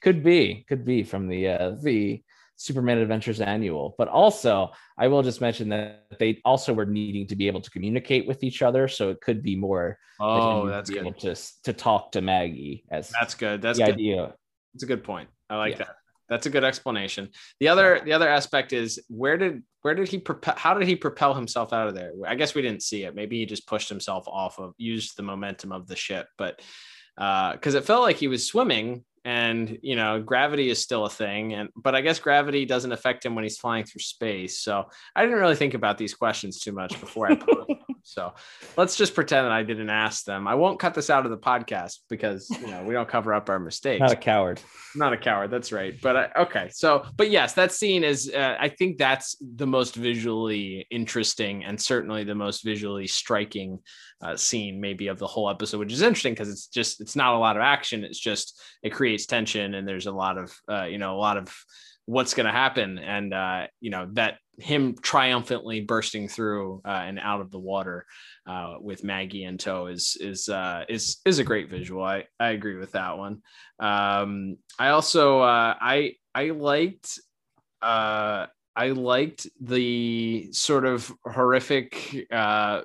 Could 0.00 0.22
be, 0.22 0.64
could 0.68 0.84
be 0.84 1.02
from 1.02 1.28
the 1.28 1.48
uh 1.48 1.70
the 1.82 2.22
Superman 2.58 2.98
Adventures 2.98 3.40
annual. 3.40 3.94
But 3.96 4.08
also, 4.08 4.72
I 4.98 5.06
will 5.08 5.22
just 5.22 5.40
mention 5.40 5.68
that 5.70 6.06
they 6.18 6.40
also 6.44 6.74
were 6.74 6.86
needing 6.86 7.26
to 7.28 7.36
be 7.36 7.46
able 7.46 7.60
to 7.60 7.70
communicate 7.70 8.26
with 8.26 8.42
each 8.42 8.62
other, 8.62 8.88
so 8.88 9.10
it 9.10 9.20
could 9.20 9.42
be 9.42 9.56
more. 9.56 9.98
Oh, 10.20 10.66
that 10.66 10.72
that's 10.72 10.90
good. 10.90 10.98
Able 10.98 11.12
to 11.14 11.36
to 11.62 11.72
talk 11.72 12.12
to 12.12 12.20
Maggie 12.20 12.84
as 12.90 13.10
that's 13.10 13.34
good. 13.34 13.62
That's 13.62 13.78
the 13.78 13.86
good. 13.86 13.94
idea. 13.94 14.34
It's 14.74 14.82
a 14.82 14.86
good 14.86 15.04
point. 15.04 15.28
I 15.48 15.56
like 15.56 15.78
yeah. 15.78 15.78
that. 15.78 15.96
That's 16.28 16.46
a 16.46 16.50
good 16.50 16.64
explanation. 16.64 17.30
The 17.60 17.68
other 17.68 18.00
the 18.04 18.12
other 18.12 18.28
aspect 18.28 18.72
is 18.72 19.00
where 19.08 19.36
did 19.36 19.62
where 19.82 19.94
did 19.94 20.08
he 20.08 20.18
propel 20.18 20.54
how 20.56 20.74
did 20.74 20.86
he 20.86 20.96
propel 20.96 21.34
himself 21.34 21.72
out 21.72 21.88
of 21.88 21.94
there? 21.94 22.12
I 22.26 22.34
guess 22.34 22.54
we 22.54 22.62
didn't 22.62 22.82
see 22.82 23.04
it. 23.04 23.14
Maybe 23.14 23.38
he 23.38 23.46
just 23.46 23.66
pushed 23.66 23.88
himself 23.88 24.26
off 24.28 24.58
of 24.58 24.74
used 24.76 25.16
the 25.16 25.22
momentum 25.22 25.72
of 25.72 25.86
the 25.86 25.96
ship, 25.96 26.28
but 26.36 26.60
because 27.16 27.74
uh, 27.74 27.78
it 27.78 27.84
felt 27.84 28.02
like 28.02 28.16
he 28.16 28.28
was 28.28 28.46
swimming 28.46 29.04
and 29.24 29.78
you 29.82 29.96
know 29.96 30.22
gravity 30.22 30.70
is 30.70 30.80
still 30.80 31.04
a 31.04 31.10
thing 31.10 31.52
and 31.52 31.68
but 31.76 31.94
i 31.94 32.00
guess 32.00 32.18
gravity 32.18 32.64
doesn't 32.64 32.92
affect 32.92 33.26
him 33.26 33.34
when 33.34 33.44
he's 33.44 33.58
flying 33.58 33.84
through 33.84 34.00
space 34.00 34.60
so 34.60 34.84
i 35.16 35.22
didn't 35.22 35.38
really 35.38 35.56
think 35.56 35.74
about 35.74 35.98
these 35.98 36.14
questions 36.14 36.60
too 36.60 36.72
much 36.72 36.98
before 37.00 37.30
i 37.30 37.34
posed 37.34 37.68
them 37.68 37.87
so 38.08 38.32
let's 38.76 38.96
just 38.96 39.14
pretend 39.14 39.44
that 39.44 39.52
i 39.52 39.62
didn't 39.62 39.90
ask 39.90 40.24
them. 40.24 40.48
I 40.48 40.54
won't 40.54 40.78
cut 40.78 40.94
this 40.94 41.10
out 41.10 41.24
of 41.24 41.30
the 41.30 41.36
podcast 41.36 41.98
because 42.08 42.48
you 42.50 42.68
know 42.68 42.84
we 42.84 42.94
don't 42.94 43.08
cover 43.08 43.34
up 43.34 43.50
our 43.50 43.58
mistakes. 43.58 44.00
Not 44.00 44.12
a 44.12 44.16
coward. 44.16 44.60
Not 44.94 45.12
a 45.12 45.18
coward 45.18 45.50
that's 45.50 45.72
right. 45.72 45.94
But 46.00 46.16
uh, 46.16 46.28
okay. 46.36 46.70
So 46.72 47.04
but 47.16 47.30
yes 47.30 47.54
that 47.54 47.72
scene 47.72 48.04
is 48.04 48.32
uh, 48.34 48.56
i 48.58 48.68
think 48.68 48.98
that's 48.98 49.36
the 49.56 49.66
most 49.66 49.96
visually 49.96 50.86
interesting 50.90 51.64
and 51.64 51.80
certainly 51.80 52.24
the 52.24 52.34
most 52.34 52.64
visually 52.64 53.06
striking 53.06 53.80
uh, 54.20 54.36
scene 54.36 54.80
maybe 54.80 55.08
of 55.08 55.18
the 55.18 55.26
whole 55.26 55.48
episode 55.48 55.78
which 55.78 55.92
is 55.92 56.02
interesting 56.02 56.32
because 56.32 56.50
it's 56.50 56.66
just 56.66 57.00
it's 57.00 57.14
not 57.14 57.34
a 57.34 57.38
lot 57.38 57.56
of 57.56 57.62
action. 57.62 58.04
It's 58.04 58.18
just 58.18 58.60
it 58.82 58.90
creates 58.90 59.08
creates 59.08 59.26
tension 59.26 59.74
and 59.74 59.88
there's 59.88 60.06
a 60.06 60.12
lot 60.12 60.36
of 60.38 60.54
uh, 60.70 60.84
you 60.84 60.98
know 60.98 61.16
a 61.16 61.18
lot 61.18 61.36
of 61.36 61.54
what's 62.08 62.32
going 62.32 62.46
to 62.46 62.52
happen 62.52 62.98
and 62.98 63.34
uh, 63.34 63.66
you 63.80 63.90
know 63.90 64.08
that 64.14 64.38
him 64.58 64.96
triumphantly 65.02 65.82
bursting 65.82 66.26
through 66.26 66.80
uh, 66.86 67.02
and 67.06 67.18
out 67.18 67.42
of 67.42 67.50
the 67.50 67.58
water 67.58 68.06
uh, 68.46 68.76
with 68.80 69.04
Maggie 69.04 69.44
in 69.44 69.58
tow 69.58 69.88
is 69.88 70.16
is 70.18 70.48
uh, 70.48 70.84
is 70.88 71.18
is 71.26 71.38
a 71.38 71.44
great 71.44 71.68
visual. 71.68 72.02
I 72.02 72.24
I 72.40 72.50
agree 72.50 72.76
with 72.76 72.92
that 72.92 73.18
one. 73.18 73.42
Um, 73.78 74.56
I 74.78 74.88
also 74.88 75.40
uh, 75.40 75.74
I 75.78 76.14
I 76.34 76.50
liked 76.50 77.20
uh, 77.82 78.46
I 78.78 78.90
liked 78.90 79.48
the 79.60 80.48
sort 80.52 80.86
of 80.86 81.12
horrific 81.24 82.28
uh, 82.30 82.82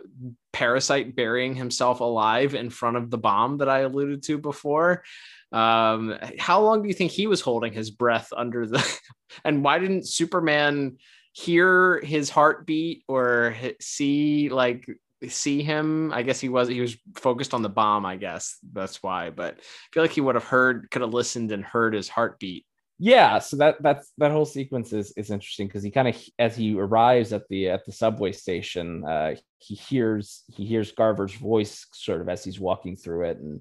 parasite 0.51 1.15
burying 1.15 1.53
himself 1.53 1.99
alive 1.99 2.55
in 2.55 2.71
front 2.71 2.97
of 2.97 3.11
the 3.11 3.19
bomb 3.19 3.59
that 3.59 3.69
I 3.69 3.81
alluded 3.81 4.23
to 4.23 4.39
before. 4.39 5.03
Um, 5.51 6.17
how 6.39 6.61
long 6.61 6.81
do 6.81 6.87
you 6.87 6.95
think 6.95 7.11
he 7.11 7.27
was 7.27 7.41
holding 7.41 7.73
his 7.73 7.91
breath 7.91 8.29
under 8.35 8.65
the? 8.65 8.83
and 9.45 9.63
why 9.63 9.77
didn't 9.77 10.07
Superman 10.07 10.97
hear 11.31 12.01
his 12.01 12.31
heartbeat 12.31 13.03
or 13.07 13.55
see 13.79 14.49
like 14.49 14.87
see 15.29 15.61
him. 15.61 16.11
I 16.11 16.23
guess 16.23 16.39
he 16.39 16.49
was 16.49 16.67
he 16.67 16.81
was 16.81 16.97
focused 17.15 17.53
on 17.53 17.61
the 17.61 17.69
bomb. 17.69 18.03
I 18.05 18.15
guess 18.15 18.57
that's 18.73 19.01
why. 19.03 19.29
But 19.29 19.59
I 19.59 19.61
feel 19.91 20.03
like 20.03 20.11
he 20.11 20.21
would 20.21 20.35
have 20.35 20.43
heard, 20.43 20.89
could 20.89 21.03
have 21.03 21.13
listened 21.13 21.51
and 21.51 21.63
heard 21.63 21.93
his 21.93 22.09
heartbeat. 22.09 22.65
Yeah, 23.05 23.39
so 23.39 23.57
that 23.57 23.83
that's 23.83 24.13
that 24.17 24.31
whole 24.31 24.45
sequence 24.45 24.93
is 24.93 25.11
is 25.17 25.29
interesting 25.29 25.67
because 25.67 25.83
he 25.83 25.91
kind 25.91 26.07
of 26.07 26.15
as 26.39 26.55
he 26.55 26.73
arrives 26.73 27.33
at 27.33 27.45
the 27.49 27.67
at 27.67 27.85
the 27.85 27.91
subway 27.91 28.31
station, 28.31 29.03
uh, 29.03 29.35
he 29.57 29.75
hears 29.75 30.43
he 30.47 30.65
hears 30.65 30.93
Garver's 30.93 31.33
voice 31.33 31.85
sort 31.91 32.21
of 32.21 32.29
as 32.29 32.45
he's 32.45 32.61
walking 32.61 32.95
through 32.95 33.25
it, 33.25 33.39
and 33.39 33.59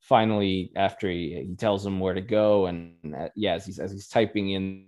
finally 0.00 0.72
after 0.74 1.08
he, 1.08 1.44
he 1.48 1.54
tells 1.54 1.86
him 1.86 2.00
where 2.00 2.14
to 2.14 2.20
go, 2.20 2.66
and 2.66 2.96
uh, 3.16 3.28
yeah, 3.36 3.54
as 3.54 3.64
he's 3.64 3.78
as 3.78 3.92
he's 3.92 4.08
typing 4.08 4.50
in 4.50 4.86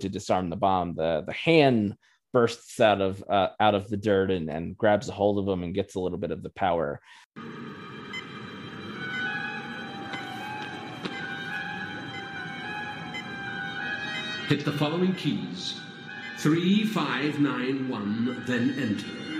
to 0.00 0.10
disarm 0.10 0.50
the 0.50 0.56
bomb, 0.56 0.94
the 0.94 1.24
the 1.26 1.32
hand 1.32 1.96
bursts 2.34 2.78
out 2.78 3.00
of 3.00 3.24
uh, 3.26 3.48
out 3.58 3.74
of 3.74 3.88
the 3.88 3.96
dirt 3.96 4.30
and, 4.30 4.50
and 4.50 4.76
grabs 4.76 5.08
a 5.08 5.12
hold 5.12 5.38
of 5.38 5.50
him 5.50 5.62
and 5.62 5.74
gets 5.74 5.94
a 5.94 6.00
little 6.00 6.18
bit 6.18 6.30
of 6.30 6.42
the 6.42 6.50
power. 6.50 7.00
Hit 14.52 14.66
the 14.66 14.72
following 14.72 15.14
keys. 15.14 15.80
3591, 16.36 18.44
then 18.46 18.74
enter. 18.78 19.31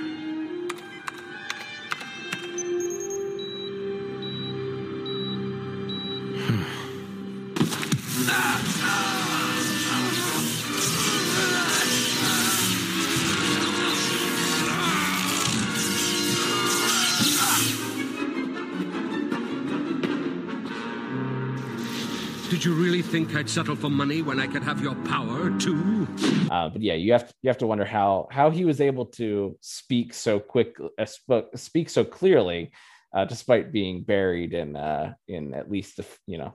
Think 23.13 23.35
I'd 23.35 23.51
settle 23.51 23.77
for 23.77 23.91
money 23.91 24.23
when 24.23 24.41
I 24.41 24.47
could 24.47 24.63
have 24.63 24.81
your 24.81 24.95
power 25.05 25.51
too? 25.59 26.09
Uh, 26.51 26.71
but 26.71 26.81
yeah, 26.81 26.95
you 26.95 27.13
have 27.13 27.29
to, 27.29 27.35
you 27.43 27.51
have 27.51 27.59
to 27.59 27.67
wonder 27.67 27.85
how 27.85 28.27
how 28.31 28.49
he 28.49 28.65
was 28.65 28.81
able 28.81 29.05
to 29.21 29.55
speak 29.61 30.15
so 30.15 30.41
quick, 30.41 30.79
uh, 30.99 31.05
sp- 31.05 31.53
speak 31.55 31.91
so 31.91 32.05
clearly, 32.05 32.73
uh, 33.15 33.27
despite 33.27 33.71
being 33.71 34.03
buried 34.03 34.55
in 34.55 34.77
uh, 34.77 35.13
in 35.29 35.53
at 35.53 35.71
least 35.71 36.01
you 36.27 36.39
know 36.39 36.55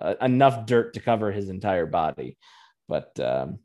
uh, 0.00 0.14
enough 0.22 0.64
dirt 0.64 0.94
to 0.94 1.00
cover 1.00 1.30
his 1.30 1.50
entire 1.50 1.84
body. 1.84 2.38
But 2.88 3.20
um, 3.20 3.58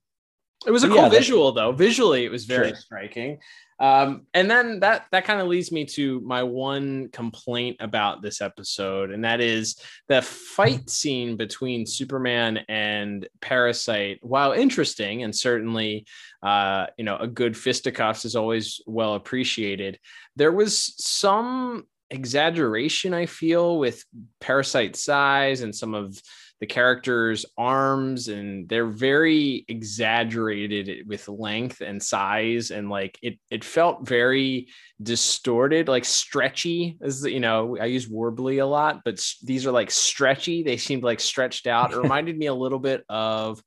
it 0.65 0.71
was 0.71 0.83
a 0.83 0.87
cool 0.87 0.97
yeah, 0.97 1.09
visual, 1.09 1.51
though. 1.51 1.71
Visually, 1.71 2.25
it 2.25 2.31
was 2.31 2.45
very 2.45 2.69
sure. 2.69 2.77
striking. 2.77 3.39
Um, 3.79 4.27
and 4.33 4.49
then 4.49 4.79
that 4.79 5.07
that 5.11 5.25
kind 5.25 5.41
of 5.41 5.47
leads 5.47 5.71
me 5.71 5.83
to 5.85 6.21
my 6.21 6.43
one 6.43 7.09
complaint 7.09 7.77
about 7.79 8.21
this 8.21 8.39
episode, 8.39 9.11
and 9.11 9.25
that 9.25 9.41
is 9.41 9.77
the 10.07 10.21
fight 10.21 10.89
scene 10.89 11.35
between 11.35 11.85
Superman 11.85 12.59
and 12.69 13.27
Parasite. 13.41 14.19
While 14.21 14.53
interesting 14.53 15.23
and 15.23 15.35
certainly, 15.35 16.05
uh, 16.41 16.87
you 16.97 17.03
know, 17.03 17.17
a 17.17 17.27
good 17.27 17.57
fisticuffs 17.57 18.25
is 18.25 18.35
always 18.35 18.79
well 18.85 19.15
appreciated. 19.15 19.99
There 20.35 20.51
was 20.51 20.93
some 21.03 21.85
exaggeration 22.09 23.13
I 23.13 23.25
feel 23.25 23.79
with 23.79 24.03
Parasite 24.39 24.95
size 24.95 25.61
and 25.61 25.75
some 25.75 25.93
of 25.95 26.21
the 26.63 26.67
characters' 26.67 27.45
arms, 27.57 28.29
and 28.29 28.69
they're 28.69 28.87
very 28.87 29.65
exaggerated 29.67 31.05
with 31.05 31.27
length 31.27 31.81
and 31.81 32.01
size, 32.01 32.71
and 32.71 32.89
like 32.89 33.19
it 33.21 33.37
it 33.51 33.65
felt 33.65 34.07
very 34.07 34.69
distorted, 35.01 35.89
like 35.89 36.05
stretchy. 36.05 36.97
As 37.01 37.25
you 37.25 37.41
know, 37.41 37.77
I 37.77 37.87
use 37.87 38.07
warbly 38.07 38.61
a 38.61 38.65
lot, 38.65 39.01
but 39.03 39.21
these 39.43 39.67
are 39.67 39.73
like 39.73 39.91
stretchy. 39.91 40.63
They 40.63 40.77
seemed 40.77 41.03
like 41.03 41.19
stretched 41.19 41.67
out. 41.67 41.91
It 41.91 41.97
reminded 42.01 42.37
me 42.37 42.45
a 42.45 42.53
little 42.53 42.79
bit 42.79 43.03
of 43.09 43.61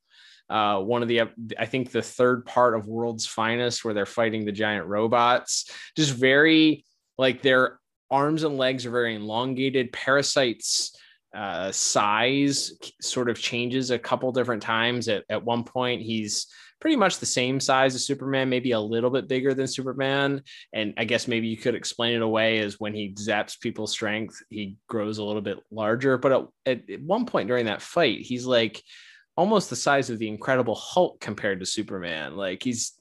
uh, 0.49 0.81
one 0.81 1.03
of 1.03 1.09
the 1.09 1.25
I 1.59 1.67
think 1.67 1.91
the 1.91 2.01
third 2.01 2.47
part 2.47 2.75
of 2.75 2.89
World's 2.89 3.27
Finest 3.27 3.85
where 3.85 3.93
they're 3.93 4.07
fighting 4.07 4.47
the 4.47 4.53
giant 4.53 4.87
robots. 4.87 5.71
Just 5.99 6.15
very 6.15 6.87
like 7.19 7.43
their 7.43 7.79
arms 8.11 8.43
and 8.43 8.57
legs 8.57 8.87
are 8.87 8.91
very 8.91 9.17
elongated. 9.17 9.93
Parasites 9.93 10.97
uh, 11.35 11.70
size 11.72 12.72
sort 13.01 13.29
of 13.29 13.39
changes 13.39 13.91
a 13.91 13.99
couple 13.99 14.33
different 14.33 14.62
times. 14.62 15.09
At, 15.09 15.24
at 15.29 15.45
one 15.45 15.64
point, 15.64 16.03
he's 16.03 16.47
pretty 16.81 16.97
much 16.97 17.18
the 17.18 17.27
same 17.27 17.59
size 17.59 17.95
as 17.95 18.05
Superman, 18.05 18.49
maybe 18.49 18.72
a 18.72 18.81
little 18.81 19.11
bit 19.11 19.29
bigger 19.29 19.55
than 19.55 19.66
Superman. 19.66 20.43
And 20.72 20.95
I 20.97 21.05
guess 21.05 21.27
maybe 21.29 21.49
you 21.49 21.57
could 21.57 21.74
explain 21.74 22.14
it 22.14 22.22
away 22.22 22.59
as 22.59 22.79
when 22.79 22.95
he 22.95 23.14
zaps 23.14 23.59
people's 23.59 23.93
strength, 23.93 24.43
he 24.51 24.77
grows 24.89 25.18
a 25.18 25.24
little 25.24 25.43
bit 25.43 25.59
larger. 25.70 26.18
But 26.18 26.51
at, 26.66 26.89
at 26.91 27.03
one 27.03 27.27
point 27.27 27.49
during 27.49 27.66
that 27.66 27.83
fight, 27.83 28.20
he's 28.20 28.47
like 28.47 28.83
almost 29.37 29.70
the 29.70 29.77
size 29.77 30.11
of 30.11 30.18
the 30.18 30.29
Incredible 30.29 30.74
Hulk 30.74 31.20
compared 31.20 31.61
to 31.61 31.66
Superman. 31.66 32.37
Like 32.37 32.62
he's 32.62 32.93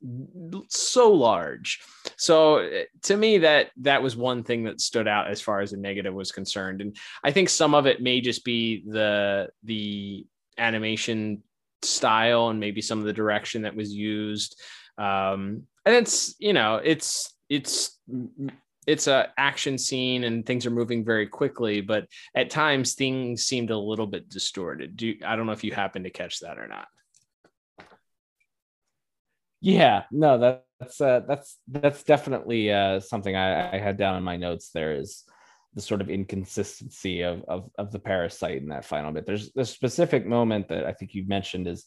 so 0.70 1.12
large. 1.12 1.82
So 2.18 2.58
eh, 2.58 2.84
to 3.04 3.18
me, 3.18 3.40
that 3.40 3.72
that 3.82 4.02
was 4.02 4.16
one 4.16 4.44
thing 4.44 4.64
that 4.64 4.82
stood 4.82 5.08
out 5.08 5.30
as 5.30 5.42
far 5.42 5.62
as 5.62 5.72
the 5.72 5.78
negative 5.78 6.14
was 6.14 6.32
concerned. 6.32 6.82
And 6.82 6.96
I 7.24 7.32
think 7.32 7.50
some 7.50 7.74
of 7.74 7.86
it 7.86 8.02
may 8.02 8.22
just 8.22 8.44
be 8.44 8.84
the 8.88 9.50
the 9.64 10.26
animation 10.58 11.44
style 11.82 12.50
and 12.50 12.60
maybe 12.60 12.82
some 12.82 13.00
of 13.00 13.06
the 13.06 13.14
direction 13.14 13.64
that 13.64 13.76
was 13.76 13.92
used. 13.92 14.60
Um, 14.98 15.64
and 15.86 15.96
it's 15.96 16.36
you 16.40 16.54
know 16.54 16.82
it's 16.84 17.34
it's 17.50 18.00
it's 18.88 19.08
a 19.08 19.30
action 19.38 19.78
scene 19.78 20.24
and 20.24 20.46
things 20.46 20.66
are 20.66 20.72
moving 20.72 21.04
very 21.04 21.28
quickly 21.28 21.82
but 21.82 22.08
at 22.36 22.50
times 22.50 22.94
things 22.94 23.44
seemed 23.44 23.72
a 23.72 23.78
little 23.78 24.08
bit 24.08 24.30
distorted 24.30 24.96
do 24.96 25.16
i 25.26 25.36
don't 25.36 25.46
know 25.46 25.52
if 25.52 25.64
you 25.64 25.72
happen 25.72 26.04
to 26.04 26.10
catch 26.10 26.40
that 26.40 26.58
or 26.58 26.68
not 26.68 26.88
yeah 29.66 30.04
no 30.12 30.38
that, 30.38 30.66
that's 30.80 31.02
uh, 31.02 31.22
that's 31.28 31.58
that's 31.68 32.04
definitely 32.04 32.72
uh, 32.72 33.00
something 33.00 33.36
I, 33.36 33.76
I 33.76 33.80
had 33.80 33.98
down 33.98 34.16
in 34.16 34.24
my 34.24 34.38
notes 34.38 34.70
there 34.70 34.94
is 34.94 35.24
the 35.74 35.82
sort 35.82 36.02
of 36.02 36.10
inconsistency 36.10 37.22
of, 37.22 37.44
of 37.48 37.70
of 37.78 37.92
the 37.92 38.00
parasite 38.00 38.62
in 38.62 38.70
that 38.70 38.86
final 38.86 39.12
bit 39.12 39.26
there's 39.26 39.52
a 39.58 39.66
specific 39.66 40.26
moment 40.26 40.68
that 40.70 40.86
i 40.86 40.94
think 40.94 41.14
you 41.14 41.26
mentioned 41.28 41.68
is 41.68 41.86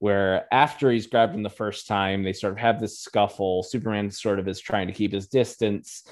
where 0.00 0.46
after 0.52 0.90
he's 0.90 1.06
grabbed 1.06 1.34
him 1.34 1.42
the 1.42 1.48
first 1.48 1.86
time 1.86 2.22
they 2.22 2.32
sort 2.32 2.52
of 2.52 2.58
have 2.58 2.78
this 2.78 3.00
scuffle 3.00 3.62
superman 3.62 4.10
sort 4.10 4.38
of 4.38 4.46
is 4.46 4.60
trying 4.60 4.86
to 4.86 4.92
keep 4.92 5.12
his 5.12 5.28
distance 5.28 6.04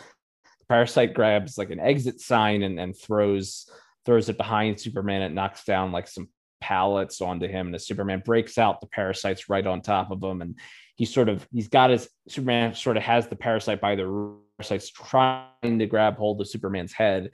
the 0.63 0.67
Parasite 0.67 1.13
grabs 1.13 1.59
like 1.59 1.71
an 1.71 1.81
exit 1.81 2.21
sign 2.21 2.63
and, 2.63 2.81
and 2.81 2.97
throws 2.97 3.69
throws 4.05 4.29
it 4.29 4.37
behind 4.37 4.81
Superman. 4.81 5.23
It 5.23 5.33
knocks 5.33 5.65
down 5.65 5.93
like 5.93 6.09
some 6.09 6.29
pallets 6.63 7.21
onto 7.21 7.47
him. 7.47 7.67
And 7.67 7.75
the 7.75 7.79
Superman 7.79 8.23
breaks 8.25 8.59
out, 8.59 8.81
the 8.81 8.87
parasite's 8.87 9.49
right 9.49 9.67
on 9.67 9.83
top 9.83 10.11
of 10.11 10.23
him. 10.23 10.41
And 10.43 10.59
he 10.95 11.05
sort 11.05 11.29
of 11.29 11.47
he's 11.53 11.69
got 11.69 11.91
his 11.91 12.09
Superman 12.29 12.75
sort 12.75 12.97
of 12.97 13.03
has 13.03 13.29
the 13.29 13.37
parasite 13.37 13.81
by 13.81 13.95
the 13.95 14.37
parasite's 14.59 14.91
trying 14.91 15.79
to 15.79 15.87
grab 15.87 16.17
hold 16.17 16.41
of 16.41 16.49
Superman's 16.49 16.93
head. 16.93 17.31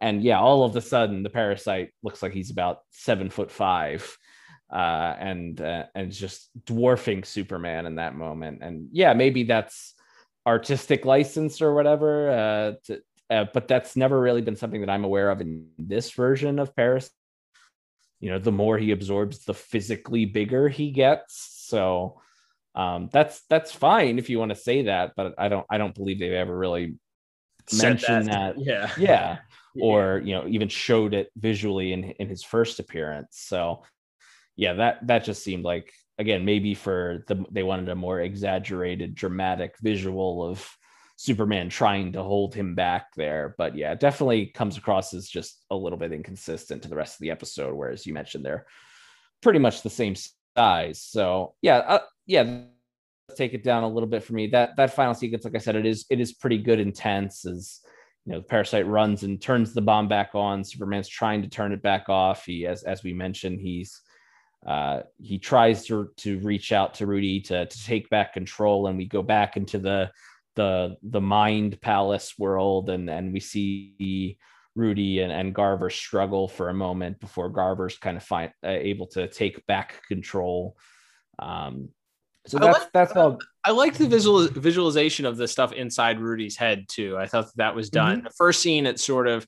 And 0.00 0.22
yeah, 0.22 0.40
all 0.40 0.64
of 0.64 0.74
a 0.74 0.80
sudden 0.80 1.22
the 1.22 1.30
parasite 1.30 1.90
looks 2.02 2.22
like 2.22 2.32
he's 2.32 2.50
about 2.50 2.78
seven 2.90 3.30
foot 3.30 3.50
five. 3.50 4.16
Uh, 4.72 5.14
and 5.18 5.60
uh, 5.60 5.84
and 5.94 6.10
just 6.10 6.48
dwarfing 6.64 7.24
Superman 7.24 7.84
in 7.84 7.96
that 7.96 8.14
moment. 8.14 8.62
And 8.62 8.88
yeah, 8.90 9.12
maybe 9.12 9.42
that's 9.42 9.92
artistic 10.46 11.04
license 11.04 11.60
or 11.60 11.74
whatever. 11.74 12.30
Uh, 12.30 12.72
to, 12.86 13.02
uh, 13.28 13.44
but 13.52 13.68
that's 13.68 13.96
never 13.96 14.18
really 14.18 14.40
been 14.40 14.56
something 14.56 14.80
that 14.80 14.88
I'm 14.88 15.04
aware 15.04 15.30
of 15.30 15.42
in 15.42 15.66
this 15.76 16.12
version 16.12 16.58
of 16.58 16.74
Paris. 16.74 17.10
You 18.18 18.30
know, 18.30 18.38
the 18.38 18.50
more 18.50 18.78
he 18.78 18.92
absorbs, 18.92 19.44
the 19.44 19.52
physically 19.52 20.24
bigger 20.24 20.70
he 20.70 20.90
gets. 20.90 21.66
So 21.68 22.21
um, 22.74 23.08
that's 23.12 23.42
that's 23.48 23.72
fine 23.72 24.18
if 24.18 24.30
you 24.30 24.38
want 24.38 24.50
to 24.50 24.56
say 24.56 24.82
that, 24.82 25.12
but 25.16 25.34
I 25.38 25.48
don't 25.48 25.66
I 25.70 25.78
don't 25.78 25.94
believe 25.94 26.18
they've 26.18 26.32
ever 26.32 26.56
really 26.56 26.96
mentioned 27.72 28.28
that. 28.28 28.56
that. 28.56 28.64
Yeah. 28.64 28.90
yeah. 28.98 29.38
Or 29.80 30.20
you 30.24 30.34
know, 30.34 30.46
even 30.48 30.68
showed 30.68 31.14
it 31.14 31.30
visually 31.36 31.92
in 31.92 32.04
in 32.04 32.28
his 32.28 32.42
first 32.42 32.78
appearance. 32.78 33.38
So 33.38 33.84
yeah, 34.56 34.74
that 34.74 35.06
that 35.06 35.24
just 35.24 35.42
seemed 35.42 35.64
like 35.64 35.92
again 36.18 36.44
maybe 36.44 36.74
for 36.74 37.24
the 37.26 37.44
they 37.50 37.62
wanted 37.62 37.88
a 37.88 37.94
more 37.94 38.20
exaggerated 38.20 39.14
dramatic 39.14 39.74
visual 39.80 40.46
of 40.46 40.66
superman 41.16 41.68
trying 41.68 42.12
to 42.12 42.22
hold 42.22 42.54
him 42.54 42.74
back 42.74 43.06
there 43.16 43.54
but 43.58 43.76
yeah 43.76 43.94
definitely 43.94 44.46
comes 44.46 44.76
across 44.76 45.14
as 45.14 45.28
just 45.28 45.64
a 45.70 45.76
little 45.76 45.98
bit 45.98 46.12
inconsistent 46.12 46.82
to 46.82 46.88
the 46.88 46.96
rest 46.96 47.14
of 47.14 47.20
the 47.20 47.30
episode 47.30 47.74
whereas 47.74 48.06
you 48.06 48.12
mentioned 48.12 48.44
they're 48.44 48.66
pretty 49.40 49.58
much 49.58 49.82
the 49.82 49.90
same 49.90 50.14
size 50.56 51.00
so 51.00 51.54
yeah 51.62 51.78
uh, 51.78 51.98
yeah, 52.26 52.62
take 53.36 53.54
it 53.54 53.64
down 53.64 53.82
a 53.82 53.88
little 53.88 54.08
bit 54.08 54.22
for 54.22 54.34
me. 54.34 54.48
That 54.48 54.76
that 54.76 54.94
final 54.94 55.14
sequence, 55.14 55.44
like 55.44 55.54
I 55.54 55.58
said, 55.58 55.76
it 55.76 55.86
is 55.86 56.06
it 56.10 56.20
is 56.20 56.32
pretty 56.32 56.58
good, 56.58 56.80
intense. 56.80 57.44
As 57.44 57.80
you 58.24 58.32
know, 58.32 58.38
the 58.38 58.46
parasite 58.46 58.86
runs 58.86 59.22
and 59.22 59.40
turns 59.40 59.74
the 59.74 59.80
bomb 59.80 60.08
back 60.08 60.30
on. 60.34 60.64
Superman's 60.64 61.08
trying 61.08 61.42
to 61.42 61.48
turn 61.48 61.72
it 61.72 61.82
back 61.82 62.08
off. 62.08 62.44
He, 62.44 62.66
as 62.66 62.82
as 62.84 63.02
we 63.02 63.12
mentioned, 63.12 63.60
he's 63.60 64.00
uh, 64.66 65.00
he 65.20 65.38
tries 65.38 65.84
to 65.86 66.10
to 66.18 66.38
reach 66.40 66.72
out 66.72 66.94
to 66.94 67.06
Rudy 67.06 67.40
to 67.42 67.66
to 67.66 67.84
take 67.84 68.08
back 68.10 68.32
control, 68.32 68.86
and 68.86 68.96
we 68.96 69.06
go 69.06 69.22
back 69.22 69.56
into 69.56 69.78
the 69.78 70.10
the 70.54 70.96
the 71.02 71.20
mind 71.20 71.80
palace 71.80 72.34
world, 72.38 72.90
and 72.90 73.10
and 73.10 73.32
we 73.32 73.40
see 73.40 74.38
Rudy 74.74 75.20
and, 75.20 75.32
and 75.32 75.54
Garver 75.54 75.90
struggle 75.90 76.48
for 76.48 76.68
a 76.68 76.74
moment 76.74 77.20
before 77.20 77.50
Garver's 77.50 77.98
kind 77.98 78.16
of 78.16 78.22
find 78.22 78.52
uh, 78.64 78.68
able 78.68 79.06
to 79.08 79.28
take 79.28 79.66
back 79.66 80.02
control. 80.06 80.76
Um, 81.38 81.88
so 82.46 82.58
that's 82.58 82.78
like, 82.80 82.92
that's 82.92 83.12
all. 83.12 83.38
I 83.64 83.70
like 83.70 83.94
the 83.94 84.08
visual 84.08 84.48
visualization 84.48 85.26
of 85.26 85.36
the 85.36 85.46
stuff 85.46 85.72
inside 85.72 86.18
Rudy's 86.18 86.56
head 86.56 86.86
too. 86.88 87.16
I 87.16 87.26
thought 87.26 87.46
that, 87.46 87.56
that 87.56 87.74
was 87.74 87.90
done. 87.90 88.18
Mm-hmm. 88.18 88.24
The 88.24 88.32
first 88.36 88.60
scene, 88.60 88.86
it's 88.86 89.04
sort 89.04 89.28
of 89.28 89.46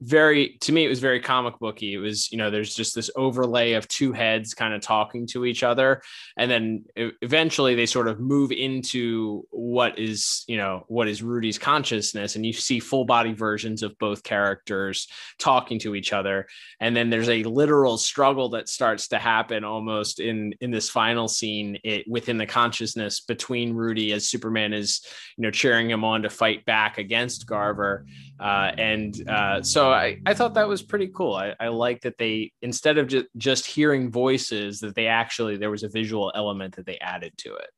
very 0.00 0.56
to 0.60 0.72
me 0.72 0.84
it 0.84 0.88
was 0.88 1.00
very 1.00 1.20
comic 1.20 1.58
booky. 1.58 1.94
It 1.94 1.98
was 1.98 2.30
you 2.30 2.38
know 2.38 2.50
there's 2.50 2.74
just 2.74 2.94
this 2.94 3.10
overlay 3.16 3.72
of 3.72 3.88
two 3.88 4.12
heads 4.12 4.54
kind 4.54 4.74
of 4.74 4.80
talking 4.80 5.26
to 5.28 5.44
each 5.44 5.62
other. 5.62 6.02
And 6.36 6.50
then 6.50 6.84
eventually 7.22 7.74
they 7.74 7.86
sort 7.86 8.08
of 8.08 8.20
move 8.20 8.52
into 8.52 9.46
what 9.50 9.98
is 9.98 10.44
you 10.46 10.56
know 10.56 10.84
what 10.88 11.08
is 11.08 11.22
rudy's 11.22 11.58
consciousness. 11.58 12.36
And 12.36 12.44
you 12.44 12.52
see 12.52 12.80
full 12.80 13.04
body 13.04 13.32
versions 13.32 13.82
of 13.82 13.98
both 13.98 14.22
characters 14.22 15.08
talking 15.38 15.78
to 15.80 15.94
each 15.94 16.12
other. 16.12 16.46
And 16.80 16.96
then 16.96 17.10
there's 17.10 17.28
a 17.28 17.44
literal 17.44 17.98
struggle 17.98 18.50
that 18.50 18.68
starts 18.68 19.08
to 19.08 19.18
happen 19.18 19.64
almost 19.64 20.20
in 20.20 20.54
in 20.60 20.70
this 20.70 20.88
final 20.88 21.28
scene 21.28 21.78
it, 21.84 22.04
within 22.08 22.38
the 22.38 22.46
consciousness 22.46 23.20
between 23.20 23.74
rudy 23.74 24.12
as 24.12 24.28
superman 24.28 24.72
is 24.72 25.00
you 25.36 25.42
know 25.42 25.50
cheering 25.50 25.90
him 25.90 26.04
on 26.04 26.22
to 26.22 26.30
fight 26.30 26.64
back 26.64 26.98
against 26.98 27.46
garver 27.46 28.06
uh, 28.40 28.72
and 28.76 29.28
uh, 29.28 29.62
so 29.62 29.92
I, 29.92 30.18
I 30.26 30.34
thought 30.34 30.54
that 30.54 30.68
was 30.68 30.82
pretty 30.82 31.08
cool. 31.14 31.34
I, 31.34 31.54
I 31.60 31.68
like 31.68 32.02
that 32.02 32.18
they 32.18 32.52
instead 32.62 32.98
of 32.98 33.06
just 33.06 33.26
just 33.36 33.66
hearing 33.66 34.10
voices, 34.10 34.80
that 34.80 34.94
they 34.94 35.06
actually 35.06 35.56
there 35.56 35.70
was 35.70 35.84
a 35.84 35.88
visual 35.88 36.32
element 36.34 36.76
that 36.76 36.86
they 36.86 36.98
added 36.98 37.32
to 37.38 37.54
it. 37.54 37.70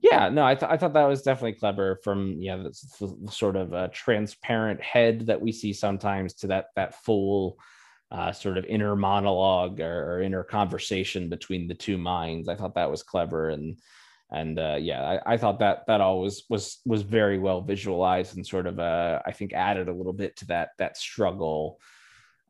Yeah, 0.00 0.28
no, 0.28 0.46
I, 0.46 0.54
th- 0.54 0.70
I 0.70 0.76
thought 0.76 0.92
that 0.94 1.08
was 1.08 1.22
definitely 1.22 1.58
clever. 1.58 1.98
From 2.04 2.36
yeah, 2.40 2.56
the, 2.56 2.72
the 3.00 3.32
sort 3.32 3.56
of 3.56 3.72
a 3.72 3.88
transparent 3.88 4.80
head 4.82 5.26
that 5.26 5.40
we 5.40 5.52
see 5.52 5.72
sometimes 5.72 6.34
to 6.34 6.46
that 6.48 6.66
that 6.76 6.94
full 7.02 7.58
uh, 8.10 8.32
sort 8.32 8.56
of 8.56 8.64
inner 8.64 8.96
monologue 8.96 9.80
or, 9.80 10.14
or 10.14 10.22
inner 10.22 10.42
conversation 10.42 11.28
between 11.28 11.68
the 11.68 11.74
two 11.74 11.98
minds. 11.98 12.48
I 12.48 12.54
thought 12.54 12.76
that 12.76 12.90
was 12.90 13.02
clever 13.02 13.50
and 13.50 13.78
and 14.30 14.58
uh, 14.58 14.76
yeah, 14.78 15.02
I, 15.02 15.34
I, 15.34 15.36
thought 15.38 15.60
that 15.60 15.86
that 15.86 16.00
always 16.00 16.44
was 16.50 16.80
was 16.82 16.82
was 16.84 17.02
very 17.02 17.38
well 17.38 17.62
visualized 17.62 18.36
and 18.36 18.46
sort 18.46 18.66
of 18.66 18.78
uh, 18.78 19.20
I 19.24 19.32
think 19.32 19.54
added 19.54 19.88
a 19.88 19.94
little 19.94 20.12
bit 20.12 20.36
to 20.36 20.46
that 20.46 20.70
that 20.78 20.98
struggle 20.98 21.80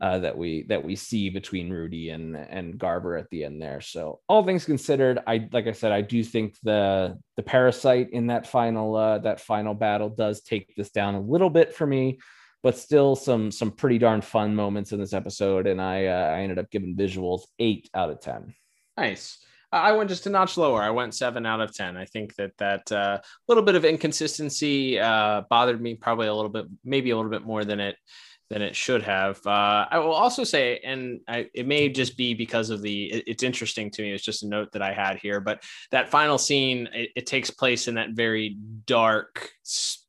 uh, 0.01 0.19
that 0.19 0.37
we 0.37 0.65
that 0.65 0.85
we 0.85 0.95
see 0.97 1.29
between 1.29 1.71
Rudy 1.71 2.11
and 2.11 2.37
and 2.37 2.79
Garver 2.79 3.17
at 3.17 3.31
the 3.31 3.45
end 3.45 3.61
there. 3.61 3.81
So 3.81 4.21
all 4.29 4.45
things 4.45 4.65
considered, 4.65 5.21
I 5.27 5.49
like 5.53 5.67
I 5.67 5.73
said, 5.73 5.93
I 5.93 6.03
do 6.03 6.23
think 6.23 6.57
the 6.63 7.19
the 7.37 7.43
parasite 7.43 8.11
in 8.11 8.29
that 8.29 8.47
final 8.47 8.95
uh, 8.95 9.19
that 9.19 9.41
final 9.41 9.75
battle 9.75 10.09
does 10.09 10.43
take 10.43 10.75
this 10.77 10.91
down 10.91 11.15
a 11.15 11.21
little 11.21 11.51
bit 11.51 11.75
for 11.75 11.87
me, 11.87 12.19
but 12.63 12.77
still 12.77 13.17
some 13.17 13.51
some 13.51 13.71
pretty 13.71 13.99
darn 13.99 14.21
fun 14.21 14.55
moments 14.55 14.93
in 14.93 15.01
this 15.01 15.13
episode, 15.13 15.67
and 15.67 15.81
I 15.81 16.07
uh, 16.07 16.35
I 16.37 16.41
ended 16.41 16.59
up 16.59 16.71
giving 16.71 16.97
visuals 16.97 17.43
eight 17.59 17.89
out 17.95 18.11
of 18.11 18.21
ten. 18.21 18.55
Nice. 18.97 19.39
I 19.71 19.93
went 19.93 20.09
just 20.09 20.27
a 20.27 20.31
notch 20.31 20.57
lower. 20.57 20.83
I 20.83 20.91
went 20.91 21.15
seven 21.15 21.45
out 21.45 21.61
of 21.61 21.75
ten. 21.75 21.97
I 21.97 22.07
think 22.07 22.35
that 22.37 22.53
that 22.59 22.91
uh, 22.91 23.19
little 23.49 23.63
bit 23.63 23.75
of 23.75 23.85
inconsistency 23.85 24.99
uh, 24.99 25.43
bothered 25.51 25.81
me 25.81 25.95
probably 25.95 26.27
a 26.27 26.35
little 26.35 26.51
bit, 26.51 26.67
maybe 26.85 27.11
a 27.11 27.17
little 27.17 27.31
bit 27.31 27.45
more 27.45 27.65
than 27.65 27.81
it 27.81 27.97
than 28.51 28.63
it 28.63 28.75
should 28.75 29.03
have. 29.03 29.39
Uh, 29.47 29.87
I 29.91 29.99
will 29.99 30.15
also 30.15 30.43
say, 30.43 30.81
and 30.83 31.21
I, 31.29 31.49
it 31.53 31.67
may 31.67 31.91
just 31.91 32.17
be 32.17 32.33
because 32.33 32.71
of 32.71 32.81
the. 32.81 33.13
It, 33.13 33.25
it's 33.27 33.43
interesting 33.43 33.91
to 33.93 34.03
me. 34.03 34.13
It's 34.13 34.25
just 34.25 34.43
a 34.43 34.49
note 34.49 34.73
that 34.73 34.83
I 34.83 34.93
had 34.93 35.19
here, 35.19 35.41
but 35.41 35.63
that 35.91 36.09
final 36.09 36.39
scene 36.39 36.89
it, 36.95 37.11
it 37.15 37.27
takes 37.27 37.51
place 37.51 37.89
in 37.89 37.97
that 37.97 38.11
very 38.13 38.57
dark, 38.87 39.51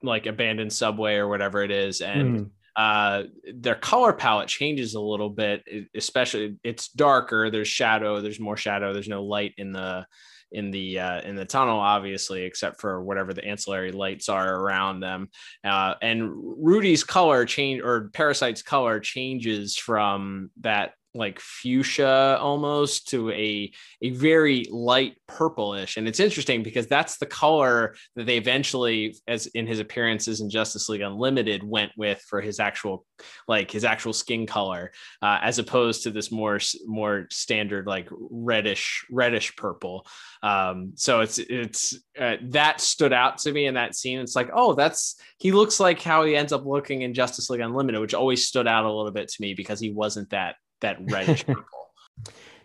like 0.02 0.26
abandoned 0.26 0.72
subway 0.72 1.16
or 1.16 1.28
whatever 1.28 1.64
it 1.64 1.72
is, 1.72 2.02
and. 2.02 2.40
Mm 2.40 2.50
uh, 2.76 3.24
their 3.54 3.76
color 3.76 4.14
palette 4.14 4.48
changes 4.48 4.94
a 4.94 5.02
little 5.02 5.30
bit, 5.30 5.64
especially 5.96 6.58
it's 6.64 6.90
darker. 6.90 7.50
There's 7.50 7.68
shadow. 7.68 8.22
There's 8.22 8.40
more 8.40 8.58
shadow. 8.58 8.94
There's 8.94 9.08
no 9.08 9.24
light 9.24 9.54
in 9.58 9.72
the 9.72 10.06
in 10.52 10.72
the 10.72 11.00
uh, 11.00 11.22
in 11.22 11.36
the 11.36 11.46
tunnel, 11.46 11.80
obviously, 11.80 12.44
except 12.44 12.82
for 12.82 13.04
whatever 13.04 13.34
the 13.34 13.46
ancillary 13.46 13.92
lights 13.92 14.30
are 14.30 14.56
around 14.56 15.00
them. 15.00 15.30
Uh, 15.64 15.96
and 16.02 16.32
Rudy's 16.34 17.04
color 17.04 17.46
change 17.46 17.82
or 17.82 18.10
Parasite's 18.14 18.62
color 18.62 19.00
changes 19.00 19.78
from 19.78 20.50
that 20.62 20.94
like 21.16 21.40
fuchsia 21.40 22.38
almost 22.40 23.08
to 23.10 23.32
a 23.32 23.72
a 24.02 24.12
very 24.12 24.68
light 24.70 25.16
purplish. 25.28 25.98
And 25.98 26.08
it's 26.08 26.20
interesting 26.20 26.62
because 26.62 26.88
that's 26.88 27.18
the 27.18 27.26
color 27.26 27.96
that 28.16 28.26
they 28.26 28.38
eventually 28.38 29.16
as 29.28 29.48
in 29.48 29.66
his 29.66 29.80
appearances 29.80 30.42
in 30.42 30.50
justice 30.50 30.88
league 30.88 31.02
unlimited 31.02 31.64
went 31.64 31.92
with 31.98 32.22
for 32.22 32.42
his 32.42 32.60
actual 32.60 33.06
like 33.48 33.72
his 33.72 33.84
actual 33.84 34.14
skin 34.14 34.46
color 34.46 34.92
uh, 35.22 35.40
as 35.42 35.58
opposed 35.58 36.04
to 36.04 36.12
this 36.12 36.32
more 36.32 36.60
more 36.86 37.26
standard 37.32 37.88
like 37.88 38.08
reddish 38.12 39.06
reddish 39.10 39.56
purple. 39.56 40.06
Um 40.44 40.94
so 40.96 41.22
it's 41.22 41.40
it's 41.40 41.98
uh, 42.20 42.36
that 42.50 42.82
stood 42.82 43.14
out 43.14 43.40
to 43.40 43.52
me 43.52 43.66
in 43.66 43.74
that 43.74 43.96
scene. 43.96 44.20
It's 44.20 44.36
like 44.36 44.52
oh 44.54 44.74
that's 44.74 45.16
he 45.40 45.52
looks 45.52 45.80
like 45.80 46.02
how 46.02 46.24
he 46.24 46.36
ends 46.36 46.54
up 46.54 46.66
looking 46.66 47.02
in 47.02 47.16
justice 47.16 47.50
league 47.50 47.62
unlimited 47.62 48.00
which 48.00 48.14
always 48.14 48.48
stood 48.48 48.68
out 48.68 48.86
a 48.86 48.92
little 48.92 49.12
bit 49.12 49.28
to 49.28 49.42
me 49.42 49.56
because 49.56 49.80
he 49.80 49.92
wasn't 49.92 50.30
that 50.30 50.56
that 50.82 50.98
reddish 51.02 51.46
purple. 51.48 51.64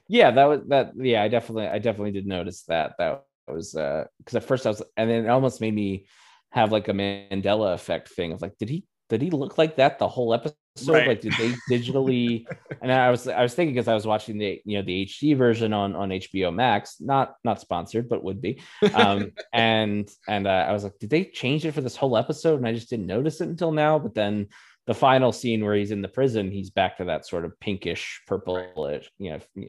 yeah, 0.08 0.30
that 0.30 0.44
was 0.44 0.60
that. 0.68 0.92
Yeah, 0.96 1.22
I 1.22 1.28
definitely, 1.28 1.68
I 1.68 1.78
definitely 1.78 2.12
did 2.12 2.26
notice 2.26 2.62
that. 2.64 2.94
That 2.98 3.24
was 3.46 3.74
uh 3.74 4.04
because 4.18 4.36
at 4.36 4.44
first 4.44 4.66
I 4.66 4.70
was, 4.70 4.82
and 4.96 5.10
then 5.10 5.24
it 5.24 5.28
almost 5.28 5.60
made 5.60 5.74
me 5.74 6.06
have 6.50 6.72
like 6.72 6.88
a 6.88 6.92
Mandela 6.92 7.74
effect 7.74 8.08
thing 8.08 8.32
of 8.32 8.40
like, 8.40 8.56
did 8.58 8.68
he 8.68 8.84
did 9.08 9.22
he 9.22 9.30
look 9.30 9.58
like 9.58 9.76
that 9.76 9.98
the 9.98 10.08
whole 10.08 10.32
episode? 10.32 10.56
Right. 10.86 11.06
Like, 11.06 11.20
did 11.20 11.34
they 11.34 11.52
digitally? 11.70 12.46
and 12.82 12.90
I 12.90 13.10
was 13.10 13.28
I 13.28 13.42
was 13.42 13.54
thinking 13.54 13.74
because 13.74 13.88
I 13.88 13.94
was 13.94 14.06
watching 14.06 14.38
the 14.38 14.60
you 14.64 14.78
know 14.78 14.84
the 14.84 15.06
HD 15.06 15.36
version 15.36 15.72
on 15.72 15.94
on 15.94 16.08
HBO 16.08 16.52
Max, 16.54 16.96
not 17.00 17.36
not 17.44 17.60
sponsored, 17.60 18.08
but 18.08 18.24
would 18.24 18.40
be. 18.40 18.60
Um, 18.94 19.32
and 19.52 20.10
and 20.26 20.46
uh, 20.46 20.66
I 20.68 20.72
was 20.72 20.84
like, 20.84 20.98
did 20.98 21.10
they 21.10 21.24
change 21.26 21.64
it 21.64 21.72
for 21.72 21.80
this 21.80 21.96
whole 21.96 22.16
episode? 22.16 22.56
And 22.56 22.66
I 22.66 22.72
just 22.72 22.90
didn't 22.90 23.06
notice 23.06 23.40
it 23.40 23.48
until 23.48 23.72
now. 23.72 23.98
But 23.98 24.14
then 24.14 24.48
the 24.86 24.94
final 24.94 25.32
scene 25.32 25.64
where 25.64 25.74
he's 25.74 25.90
in 25.90 26.02
the 26.02 26.08
prison, 26.08 26.50
he's 26.50 26.70
back 26.70 26.98
to 26.98 27.04
that 27.04 27.26
sort 27.26 27.44
of 27.44 27.58
pinkish, 27.60 28.22
purplish, 28.26 29.10
you 29.18 29.30
know, 29.30 29.66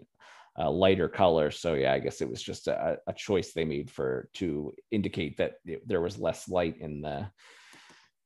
uh, 0.57 0.69
lighter 0.69 1.07
color. 1.07 1.51
So 1.51 1.73
yeah, 1.73 1.93
I 1.93 1.99
guess 1.99 2.21
it 2.21 2.29
was 2.29 2.41
just 2.41 2.67
a, 2.67 2.97
a 3.07 3.13
choice 3.13 3.51
they 3.51 3.65
made 3.65 3.89
for 3.89 4.29
to 4.35 4.73
indicate 4.91 5.37
that 5.37 5.55
it, 5.65 5.87
there 5.87 6.01
was 6.01 6.17
less 6.17 6.47
light 6.49 6.77
in 6.79 7.01
the 7.01 7.27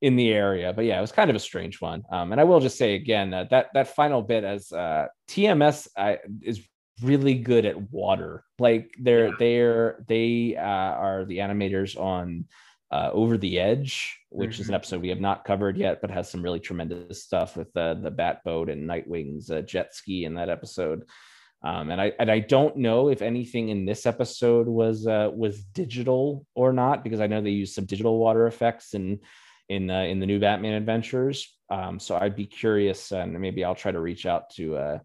in 0.02 0.16
the 0.16 0.32
area. 0.32 0.72
But 0.74 0.86
yeah, 0.86 0.98
it 0.98 1.02
was 1.02 1.12
kind 1.12 1.30
of 1.30 1.36
a 1.36 1.40
strange 1.40 1.82
one. 1.82 2.04
Um, 2.12 2.32
and 2.32 2.40
I 2.40 2.44
will 2.44 2.60
just 2.60 2.78
say 2.78 2.96
again 2.96 3.34
uh, 3.34 3.46
that 3.52 3.68
that 3.74 3.96
final 3.96 4.22
bit 4.22 4.44
as 4.44 4.72
uh, 4.72 5.08
TMS 5.28 5.88
uh, 5.96 6.16
is 6.42 6.68
really 7.02 7.36
good 7.36 7.66
at 7.66 7.92
water. 7.92 8.44
Like 8.58 8.94
they're 9.00 9.28
yeah. 9.28 9.36
they're 9.40 10.06
they 10.08 10.56
uh, 10.56 10.62
are 10.62 11.26
the 11.26 11.40
animators 11.40 12.00
on 12.00 12.46
uh, 12.92 13.10
Over 13.14 13.38
the 13.38 13.60
Edge, 13.60 14.20
which 14.30 14.52
mm-hmm. 14.52 14.54
is 14.54 14.60
an 14.60 14.66
mm-hmm. 14.66 14.76
episode 14.76 15.02
we 15.02 15.10
have 15.10 15.20
not 15.20 15.46
covered 15.46 15.78
yet, 15.78 16.02
but 16.02 16.12
has 16.12 16.30
some 16.30 16.42
really 16.42 16.60
tremendous 16.60 17.24
stuff 17.24 17.56
with 17.56 17.76
uh, 17.76 17.94
the 17.96 18.12
Bat 18.12 18.44
Boat 18.44 18.70
and 18.70 18.88
Nightwing's 18.88 19.52
uh, 19.52 19.62
jet 19.62 19.94
ski 19.94 20.26
in 20.26 20.36
that 20.36 20.50
episode. 20.50 21.06
Um, 21.62 21.92
and 21.92 22.00
I 22.00 22.14
and 22.18 22.32
I 22.32 22.40
don't 22.40 22.78
know 22.78 23.10
if 23.10 23.22
anything 23.22 23.68
in 23.68 23.86
this 23.86 24.06
episode 24.06 24.68
was 24.68 25.06
uh, 25.06 25.30
was 25.34 25.62
digital 25.62 26.46
or 26.56 26.72
not 26.72 27.04
because 27.04 27.20
I 27.20 27.28
know 27.28 27.42
they 27.42 27.50
use 27.50 27.76
some 27.76 27.86
digital 27.86 28.18
water 28.18 28.48
effects 28.48 28.94
in 28.94 29.20
in 29.68 29.90
uh, 29.92 30.04
in 30.04 30.20
the 30.20 30.26
new 30.26 30.40
Batman 30.40 30.74
adventures. 30.74 31.54
Um, 31.70 32.00
so 32.00 32.16
I'd 32.16 32.36
be 32.36 32.46
curious, 32.46 33.12
and 33.12 33.40
maybe 33.40 33.64
I'll 33.66 33.76
try 33.76 33.92
to 33.92 34.00
reach 34.00 34.26
out 34.26 34.50
to 34.52 34.78
uh, 34.78 35.00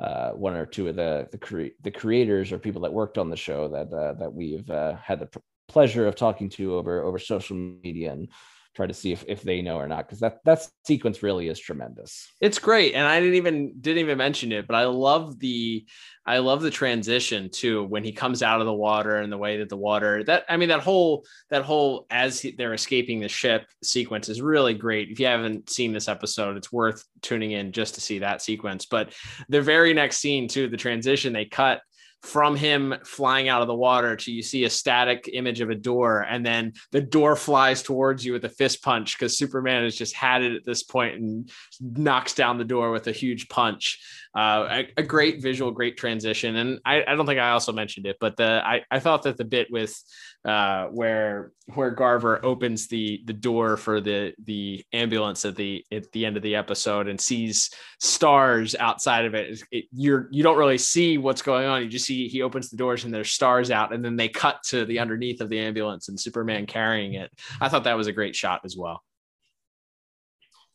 uh, 0.00 0.30
one 0.32 0.54
or 0.54 0.66
two 0.66 0.88
of 0.88 0.96
the 0.96 1.28
the, 1.32 1.38
cre- 1.38 1.74
the 1.82 1.90
creators 1.90 2.52
or 2.52 2.58
people 2.58 2.82
that 2.82 2.92
worked 2.92 3.16
on 3.16 3.30
the 3.30 3.36
show 3.36 3.68
that 3.68 3.92
uh, 3.92 4.12
that 4.14 4.32
we've 4.32 4.68
uh, 4.68 4.96
had 4.96 5.20
the 5.20 5.28
pleasure 5.68 6.06
of 6.06 6.16
talking 6.16 6.48
to 6.50 6.74
over 6.74 7.02
over 7.02 7.18
social 7.18 7.56
media 7.56 8.12
and 8.12 8.28
try 8.74 8.86
to 8.86 8.94
see 8.94 9.12
if, 9.12 9.24
if 9.28 9.42
they 9.42 9.62
know 9.62 9.76
or 9.76 9.86
not 9.86 10.06
because 10.06 10.20
that 10.20 10.38
that 10.44 10.66
sequence 10.84 11.22
really 11.22 11.48
is 11.48 11.60
tremendous. 11.60 12.32
It's 12.40 12.58
great 12.58 12.94
and 12.94 13.06
i 13.06 13.20
didn't 13.20 13.36
even 13.36 13.74
didn't 13.80 14.00
even 14.00 14.18
mention 14.18 14.52
it 14.52 14.66
but 14.66 14.74
i 14.74 14.84
love 14.84 15.38
the 15.38 15.86
i 16.26 16.38
love 16.38 16.60
the 16.60 16.70
transition 16.70 17.50
too 17.50 17.84
when 17.84 18.02
he 18.02 18.12
comes 18.12 18.42
out 18.42 18.60
of 18.60 18.66
the 18.66 18.72
water 18.72 19.16
and 19.16 19.32
the 19.32 19.38
way 19.38 19.58
that 19.58 19.68
the 19.68 19.76
water 19.76 20.24
that 20.24 20.44
i 20.48 20.56
mean 20.56 20.68
that 20.68 20.80
whole 20.80 21.24
that 21.50 21.62
whole 21.62 22.06
as 22.10 22.40
he, 22.40 22.52
they're 22.52 22.74
escaping 22.74 23.20
the 23.20 23.28
ship 23.28 23.66
sequence 23.82 24.28
is 24.28 24.42
really 24.42 24.74
great. 24.74 25.10
If 25.10 25.20
you 25.20 25.26
haven't 25.26 25.70
seen 25.70 25.92
this 25.92 26.08
episode 26.08 26.56
it's 26.56 26.72
worth 26.72 27.04
tuning 27.22 27.52
in 27.52 27.72
just 27.72 27.94
to 27.94 28.00
see 28.00 28.18
that 28.20 28.42
sequence 28.42 28.86
but 28.86 29.14
the 29.48 29.62
very 29.62 29.94
next 29.94 30.18
scene 30.18 30.48
too 30.48 30.68
the 30.68 30.76
transition 30.76 31.32
they 31.32 31.44
cut 31.44 31.80
from 32.24 32.56
him 32.56 32.94
flying 33.04 33.50
out 33.50 33.60
of 33.60 33.68
the 33.68 33.74
water 33.74 34.16
to 34.16 34.32
you 34.32 34.42
see 34.42 34.64
a 34.64 34.70
static 34.70 35.28
image 35.34 35.60
of 35.60 35.68
a 35.68 35.74
door 35.74 36.22
and 36.22 36.44
then 36.44 36.72
the 36.90 37.00
door 37.00 37.36
flies 37.36 37.82
towards 37.82 38.24
you 38.24 38.32
with 38.32 38.46
a 38.46 38.48
fist 38.48 38.82
punch 38.82 39.18
because 39.18 39.36
superman 39.36 39.84
has 39.84 39.94
just 39.94 40.14
had 40.14 40.42
it 40.42 40.54
at 40.54 40.64
this 40.64 40.82
point 40.82 41.16
and 41.16 41.50
knocks 41.80 42.32
down 42.32 42.56
the 42.56 42.64
door 42.64 42.90
with 42.92 43.06
a 43.08 43.12
huge 43.12 43.46
punch 43.50 44.00
uh, 44.36 44.66
a, 44.68 44.88
a, 44.96 45.02
great 45.02 45.40
visual 45.40 45.70
great 45.70 45.96
transition 45.96 46.56
and 46.56 46.80
I, 46.84 47.04
I, 47.06 47.14
don't 47.14 47.24
think 47.24 47.38
i 47.38 47.50
also 47.50 47.72
mentioned 47.72 48.06
it 48.06 48.16
but 48.18 48.36
the 48.36 48.60
i, 48.64 48.82
I 48.90 48.98
thought 48.98 49.22
that 49.22 49.36
the 49.36 49.44
bit 49.44 49.68
with 49.70 49.96
uh, 50.44 50.88
where 50.88 51.52
where 51.72 51.90
Garver 51.90 52.44
opens 52.44 52.86
the 52.88 53.22
the 53.24 53.32
door 53.32 53.78
for 53.78 54.00
the 54.00 54.34
the 54.44 54.84
ambulance 54.92 55.44
at 55.46 55.56
the 55.56 55.82
at 55.90 56.12
the 56.12 56.26
end 56.26 56.36
of 56.36 56.42
the 56.42 56.54
episode 56.54 57.08
and 57.08 57.18
sees 57.18 57.70
stars 57.98 58.74
outside 58.74 59.24
of 59.24 59.34
it. 59.34 59.62
it. 59.70 59.86
You're 59.90 60.28
you 60.30 60.42
don't 60.42 60.58
really 60.58 60.76
see 60.76 61.16
what's 61.16 61.40
going 61.40 61.66
on. 61.66 61.82
You 61.82 61.88
just 61.88 62.04
see 62.04 62.28
he 62.28 62.42
opens 62.42 62.68
the 62.68 62.76
doors 62.76 63.04
and 63.04 63.14
there's 63.14 63.32
stars 63.32 63.70
out, 63.70 63.94
and 63.94 64.04
then 64.04 64.16
they 64.16 64.28
cut 64.28 64.62
to 64.64 64.84
the 64.84 64.98
underneath 64.98 65.40
of 65.40 65.48
the 65.48 65.60
ambulance 65.60 66.10
and 66.10 66.20
Superman 66.20 66.66
carrying 66.66 67.14
it. 67.14 67.30
I 67.60 67.70
thought 67.70 67.84
that 67.84 67.96
was 67.96 68.06
a 68.06 68.12
great 68.12 68.36
shot 68.36 68.60
as 68.64 68.76
well. 68.76 69.02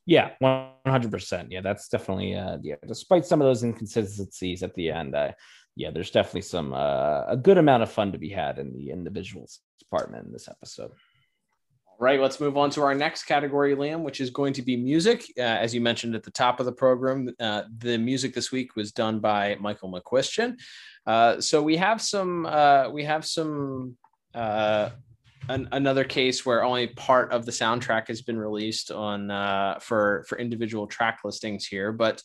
Yeah, 0.10 0.32
one 0.40 0.72
hundred 0.88 1.12
percent. 1.12 1.52
Yeah, 1.52 1.62
that's 1.62 1.88
definitely 1.88 2.34
uh, 2.34 2.58
yeah. 2.64 2.78
Despite 2.88 3.28
some 3.28 3.42
of 3.42 3.48
those 3.48 3.62
inconsistencies 3.62 4.64
at 4.64 4.74
the 4.74 4.90
end, 4.90 5.14
uh, 5.14 5.34
yeah, 5.76 5.92
there's 5.92 6.10
definitely 6.10 6.42
some 6.42 6.74
uh, 6.74 7.26
a 7.28 7.38
good 7.38 7.60
amount 7.60 7.84
of 7.84 7.92
fun 7.92 8.12
to 8.14 8.18
be 8.18 8.30
had 8.30 8.58
in 8.58 8.74
the 8.74 8.90
in 8.90 9.04
the 9.04 9.12
visuals 9.12 9.60
department 9.78 10.26
in 10.26 10.34
this 10.34 10.50
episode. 10.50 10.90
All 11.86 11.98
right, 12.00 12.20
let's 12.20 12.40
move 12.40 12.58
on 12.58 12.72
to 12.72 12.82
our 12.82 12.96
next 12.96 13.26
category, 13.26 13.76
Liam, 13.76 14.02
which 14.02 14.20
is 14.20 14.32
going 14.32 14.54
to 14.54 14.64
be 14.64 14.76
music. 14.76 15.26
Uh, 15.38 15.42
as 15.42 15.76
you 15.76 15.82
mentioned 15.82 16.16
at 16.16 16.24
the 16.24 16.32
top 16.32 16.60
of 16.60 16.66
the 16.66 16.72
program, 16.72 17.30
uh, 17.40 17.64
the 17.78 18.00
music 18.00 18.34
this 18.34 18.52
week 18.52 18.76
was 18.76 18.92
done 18.92 19.20
by 19.20 19.58
Michael 19.60 19.92
McCuistion. 19.92 20.58
Uh, 21.06 21.40
so 21.40 21.62
we 21.62 21.78
have 21.78 22.02
some 22.02 22.48
uh, 22.48 22.90
we 22.90 23.04
have 23.04 23.26
some 23.26 23.96
uh, 24.34 24.90
an, 25.50 25.68
another 25.72 26.04
case 26.04 26.46
where 26.46 26.64
only 26.64 26.88
part 26.88 27.32
of 27.32 27.46
the 27.46 27.52
soundtrack 27.52 28.08
has 28.08 28.22
been 28.22 28.38
released 28.38 28.92
on 28.92 29.32
uh, 29.32 29.80
for 29.82 30.26
for 30.28 30.38
individual 30.38 30.88
track 30.88 31.20
listings 31.24 31.66
here, 31.66 31.92
but 31.92 32.22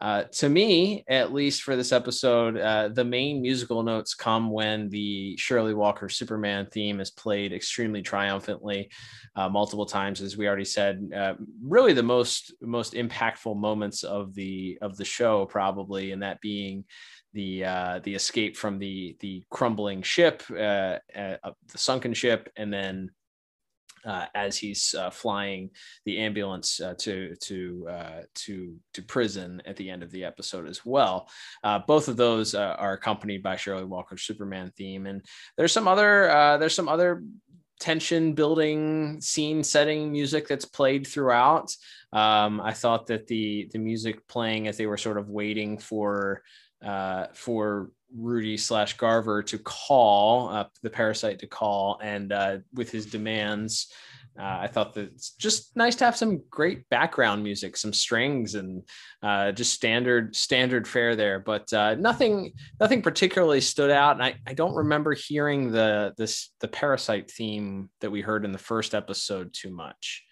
uh, 0.00 0.22
to 0.30 0.48
me, 0.48 1.04
at 1.08 1.32
least 1.32 1.62
for 1.62 1.74
this 1.74 1.90
episode, 1.90 2.56
uh, 2.56 2.88
the 2.88 3.04
main 3.04 3.42
musical 3.42 3.82
notes 3.82 4.14
come 4.14 4.48
when 4.48 4.88
the 4.90 5.36
Shirley 5.36 5.74
Walker 5.74 6.08
Superman 6.08 6.68
theme 6.70 7.00
is 7.00 7.10
played 7.10 7.52
extremely 7.52 8.00
triumphantly, 8.00 8.90
uh, 9.34 9.48
multiple 9.48 9.86
times, 9.86 10.20
as 10.20 10.36
we 10.36 10.46
already 10.46 10.64
said. 10.64 11.10
Uh, 11.14 11.34
really, 11.64 11.94
the 11.94 12.02
most 12.02 12.54
most 12.62 12.94
impactful 12.94 13.56
moments 13.56 14.04
of 14.04 14.34
the 14.34 14.78
of 14.82 14.96
the 14.96 15.04
show, 15.04 15.46
probably, 15.46 16.12
and 16.12 16.22
that 16.22 16.40
being 16.40 16.84
the 17.32 17.64
uh, 17.64 18.00
the 18.02 18.14
escape 18.14 18.56
from 18.56 18.78
the 18.78 19.16
the 19.20 19.44
crumbling 19.50 20.02
ship, 20.02 20.42
uh, 20.50 20.98
the 21.14 21.40
sunken 21.76 22.14
ship, 22.14 22.50
and 22.56 22.72
then 22.72 23.10
uh, 24.04 24.26
as 24.34 24.56
he's 24.56 24.94
uh, 24.94 25.10
flying 25.10 25.70
the 26.04 26.18
ambulance 26.18 26.80
uh, 26.80 26.94
to 26.98 27.34
to 27.36 27.86
uh, 27.90 28.22
to 28.34 28.76
to 28.94 29.02
prison 29.02 29.62
at 29.66 29.76
the 29.76 29.88
end 29.90 30.02
of 30.02 30.10
the 30.10 30.24
episode 30.24 30.68
as 30.68 30.84
well. 30.84 31.28
Uh, 31.62 31.78
both 31.86 32.08
of 32.08 32.16
those 32.16 32.54
uh, 32.54 32.76
are 32.78 32.92
accompanied 32.94 33.42
by 33.42 33.56
Shirley 33.56 33.84
Walker's 33.84 34.22
Superman 34.22 34.72
theme, 34.76 35.06
and 35.06 35.22
there's 35.56 35.72
some 35.72 35.88
other 35.88 36.56
there's 36.58 36.74
some 36.74 36.88
other 36.88 37.22
tension 37.80 38.32
building 38.32 39.20
scene 39.20 39.62
setting 39.62 40.10
music 40.10 40.48
that's 40.48 40.64
played 40.64 41.06
throughout. 41.06 41.72
Um, 42.12 42.60
I 42.60 42.72
thought 42.72 43.06
that 43.08 43.26
the 43.26 43.68
the 43.72 43.78
music 43.78 44.26
playing 44.28 44.68
as 44.68 44.76
they 44.76 44.86
were 44.86 44.96
sort 44.96 45.18
of 45.18 45.28
waiting 45.28 45.78
for 45.78 46.42
for 47.34 47.90
Rudy 48.16 48.56
slash 48.56 48.96
Garver 48.96 49.42
to 49.44 49.58
call 49.58 50.48
uh, 50.48 50.64
the 50.82 50.90
parasite 50.90 51.40
to 51.40 51.46
call, 51.46 51.98
and 52.02 52.32
uh, 52.32 52.58
with 52.72 52.90
his 52.90 53.06
demands, 53.06 53.92
uh, 54.38 54.58
I 54.60 54.66
thought 54.68 54.94
that 54.94 55.12
it's 55.12 55.32
just 55.32 55.76
nice 55.76 55.96
to 55.96 56.04
have 56.04 56.16
some 56.16 56.42
great 56.48 56.88
background 56.88 57.42
music, 57.42 57.76
some 57.76 57.92
strings, 57.92 58.54
and 58.54 58.82
uh, 59.22 59.52
just 59.52 59.74
standard 59.74 60.34
standard 60.34 60.86
fare 60.88 61.16
there. 61.16 61.38
But 61.38 61.72
uh, 61.72 61.96
nothing 61.96 62.52
nothing 62.80 63.02
particularly 63.02 63.60
stood 63.60 63.90
out, 63.90 64.14
and 64.14 64.22
I, 64.22 64.36
I 64.46 64.54
don't 64.54 64.74
remember 64.74 65.12
hearing 65.12 65.70
the 65.70 66.14
this 66.16 66.50
the 66.60 66.68
parasite 66.68 67.30
theme 67.30 67.90
that 68.00 68.10
we 68.10 68.20
heard 68.20 68.44
in 68.44 68.52
the 68.52 68.58
first 68.58 68.94
episode 68.94 69.52
too 69.52 69.70
much. 69.70 70.24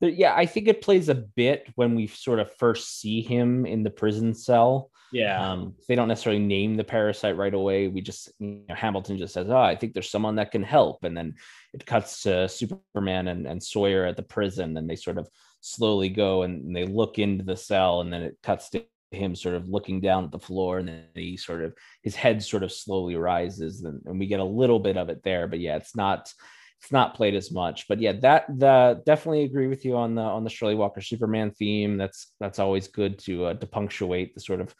Yeah, 0.00 0.34
I 0.34 0.46
think 0.46 0.68
it 0.68 0.80
plays 0.80 1.08
a 1.08 1.14
bit 1.14 1.68
when 1.74 1.94
we 1.94 2.06
sort 2.06 2.38
of 2.38 2.54
first 2.56 3.00
see 3.00 3.20
him 3.20 3.66
in 3.66 3.82
the 3.82 3.90
prison 3.90 4.32
cell. 4.32 4.90
Yeah. 5.12 5.52
Um, 5.52 5.74
they 5.88 5.94
don't 5.94 6.08
necessarily 6.08 6.42
name 6.42 6.76
the 6.76 6.84
parasite 6.84 7.36
right 7.36 7.54
away. 7.54 7.88
We 7.88 8.00
just, 8.00 8.30
you 8.38 8.62
know, 8.68 8.74
Hamilton 8.74 9.18
just 9.18 9.34
says, 9.34 9.48
Oh, 9.48 9.56
I 9.56 9.74
think 9.74 9.94
there's 9.94 10.10
someone 10.10 10.36
that 10.36 10.50
can 10.50 10.62
help. 10.62 11.04
And 11.04 11.16
then 11.16 11.34
it 11.72 11.86
cuts 11.86 12.22
to 12.22 12.48
Superman 12.48 13.28
and, 13.28 13.46
and 13.46 13.62
Sawyer 13.62 14.04
at 14.04 14.16
the 14.16 14.22
prison, 14.22 14.76
and 14.76 14.88
they 14.88 14.96
sort 14.96 15.18
of 15.18 15.28
slowly 15.60 16.08
go 16.08 16.42
and 16.42 16.74
they 16.74 16.84
look 16.84 17.18
into 17.18 17.44
the 17.44 17.56
cell, 17.56 18.00
and 18.00 18.12
then 18.12 18.22
it 18.22 18.38
cuts 18.42 18.70
to 18.70 18.84
him 19.10 19.34
sort 19.34 19.54
of 19.54 19.68
looking 19.68 20.00
down 20.00 20.24
at 20.24 20.30
the 20.30 20.38
floor, 20.38 20.78
and 20.78 20.88
then 20.88 21.04
he 21.14 21.36
sort 21.36 21.64
of 21.64 21.74
his 22.02 22.14
head 22.14 22.42
sort 22.42 22.62
of 22.62 22.72
slowly 22.72 23.16
rises, 23.16 23.84
and, 23.84 24.00
and 24.06 24.18
we 24.18 24.26
get 24.26 24.40
a 24.40 24.44
little 24.44 24.78
bit 24.78 24.96
of 24.96 25.08
it 25.08 25.22
there. 25.24 25.46
But 25.46 25.60
yeah, 25.60 25.76
it's 25.76 25.96
not 25.96 26.32
it's 26.80 26.92
not 26.92 27.16
played 27.16 27.34
as 27.34 27.50
much 27.50 27.88
but 27.88 28.00
yeah 28.00 28.12
that 28.12 28.44
the 28.56 29.02
definitely 29.04 29.42
agree 29.42 29.66
with 29.66 29.84
you 29.84 29.96
on 29.96 30.14
the 30.14 30.22
on 30.22 30.44
the 30.44 30.50
shirley 30.50 30.76
walker 30.76 31.00
superman 31.00 31.50
theme 31.50 31.96
that's 31.96 32.32
that's 32.38 32.60
always 32.60 32.86
good 32.86 33.18
to 33.18 33.46
uh, 33.46 33.54
to 33.54 33.66
punctuate 33.66 34.32
the 34.32 34.40
sort 34.40 34.60
of 34.60 34.72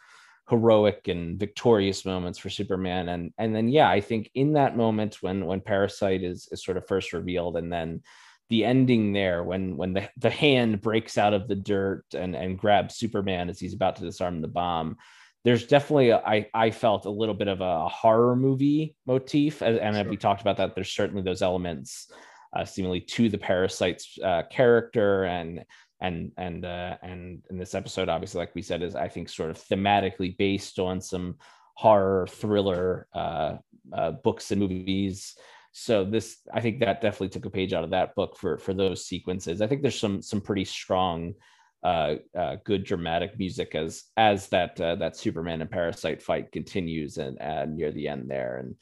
heroic 0.49 1.09
and 1.09 1.39
victorious 1.39 2.05
moments 2.05 2.39
for 2.39 2.51
Superman. 2.51 3.09
And 3.09 3.33
and 3.39 3.55
then 3.55 3.69
yeah, 3.69 3.89
I 3.89 4.01
think 4.01 4.31
in 4.35 4.55
that 4.55 4.77
moment 4.77 5.23
when 5.23 5.47
when 5.47 5.61
Parasite 5.61 6.23
is 6.23 6.49
is 6.51 6.65
sort 6.65 6.77
of 6.77 6.87
first 6.87 7.13
revealed, 7.13 7.57
and 7.57 7.73
then 7.73 8.03
the 8.51 8.65
ending 8.65 9.13
there 9.13 9.45
when 9.45 9.77
when 9.77 9.93
the, 9.93 10.09
the 10.17 10.31
hand 10.31 10.81
breaks 10.81 11.19
out 11.19 11.35
of 11.35 11.49
the 11.49 11.57
dirt 11.57 12.05
and 12.15 12.35
and 12.35 12.59
grabs 12.59 12.97
Superman 12.97 13.51
as 13.51 13.61
he's 13.61 13.75
about 13.75 13.97
to 13.97 14.03
disarm 14.03 14.41
the 14.41 14.49
bomb. 14.49 14.97
There's 15.45 15.67
definitely 15.67 16.11
a, 16.11 16.19
I 16.19 16.47
I 16.53 16.71
felt 16.71 17.05
a 17.05 17.11
little 17.11 17.35
bit 17.35 17.49
of 17.49 17.61
a 17.61 17.89
horror 17.89 18.35
movie 18.35 18.97
motif, 19.07 19.63
and, 19.63 19.79
and 19.79 19.97
sure. 19.97 20.09
we 20.09 20.17
talked 20.17 20.41
about 20.41 20.57
that. 20.57 20.75
There's 20.75 20.93
certainly 20.93 21.23
those 21.23 21.43
elements, 21.43 22.11
uh, 22.57 22.65
seemingly 22.65 23.01
to 23.01 23.29
the 23.29 23.39
parasite's 23.39 24.19
uh, 24.23 24.43
character 24.51 25.25
and 25.25 25.65
and 26.01 26.33
and 26.37 26.65
uh, 26.65 26.97
and 27.03 27.43
in 27.51 27.59
this 27.59 27.75
episode, 27.75 28.09
obviously, 28.09 28.39
like 28.39 28.55
we 28.55 28.63
said, 28.63 28.83
is 28.83 28.95
I 28.95 29.09
think 29.09 29.29
sort 29.29 29.51
of 29.51 29.59
thematically 29.59 30.37
based 30.37 30.79
on 30.79 31.01
some 31.01 31.37
horror 31.75 32.27
thriller 32.29 33.07
uh, 33.15 33.57
uh, 33.93 34.13
books 34.13 34.51
and 34.51 34.61
movies. 34.61 35.37
So 35.73 36.05
this, 36.05 36.39
I 36.53 36.61
think 36.61 36.81
that 36.81 37.01
definitely 37.01 37.29
took 37.29 37.45
a 37.45 37.51
page 37.51 37.73
out 37.73 37.85
of 37.85 37.91
that 37.91 38.15
book 38.15 38.37
for 38.37 38.59
for 38.59 38.75
those 38.75 39.07
sequences. 39.07 39.61
I 39.61 39.67
think 39.67 39.83
there's 39.83 39.99
some 39.99 40.23
some 40.23 40.41
pretty 40.41 40.65
strong, 40.65 41.35
uh, 41.83 42.17
uh, 42.37 42.57
good 42.65 42.85
dramatic 42.85 43.39
music 43.39 43.75
as 43.75 44.05
as 44.17 44.49
that 44.49 44.81
uh, 44.81 44.95
that 44.97 45.17
Superman 45.17 45.61
and 45.61 45.71
Parasite 45.71 46.23
fight 46.23 46.53
continues 46.53 47.19
and 47.19 47.77
near 47.77 47.91
the 47.93 48.09
end 48.09 48.31
there 48.31 48.59
and 48.59 48.77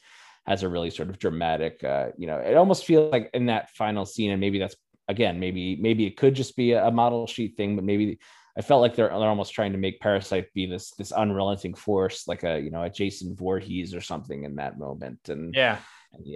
has 0.47 0.63
a 0.63 0.69
really 0.69 0.89
sort 0.89 1.09
of 1.09 1.19
dramatic. 1.19 1.83
Uh, 1.83 2.07
you 2.17 2.25
know, 2.25 2.37
it 2.37 2.55
almost 2.55 2.85
feels 2.85 3.11
like 3.11 3.29
in 3.33 3.47
that 3.47 3.69
final 3.71 4.05
scene, 4.05 4.31
and 4.31 4.39
maybe 4.39 4.57
that's 4.57 4.77
again, 5.07 5.39
maybe 5.39 5.75
maybe 5.77 6.05
it 6.05 6.17
could 6.17 6.35
just 6.35 6.55
be 6.55 6.73
a 6.73 6.91
model 6.91 7.27
sheet 7.27 7.55
thing, 7.57 7.75
but 7.75 7.85
maybe 7.85 8.19
I 8.57 8.61
felt 8.61 8.81
like 8.81 8.95
they're, 8.95 9.09
they're 9.09 9.29
almost 9.29 9.53
trying 9.53 9.73
to 9.73 9.77
make 9.77 9.99
Parasite 9.99 10.51
be 10.53 10.65
this 10.65 10.91
this 10.91 11.11
unrelenting 11.11 11.75
force, 11.75 12.27
like 12.27 12.43
a 12.43 12.59
you 12.59 12.71
know 12.71 12.83
a 12.83 12.89
Jason 12.89 13.35
Voorhees 13.35 13.93
or 13.93 14.01
something 14.01 14.43
in 14.43 14.55
that 14.55 14.79
moment. 14.79 15.29
And 15.29 15.53
yeah, 15.53 15.77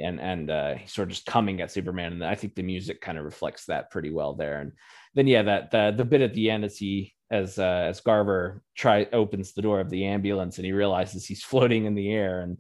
and 0.03 0.19
and 0.19 0.49
uh, 0.49 0.75
he's 0.75 0.93
sort 0.93 1.07
of 1.09 1.15
just 1.15 1.25
coming 1.25 1.61
at 1.61 1.71
Superman, 1.71 2.13
and 2.13 2.23
I 2.23 2.35
think 2.35 2.55
the 2.55 2.63
music 2.63 3.01
kind 3.01 3.17
of 3.17 3.25
reflects 3.25 3.65
that 3.65 3.89
pretty 3.91 4.11
well 4.11 4.33
there. 4.33 4.59
And 4.59 4.73
then 5.15 5.27
yeah, 5.27 5.43
that 5.43 5.71
the 5.71 5.93
the 5.95 6.05
bit 6.05 6.21
at 6.21 6.33
the 6.33 6.51
end 6.51 6.63
as 6.63 6.77
he 6.77 7.13
as 7.31 7.57
uh, 7.57 7.85
as 7.89 8.01
Garver 8.01 8.61
try 8.75 9.07
opens 9.13 9.53
the 9.53 9.61
door 9.61 9.79
of 9.79 9.89
the 9.89 10.05
ambulance 10.05 10.57
and 10.57 10.65
he 10.65 10.73
realizes 10.73 11.25
he's 11.25 11.43
floating 11.51 11.85
in 11.85 11.95
the 11.95 12.11
air 12.11 12.41
and 12.41 12.57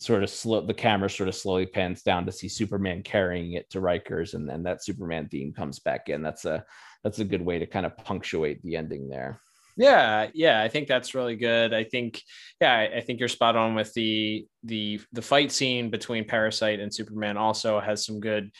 sort 0.00 0.22
of 0.22 0.30
slow 0.30 0.62
the 0.62 0.74
camera 0.74 1.10
sort 1.10 1.28
of 1.28 1.34
slowly 1.34 1.66
pans 1.66 2.02
down 2.02 2.26
to 2.26 2.32
see 2.32 2.48
Superman 2.48 3.02
carrying 3.02 3.52
it 3.52 3.68
to 3.70 3.80
Rikers 3.80 4.34
and 4.34 4.48
then 4.48 4.62
that 4.62 4.82
Superman 4.82 5.28
theme 5.28 5.52
comes 5.52 5.78
back 5.78 6.08
in. 6.08 6.22
That's 6.22 6.46
a 6.46 6.64
that's 7.04 7.18
a 7.18 7.24
good 7.24 7.42
way 7.42 7.58
to 7.58 7.66
kind 7.66 7.86
of 7.86 7.96
punctuate 7.98 8.62
the 8.62 8.76
ending 8.76 9.08
there. 9.08 9.40
Yeah, 9.76 10.28
yeah, 10.34 10.62
I 10.62 10.68
think 10.68 10.88
that's 10.88 11.14
really 11.14 11.36
good. 11.36 11.72
I 11.72 11.84
think, 11.84 12.22
yeah, 12.60 12.88
I 12.94 13.00
think 13.00 13.18
you're 13.18 13.28
spot 13.28 13.56
on 13.56 13.74
with 13.74 13.94
the 13.94 14.46
the 14.64 15.00
the 15.12 15.22
fight 15.22 15.52
scene 15.52 15.90
between 15.90 16.26
Parasite 16.26 16.80
and 16.80 16.92
Superman. 16.92 17.36
Also 17.36 17.80
has 17.80 18.04
some 18.04 18.20
good, 18.20 18.50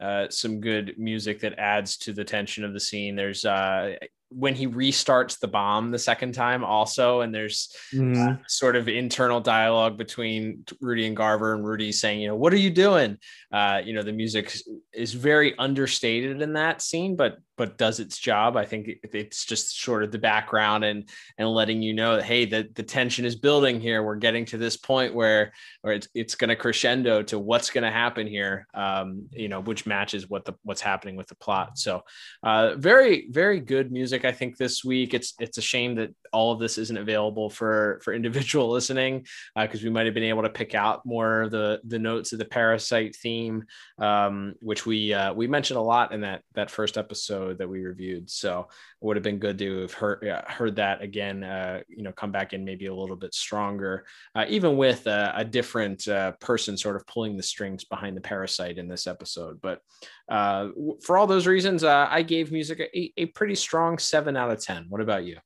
uh, 0.00 0.28
some 0.30 0.60
good 0.60 0.94
music 0.96 1.40
that 1.40 1.58
adds 1.58 1.98
to 1.98 2.12
the 2.12 2.24
tension 2.24 2.64
of 2.64 2.72
the 2.72 2.80
scene. 2.80 3.16
There's 3.16 3.44
uh, 3.44 3.96
when 4.30 4.54
he 4.54 4.66
restarts 4.66 5.38
the 5.40 5.48
bomb 5.48 5.90
the 5.90 5.98
second 5.98 6.32
time 6.32 6.64
also 6.64 7.20
and 7.20 7.34
there's 7.34 7.74
mm 7.92 8.20
sort 8.46 8.76
of 8.76 8.88
internal 8.88 9.40
dialogue 9.40 9.96
between 9.96 10.64
rudy 10.80 11.06
and 11.06 11.16
garver 11.16 11.54
and 11.54 11.64
rudy 11.64 11.90
saying 11.90 12.20
you 12.20 12.28
know 12.28 12.36
what 12.36 12.52
are 12.52 12.58
you 12.58 12.70
doing? 12.70 13.18
Uh, 13.52 13.80
you 13.84 13.92
know 13.92 14.02
the 14.02 14.12
music 14.12 14.56
is 14.92 15.12
very 15.12 15.56
understated 15.58 16.42
in 16.42 16.52
that 16.52 16.80
scene 16.80 17.16
but 17.16 17.38
but 17.60 17.76
does 17.76 18.00
its 18.00 18.16
job. 18.16 18.56
I 18.56 18.64
think 18.64 18.88
it's 19.02 19.44
just 19.44 19.82
sort 19.82 20.02
of 20.02 20.10
the 20.10 20.18
background 20.18 20.82
and 20.82 21.06
and 21.36 21.46
letting 21.46 21.82
you 21.82 21.92
know 21.92 22.16
that 22.16 22.24
hey, 22.24 22.46
the, 22.46 22.66
the 22.74 22.82
tension 22.82 23.26
is 23.26 23.36
building 23.36 23.82
here. 23.82 24.02
We're 24.02 24.16
getting 24.16 24.46
to 24.46 24.56
this 24.56 24.78
point 24.78 25.14
where 25.14 25.52
or 25.84 25.92
it's 25.92 26.08
it's 26.14 26.36
going 26.36 26.48
to 26.48 26.56
crescendo 26.56 27.22
to 27.24 27.38
what's 27.38 27.68
going 27.68 27.84
to 27.84 27.90
happen 27.90 28.26
here. 28.26 28.66
Um, 28.72 29.28
you 29.30 29.48
know, 29.50 29.60
which 29.60 29.84
matches 29.84 30.26
what 30.30 30.46
the 30.46 30.54
what's 30.62 30.80
happening 30.80 31.16
with 31.16 31.26
the 31.26 31.34
plot. 31.34 31.76
So, 31.76 32.02
uh, 32.42 32.76
very 32.76 33.28
very 33.28 33.60
good 33.60 33.92
music. 33.92 34.24
I 34.24 34.32
think 34.32 34.56
this 34.56 34.82
week. 34.82 35.12
It's 35.12 35.34
it's 35.38 35.58
a 35.58 35.62
shame 35.62 35.96
that 35.96 36.14
all 36.32 36.52
of 36.52 36.58
this 36.58 36.78
isn't 36.78 36.96
available 36.96 37.50
for 37.50 38.00
for 38.02 38.12
individual 38.12 38.70
listening 38.70 39.26
because 39.56 39.80
uh, 39.80 39.84
we 39.84 39.90
might 39.90 40.06
have 40.06 40.14
been 40.14 40.22
able 40.22 40.42
to 40.42 40.50
pick 40.50 40.74
out 40.74 41.04
more 41.04 41.42
of 41.42 41.50
the 41.50 41.80
the 41.84 41.98
notes 41.98 42.32
of 42.32 42.38
the 42.38 42.44
parasite 42.44 43.16
theme, 43.16 43.64
um, 43.98 44.54
which 44.60 44.86
we 44.86 45.12
uh, 45.12 45.32
we 45.32 45.46
mentioned 45.46 45.78
a 45.78 45.82
lot 45.82 46.12
in 46.12 46.20
that 46.20 46.42
that 46.54 46.70
first 46.70 46.96
episode 46.96 47.58
that 47.58 47.68
we 47.68 47.84
reviewed. 47.84 48.30
So 48.30 48.60
it 48.60 49.04
would 49.04 49.16
have 49.16 49.22
been 49.22 49.38
good 49.38 49.58
to 49.58 49.80
have 49.82 49.92
heard 49.92 50.44
heard 50.46 50.76
that 50.76 51.02
again. 51.02 51.42
Uh, 51.42 51.80
you 51.88 52.02
know, 52.02 52.12
come 52.12 52.32
back 52.32 52.52
in 52.52 52.64
maybe 52.64 52.86
a 52.86 52.94
little 52.94 53.16
bit 53.16 53.34
stronger, 53.34 54.04
uh, 54.34 54.44
even 54.48 54.76
with 54.76 55.06
a, 55.06 55.32
a 55.36 55.44
different 55.44 56.06
uh, 56.08 56.32
person 56.40 56.76
sort 56.76 56.96
of 56.96 57.06
pulling 57.06 57.36
the 57.36 57.42
strings 57.42 57.84
behind 57.84 58.16
the 58.16 58.20
parasite 58.20 58.78
in 58.78 58.88
this 58.88 59.06
episode. 59.06 59.60
But 59.60 59.80
uh, 60.28 60.68
for 61.02 61.18
all 61.18 61.26
those 61.26 61.46
reasons, 61.46 61.82
I 61.84 62.22
gave 62.22 62.52
music 62.52 62.80
a, 62.80 63.12
a 63.16 63.26
pretty 63.26 63.54
strong 63.54 63.98
seven 63.98 64.36
out 64.36 64.50
of 64.50 64.62
ten. 64.62 64.86
What 64.88 65.00
about 65.00 65.24
you? 65.24 65.38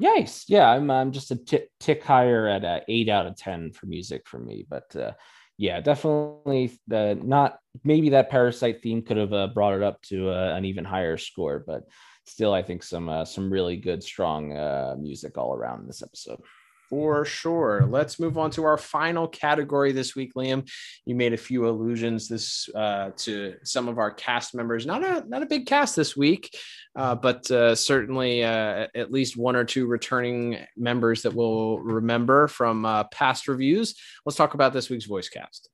Nice. 0.00 0.44
Yeah, 0.48 0.68
I'm 0.68 0.90
I'm 0.90 1.12
just 1.12 1.30
a 1.30 1.36
tick, 1.36 1.70
tick 1.80 2.04
higher 2.04 2.46
at 2.46 2.64
a 2.64 2.82
eight 2.88 3.08
out 3.08 3.26
of 3.26 3.36
ten 3.36 3.72
for 3.72 3.86
music 3.86 4.28
for 4.28 4.38
me, 4.38 4.64
but 4.68 4.94
uh, 4.94 5.12
yeah, 5.56 5.80
definitely 5.80 6.78
the 6.86 7.18
not 7.20 7.58
maybe 7.84 8.10
that 8.10 8.30
parasite 8.30 8.80
theme 8.80 9.02
could 9.02 9.16
have 9.16 9.32
uh, 9.32 9.48
brought 9.48 9.74
it 9.74 9.82
up 9.82 10.00
to 10.02 10.30
uh, 10.30 10.54
an 10.54 10.64
even 10.64 10.84
higher 10.84 11.16
score, 11.16 11.64
but 11.66 11.82
still, 12.24 12.54
I 12.54 12.62
think 12.62 12.82
some 12.84 13.08
uh, 13.08 13.24
some 13.24 13.52
really 13.52 13.76
good, 13.76 14.02
strong 14.02 14.56
uh, 14.56 14.94
music 14.98 15.36
all 15.36 15.54
around 15.54 15.88
this 15.88 16.02
episode 16.02 16.40
for 16.88 17.24
sure. 17.24 17.86
Let's 17.86 18.18
move 18.18 18.38
on 18.38 18.50
to 18.52 18.64
our 18.64 18.78
final 18.78 19.28
category 19.28 19.92
this 19.92 20.16
week, 20.16 20.32
Liam. 20.34 20.68
You 21.04 21.14
made 21.14 21.32
a 21.32 21.38
few 21.38 21.68
allusions 21.68 22.28
this 22.28 22.68
uh, 22.74 23.10
to 23.18 23.54
some 23.64 23.88
of 23.88 23.98
our 23.98 24.10
cast 24.10 24.54
members. 24.54 24.86
Not 24.86 25.04
a 25.04 25.24
not 25.28 25.42
a 25.42 25.46
big 25.46 25.66
cast 25.66 25.96
this 25.96 26.16
week, 26.16 26.56
uh, 26.96 27.14
but 27.14 27.50
uh, 27.50 27.74
certainly 27.74 28.44
uh, 28.44 28.86
at 28.94 29.12
least 29.12 29.36
one 29.36 29.56
or 29.56 29.64
two 29.64 29.86
returning 29.86 30.58
members 30.76 31.22
that 31.22 31.34
we'll 31.34 31.78
remember 31.78 32.48
from 32.48 32.84
uh, 32.84 33.04
past 33.04 33.48
reviews. 33.48 33.94
Let's 34.24 34.36
talk 34.36 34.54
about 34.54 34.72
this 34.72 34.88
week's 34.90 35.06
voice 35.06 35.28
cast. 35.28 35.68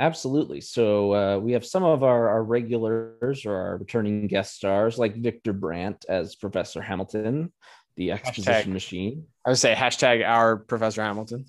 Absolutely. 0.00 0.62
So 0.62 1.14
uh, 1.14 1.38
we 1.38 1.52
have 1.52 1.66
some 1.66 1.84
of 1.84 2.02
our, 2.02 2.30
our 2.30 2.42
regulars 2.42 3.44
or 3.44 3.54
our 3.54 3.76
returning 3.76 4.26
guest 4.28 4.56
stars, 4.56 4.98
like 4.98 5.14
Victor 5.16 5.52
Brandt 5.52 6.06
as 6.08 6.36
Professor 6.36 6.80
Hamilton, 6.80 7.52
the 8.00 8.12
exposition 8.12 8.70
hashtag, 8.70 8.72
machine. 8.72 9.26
I 9.46 9.50
would 9.50 9.58
say 9.58 9.74
hashtag 9.74 10.26
our 10.26 10.56
Professor 10.56 11.02
Hamilton. 11.02 11.44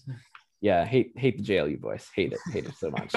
Yeah, 0.59 0.83
hate 0.83 1.13
hate 1.15 1.37
the 1.37 1.43
JLU 1.43 1.79
boys. 1.79 2.05
Hate 2.13 2.33
it, 2.33 2.39
hate 2.51 2.65
it 2.65 2.75
so 2.75 2.91
much. 2.91 3.15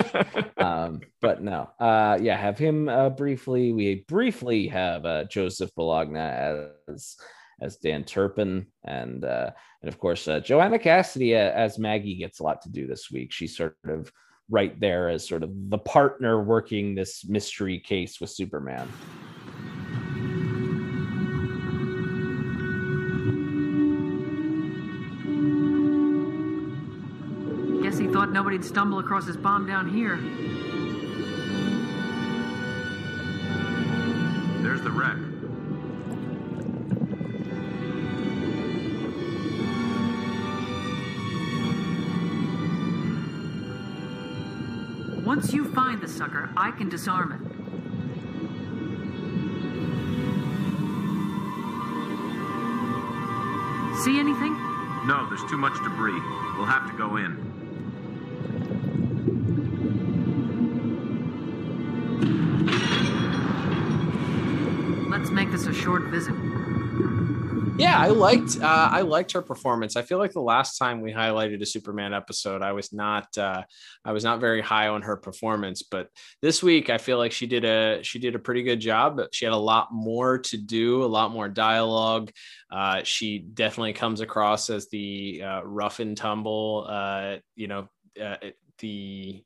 um, 0.57 1.01
but 1.21 1.43
no, 1.43 1.69
uh, 1.81 2.17
yeah, 2.23 2.37
have 2.37 2.59
him 2.59 2.89
uh, 2.89 3.11
briefly. 3.11 3.73
We 3.73 4.05
briefly 4.07 4.69
have 4.69 5.05
uh, 5.05 5.25
Joseph 5.25 5.75
Bologna 5.75 6.69
as 6.89 7.17
as 7.61 7.77
Dan 7.77 8.05
Turpin, 8.05 8.67
and 8.85 9.25
uh, 9.25 9.51
and 9.83 9.89
of 9.89 9.99
course 9.99 10.29
uh, 10.29 10.39
Joanna 10.39 10.79
Cassidy 10.79 11.35
uh, 11.35 11.51
as 11.51 11.77
Maggie 11.77 12.15
gets 12.15 12.39
a 12.39 12.45
lot 12.45 12.63
to 12.63 12.71
do 12.71 12.87
this 12.87 13.11
week. 13.11 13.33
She's 13.33 13.57
sort 13.57 13.77
of 13.89 14.13
right 14.49 14.79
there 14.79 15.09
as 15.09 15.27
sort 15.27 15.43
of 15.43 15.51
the 15.71 15.79
partner 15.79 16.41
working 16.41 16.95
this 16.95 17.25
mystery 17.25 17.81
case 17.81 18.21
with 18.21 18.31
Superman. 18.31 18.89
Nobody'd 28.55 28.69
stumble 28.69 29.01
across 29.01 29.27
his 29.27 29.37
bomb 29.37 29.67
down 29.67 29.89
here. 29.89 30.17
There's 34.63 34.81
the 34.83 34.93
wreck. 34.93 35.17
Once 45.27 45.53
you 45.53 45.65
find 45.73 46.01
the 46.01 46.07
sucker, 46.07 46.49
I 46.57 46.71
can 46.71 46.89
disarm 46.89 47.33
it. 47.33 47.41
See 54.05 54.21
anything? 54.21 54.55
No, 55.07 55.27
there's 55.29 55.45
too 55.51 55.59
much 55.59 55.75
debris. 55.83 56.21
We'll 56.57 56.67
have 56.67 56.89
to 56.89 56.97
go 56.97 57.17
in. 57.17 57.54
This 65.65 65.77
a 65.77 65.81
short 65.81 66.05
visit. 66.05 66.35
Yeah, 67.77 67.99
I 67.99 68.09
liked 68.09 68.59
uh, 68.61 68.89
I 68.93 69.01
liked 69.01 69.33
her 69.33 69.43
performance. 69.43 69.97
I 69.97 70.03
feel 70.03 70.19
like 70.19 70.33
the 70.33 70.41
last 70.41 70.79
time 70.79 71.01
we 71.01 71.13
highlighted 71.13 71.61
a 71.61 71.67
Superman 71.67 72.15
episode, 72.15 72.63
I 72.63 72.73
was 72.73 72.93
not 72.93 73.37
uh, 73.37 73.63
I 74.05 74.13
was 74.13 74.23
not 74.23 74.41
very 74.41 74.61
high 74.61 74.89
on 74.89 75.03
her 75.03 75.17
performance, 75.17 75.83
but 75.83 76.09
this 76.41 76.63
week 76.63 76.89
I 76.89 76.99
feel 76.99 77.19
like 77.19 77.33
she 77.33 77.49
did 77.49 77.65
a 77.65 78.01
she 78.03 78.21
did 78.21 78.37
a 78.37 78.39
pretty 78.39 78.63
good 78.63 78.79
job. 78.79 79.21
She 79.33 79.45
had 79.45 79.53
a 79.53 79.57
lot 79.57 79.93
more 79.93 80.39
to 80.39 80.57
do, 80.57 81.03
a 81.03 81.07
lot 81.07 81.33
more 81.33 81.49
dialogue. 81.49 82.31
Uh, 82.71 83.01
she 83.03 83.41
definitely 83.41 83.93
comes 83.93 84.21
across 84.21 84.71
as 84.71 84.89
the 84.91 85.43
uh, 85.45 85.63
rough 85.65 85.99
and 85.99 86.17
tumble, 86.17 86.87
uh, 86.89 87.37
you 87.57 87.67
know, 87.67 87.89
uh, 88.23 88.37
the 88.79 89.43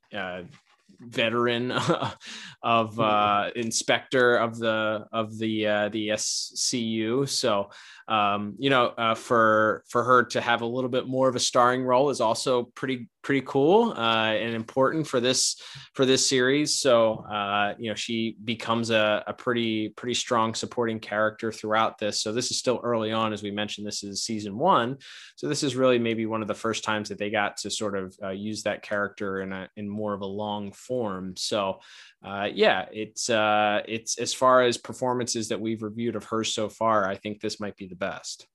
veteran 1.01 1.73
of 2.63 2.99
uh, 3.01 3.51
inspector 3.57 4.37
of 4.37 4.59
the 4.59 5.07
of 5.13 5.39
the 5.39 5.67
uh, 5.67 5.89
the 5.91 6.09
SCU. 6.09 7.29
So 7.29 7.71
um, 8.09 8.55
you 8.59 8.71
know, 8.71 8.87
uh, 8.87 9.15
for 9.15 9.85
for 9.89 10.03
her 10.03 10.25
to 10.25 10.41
have 10.41 10.63
a 10.63 10.67
little 10.67 10.91
bit 10.91 11.07
more 11.07 11.29
of 11.29 11.37
a 11.37 11.41
starring 11.41 11.85
role 11.85 12.09
is 12.09 12.21
also 12.21 12.65
pretty 12.75 13.09
pretty 13.23 13.43
cool 13.43 13.93
uh, 13.93 14.33
and 14.33 14.55
important 14.55 15.07
for 15.07 15.21
this 15.21 15.61
for 15.93 16.07
this 16.07 16.27
series. 16.27 16.79
So 16.79 17.17
uh, 17.31 17.75
you 17.79 17.91
know, 17.91 17.95
she 17.95 18.37
becomes 18.43 18.91
a, 18.91 19.23
a 19.27 19.35
pretty 19.35 19.91
pretty 19.91 20.15
strong 20.15 20.55
supporting 20.55 21.01
character 21.01 21.53
throughout 21.53 21.99
this. 21.99 22.23
So 22.23 22.33
this 22.33 22.51
is 22.51 22.59
still 22.59 22.81
early 22.83 23.13
on, 23.13 23.35
as 23.35 23.43
we 23.43 23.51
mentioned. 23.51 23.87
This 23.87 24.03
is 24.03 24.25
season 24.25 24.57
one, 24.57 24.97
so 25.37 25.47
this 25.47 25.63
is 25.63 25.77
really 25.77 25.99
maybe 25.99 26.25
one 26.25 26.41
of 26.41 26.49
the 26.49 26.55
first 26.55 26.85
times 26.85 27.11
that 27.11 27.19
they 27.19 27.31
got 27.31 27.59
to 27.59 27.71
sort 27.71 27.97
of 27.97 28.17
uh, 28.23 28.31
use 28.31 28.63
that 28.63 28.83
character 28.83 29.43
in 29.43 29.53
a 29.53 29.69
in 29.77 29.87
more 29.87 30.15
of 30.15 30.23
a 30.23 30.27
long 30.27 30.73
form. 30.73 31.35
So 31.37 31.81
uh, 32.25 32.49
yeah, 32.53 32.87
it's 32.93 33.31
uh, 33.31 33.83
it's 33.87 34.19
as 34.19 34.35
far 34.35 34.63
as 34.63 34.77
performances 34.77 35.49
that 35.49 35.61
we've 35.61 35.83
reviewed 35.83 36.17
of 36.17 36.25
hers 36.25 36.53
so 36.53 36.69
far, 36.69 37.09
I 37.09 37.15
think 37.15 37.41
this 37.41 37.61
might 37.61 37.77
be 37.77 37.87
the 37.87 37.95
best. 37.95 38.47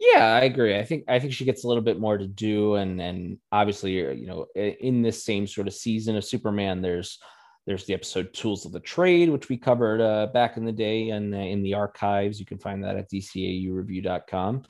Yeah, 0.00 0.34
I 0.34 0.44
agree. 0.44 0.76
I 0.76 0.84
think 0.84 1.04
I 1.08 1.18
think 1.18 1.32
she 1.32 1.44
gets 1.44 1.64
a 1.64 1.68
little 1.68 1.82
bit 1.82 2.00
more 2.00 2.16
to 2.16 2.26
do, 2.26 2.76
and 2.76 3.00
and 3.00 3.38
obviously, 3.52 3.92
you 3.92 4.26
know, 4.26 4.46
in 4.54 5.02
this 5.02 5.24
same 5.24 5.46
sort 5.46 5.68
of 5.68 5.74
season 5.74 6.16
of 6.16 6.24
Superman, 6.24 6.80
there's 6.80 7.18
there's 7.66 7.84
the 7.84 7.94
episode 7.94 8.32
Tools 8.32 8.64
of 8.64 8.72
the 8.72 8.80
Trade, 8.80 9.28
which 9.28 9.48
we 9.48 9.56
covered 9.56 10.00
uh, 10.00 10.26
back 10.32 10.56
in 10.56 10.64
the 10.64 10.72
day 10.72 11.10
and 11.10 11.34
in 11.34 11.62
the 11.62 11.74
archives. 11.74 12.40
You 12.40 12.46
can 12.46 12.58
find 12.58 12.82
that 12.82 12.96
at 12.96 13.10
dcaureview.com. 13.10 14.64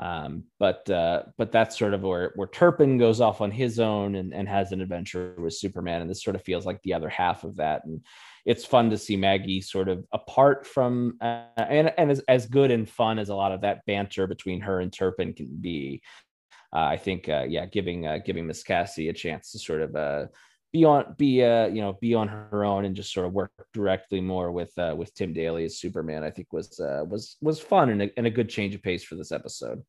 Um, 0.00 0.44
but 0.58 0.88
uh, 0.88 1.24
but 1.36 1.52
that's 1.52 1.78
sort 1.78 1.92
of 1.92 2.00
where 2.00 2.32
where 2.34 2.48
Turpin 2.48 2.96
goes 2.96 3.20
off 3.20 3.42
on 3.42 3.50
his 3.50 3.78
own 3.78 4.14
and, 4.14 4.32
and 4.32 4.48
has 4.48 4.72
an 4.72 4.80
adventure 4.80 5.34
with 5.36 5.52
Superman, 5.52 6.00
and 6.00 6.08
this 6.08 6.24
sort 6.24 6.36
of 6.36 6.42
feels 6.42 6.64
like 6.64 6.80
the 6.82 6.94
other 6.94 7.10
half 7.10 7.44
of 7.44 7.56
that. 7.56 7.84
And 7.84 8.00
it's 8.46 8.64
fun 8.64 8.88
to 8.90 8.98
see 8.98 9.16
Maggie 9.16 9.60
sort 9.60 9.90
of 9.90 10.06
apart 10.12 10.66
from 10.66 11.18
uh, 11.20 11.44
and 11.58 11.92
and 11.98 12.10
as, 12.10 12.20
as 12.28 12.46
good 12.46 12.70
and 12.70 12.88
fun 12.88 13.18
as 13.18 13.28
a 13.28 13.34
lot 13.34 13.52
of 13.52 13.60
that 13.60 13.84
banter 13.86 14.26
between 14.26 14.62
her 14.62 14.80
and 14.80 14.90
Turpin 14.90 15.34
can 15.34 15.58
be. 15.60 16.00
Uh, 16.74 16.86
I 16.86 16.96
think 16.96 17.28
uh, 17.28 17.44
yeah, 17.46 17.66
giving 17.66 18.06
uh, 18.06 18.20
giving 18.24 18.46
Miss 18.46 18.62
Cassie 18.62 19.10
a 19.10 19.12
chance 19.12 19.52
to 19.52 19.58
sort 19.58 19.82
of 19.82 19.94
uh, 19.94 20.26
be 20.72 20.84
on 20.84 21.14
be 21.18 21.42
uh 21.42 21.66
you 21.66 21.80
know 21.80 21.94
be 22.00 22.14
on 22.14 22.28
her 22.28 22.64
own 22.64 22.84
and 22.84 22.94
just 22.94 23.12
sort 23.12 23.26
of 23.26 23.32
work 23.32 23.50
directly 23.72 24.20
more 24.20 24.52
with 24.52 24.76
uh 24.78 24.94
with 24.96 25.12
Tim 25.14 25.32
Daly 25.32 25.64
as 25.64 25.78
Superman 25.78 26.22
I 26.22 26.30
think 26.30 26.52
was 26.52 26.78
uh 26.78 27.04
was 27.08 27.36
was 27.40 27.60
fun 27.60 27.90
and 27.90 28.02
a, 28.02 28.10
and 28.16 28.26
a 28.26 28.30
good 28.30 28.48
change 28.48 28.74
of 28.74 28.82
pace 28.82 29.02
for 29.02 29.16
this 29.16 29.32
episode. 29.32 29.82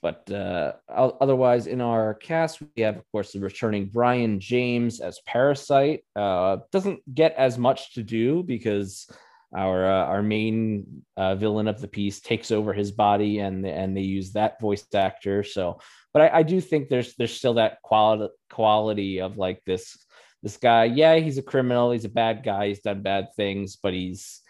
But 0.00 0.30
uh 0.30 0.72
otherwise 0.88 1.66
in 1.66 1.80
our 1.80 2.14
cast 2.14 2.62
we 2.62 2.82
have 2.82 2.96
of 2.96 3.04
course 3.12 3.32
the 3.32 3.40
returning 3.40 3.86
Brion 3.86 4.40
James 4.40 5.00
as 5.00 5.20
Parasite. 5.26 6.04
Uh 6.16 6.58
doesn't 6.72 7.00
get 7.14 7.34
as 7.36 7.58
much 7.58 7.94
to 7.94 8.02
do 8.02 8.42
because 8.42 9.10
our 9.56 9.86
uh, 9.86 10.04
our 10.04 10.22
main 10.22 11.02
uh, 11.16 11.34
villain 11.34 11.68
of 11.68 11.80
the 11.80 11.88
piece 11.88 12.20
takes 12.20 12.50
over 12.50 12.72
his 12.72 12.92
body 12.92 13.38
and 13.38 13.66
and 13.66 13.96
they 13.96 14.02
use 14.02 14.32
that 14.32 14.60
voice 14.60 14.84
actor 14.94 15.42
so 15.42 15.80
but 16.18 16.34
I, 16.34 16.38
I, 16.38 16.42
do 16.42 16.60
think 16.60 16.88
there's 16.88 17.14
there's 17.14 17.32
still 17.36 17.54
that 17.54 17.80
quality 17.82 18.32
quality 18.50 19.20
of 19.20 19.38
like 19.38 19.62
this 19.64 19.96
this 20.42 20.56
guy, 20.56 20.84
yeah, 20.84 21.16
he's 21.16 21.38
a 21.38 21.42
criminal, 21.42 21.92
he's 21.92 22.04
a 22.04 22.08
bad 22.08 22.42
guy, 22.42 22.68
he's 22.68 22.80
done 22.80 23.02
bad 23.02 23.28
things, 23.36 23.76
but 23.76 23.94
he's 23.94 24.40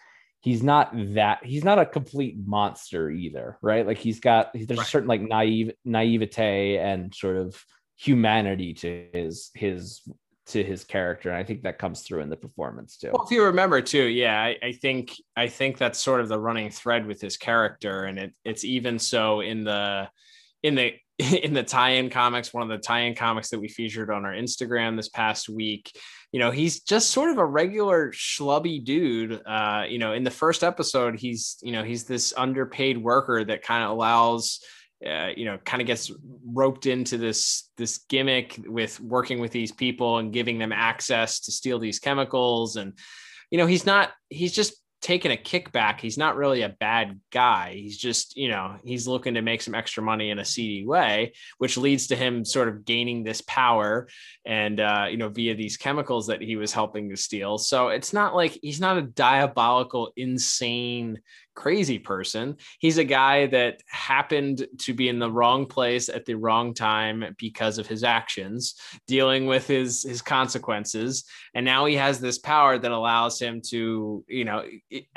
he's 0.41 0.63
not 0.63 0.91
that 1.13 1.45
he's 1.45 1.63
not 1.63 1.77
a 1.77 1.85
complete 1.85 2.37
monster 2.43 3.11
either, 3.11 3.59
right? 3.61 3.85
Like 3.85 3.99
he's 3.99 4.19
got 4.19 4.51
there's 4.53 4.67
right. 4.67 4.79
a 4.79 4.83
certain 4.83 5.07
like 5.07 5.21
naive 5.21 5.73
naivete 5.85 6.77
and 6.77 7.13
sort 7.13 7.37
of 7.37 7.63
humanity 7.97 8.73
to 8.73 9.05
his 9.13 9.51
his 9.53 10.01
to 10.47 10.63
his 10.63 10.83
character 10.83 11.29
and 11.29 11.37
i 11.37 11.43
think 11.43 11.61
that 11.61 11.77
comes 11.77 12.01
through 12.01 12.21
in 12.21 12.29
the 12.29 12.35
performance 12.35 12.97
too 12.97 13.11
well 13.13 13.23
if 13.23 13.29
you 13.29 13.43
remember 13.43 13.81
too 13.81 14.05
yeah 14.05 14.41
I, 14.41 14.57
I, 14.63 14.71
think 14.71 15.13
i 15.37 15.47
think 15.47 15.77
that's 15.77 16.01
sort 16.01 16.21
of 16.21 16.27
the 16.27 16.39
running 16.39 16.71
thread 16.71 17.05
with 17.05 17.21
his 17.21 17.37
character 17.37 18.05
and 18.05 18.17
it, 18.17 18.33
it's 18.43 18.63
even 18.63 18.97
so 18.97 19.41
in 19.41 19.63
the 19.63 20.09
in 20.63 20.73
the 20.73 20.93
in 21.43 21.53
the 21.53 21.63
tie-in 21.63 22.09
comics 22.09 22.53
one 22.53 22.63
of 22.63 22.69
the 22.69 22.77
tie-in 22.77 23.13
comics 23.13 23.49
that 23.49 23.59
we 23.59 23.67
featured 23.67 24.09
on 24.09 24.25
our 24.25 24.33
instagram 24.33 24.95
this 24.95 25.09
past 25.09 25.49
week. 25.49 25.91
You 26.31 26.39
know 26.39 26.51
he's 26.51 26.81
just 26.81 27.09
sort 27.09 27.29
of 27.29 27.37
a 27.37 27.45
regular 27.45 28.11
schlubby 28.11 28.83
dude. 28.83 29.41
Uh 29.45 29.83
you 29.87 29.99
know 29.99 30.13
in 30.13 30.23
the 30.23 30.31
first 30.31 30.63
episode 30.63 31.19
he's 31.19 31.57
you 31.61 31.73
know 31.73 31.83
he's 31.83 32.05
this 32.05 32.33
underpaid 32.37 32.97
worker 32.97 33.43
that 33.43 33.63
kind 33.63 33.83
of 33.83 33.91
allows 33.91 34.61
uh, 35.05 35.29
you 35.35 35.45
know 35.45 35.57
kind 35.63 35.81
of 35.81 35.87
gets 35.87 36.11
roped 36.45 36.85
into 36.85 37.17
this 37.17 37.69
this 37.77 37.99
gimmick 38.09 38.59
with 38.65 38.99
working 38.99 39.39
with 39.39 39.51
these 39.51 39.71
people 39.71 40.17
and 40.17 40.33
giving 40.33 40.57
them 40.57 40.73
access 40.73 41.39
to 41.41 41.51
steal 41.51 41.79
these 41.79 41.99
chemicals. 41.99 42.75
And 42.75 42.93
you 43.49 43.57
know 43.57 43.65
he's 43.65 43.85
not 43.85 44.11
he's 44.29 44.53
just 44.53 44.73
taking 45.01 45.31
a 45.31 45.37
kickback 45.37 46.01
he's 46.01 46.17
not 46.17 46.35
really 46.35 46.61
a 46.61 46.69
bad 46.69 47.19
guy. 47.31 47.73
He's 47.73 47.97
just 47.97 48.35
you 48.35 48.49
know 48.49 48.75
he's 48.83 49.07
looking 49.07 49.35
to 49.35 49.41
make 49.41 49.61
some 49.61 49.75
extra 49.75 50.03
money 50.03 50.29
in 50.29 50.39
a 50.39 50.45
seedy 50.45 50.85
way 50.85 51.33
which 51.57 51.77
leads 51.77 52.07
to 52.07 52.15
him 52.15 52.43
sort 52.43 52.67
of 52.67 52.85
gaining 52.85 53.23
this 53.23 53.41
power 53.41 54.07
and 54.45 54.79
uh, 54.79 55.07
you 55.09 55.17
know 55.17 55.29
via 55.29 55.55
these 55.55 55.77
chemicals 55.77 56.27
that 56.27 56.41
he 56.41 56.55
was 56.55 56.73
helping 56.73 57.09
to 57.09 57.17
steal. 57.17 57.57
So 57.57 57.89
it's 57.89 58.13
not 58.13 58.35
like 58.35 58.57
he's 58.61 58.81
not 58.81 58.97
a 58.97 59.03
diabolical 59.03 60.11
insane 60.15 61.19
crazy 61.59 61.99
person. 61.99 62.55
He's 62.79 62.99
a 62.99 63.03
guy 63.03 63.47
that 63.47 63.83
happened 63.89 64.65
to 64.77 64.93
be 64.93 65.09
in 65.09 65.19
the 65.19 65.29
wrong 65.29 65.65
place 65.65 66.07
at 66.07 66.25
the 66.25 66.35
wrong 66.35 66.73
time 66.73 67.35
because 67.37 67.77
of 67.77 67.85
his 67.85 68.05
actions, 68.05 68.75
dealing 69.07 69.45
with 69.45 69.67
his 69.67 70.03
his 70.03 70.21
consequences, 70.21 71.25
and 71.53 71.65
now 71.65 71.85
he 71.85 71.95
has 71.95 72.21
this 72.21 72.37
power 72.37 72.77
that 72.77 72.91
allows 72.91 73.41
him 73.41 73.61
to, 73.71 74.23
you 74.29 74.45
know, 74.45 74.63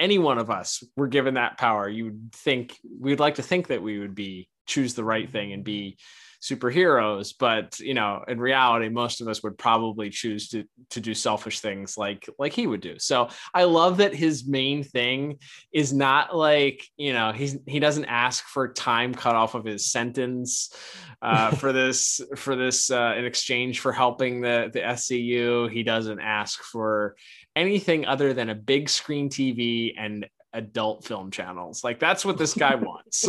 any 0.01 0.19
one 0.19 0.39
of 0.39 0.51
us 0.51 0.83
were 0.97 1.07
given 1.07 1.35
that 1.35 1.59
power. 1.59 1.89
You 1.89 2.07
would 2.07 2.33
think 2.33 2.77
we'd 2.99 3.21
like 3.21 3.37
to 3.37 3.43
think 3.43 3.69
that 3.69 3.83
we 3.83 4.01
would 4.01 4.17
be 4.17 4.49
choose 4.67 4.95
the 4.95 5.05
right 5.05 5.31
thing 5.31 5.53
and 5.53 5.63
be 5.63 5.97
superheroes 6.43 7.33
but 7.39 7.79
you 7.79 7.95
know 7.95 8.25
in 8.27 8.41
reality 8.41 8.89
most 8.89 9.21
of 9.21 9.29
us 9.29 9.45
would 9.45 9.57
probably 9.57 10.11
choose 10.11 10.49
to 10.49 10.65
to 10.91 11.01
do 11.01 11.15
selfish 11.15 11.61
things 11.61 11.97
like 11.97 12.29
like 12.39 12.53
he 12.53 12.67
would 12.67 12.81
do. 12.81 12.99
So 12.99 13.29
i 13.55 13.63
love 13.65 13.99
that 13.99 14.13
his 14.13 14.47
main 14.47 14.83
thing 14.83 15.39
is 15.73 15.93
not 15.93 16.37
like 16.37 16.85
you 16.97 17.13
know 17.13 17.31
he's 17.31 17.57
he 17.67 17.79
doesn't 17.79 18.07
ask 18.07 18.45
for 18.47 18.73
time 18.73 19.15
cut 19.15 19.37
off 19.37 19.55
of 19.55 19.65
his 19.65 19.87
sentence 19.87 20.75
uh, 21.23 21.51
for 21.61 21.73
this 21.73 22.21
for 22.37 22.57
this 22.57 22.91
uh, 22.91 23.15
in 23.17 23.25
exchange 23.25 23.79
for 23.79 23.93
helping 23.93 24.41
the 24.41 24.69
the 24.73 24.81
SCU 24.81 25.71
he 25.71 25.85
doesn't 25.85 26.21
ask 26.21 26.61
for 26.65 27.15
anything 27.55 28.05
other 28.05 28.35
than 28.35 28.51
a 28.51 28.55
big 28.55 28.89
screen 28.89 29.29
TV 29.29 29.93
and 29.97 30.27
adult 30.53 31.05
film 31.05 31.31
channels. 31.31 31.83
Like 31.85 31.99
that's 31.99 32.25
what 32.25 32.39
this 32.39 32.55
guy 32.55 32.75
wants. 32.77 33.27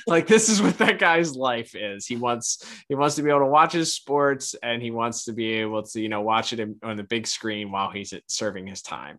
like 0.06 0.26
this 0.26 0.48
is 0.48 0.60
what 0.60 0.78
that 0.78 0.98
guy's 0.98 1.34
life 1.34 1.74
is. 1.74 2.06
He 2.06 2.16
wants 2.16 2.64
he 2.88 2.94
wants 2.94 3.16
to 3.16 3.22
be 3.22 3.30
able 3.30 3.40
to 3.40 3.46
watch 3.46 3.72
his 3.72 3.94
sports 3.94 4.54
and 4.62 4.82
he 4.82 4.90
wants 4.90 5.24
to 5.24 5.32
be 5.32 5.54
able 5.54 5.82
to 5.82 6.00
you 6.00 6.08
know 6.08 6.20
watch 6.20 6.52
it 6.52 6.68
on 6.82 6.96
the 6.96 7.04
big 7.04 7.26
screen 7.26 7.70
while 7.70 7.90
he's 7.90 8.12
serving 8.28 8.66
his 8.66 8.82
time. 8.82 9.18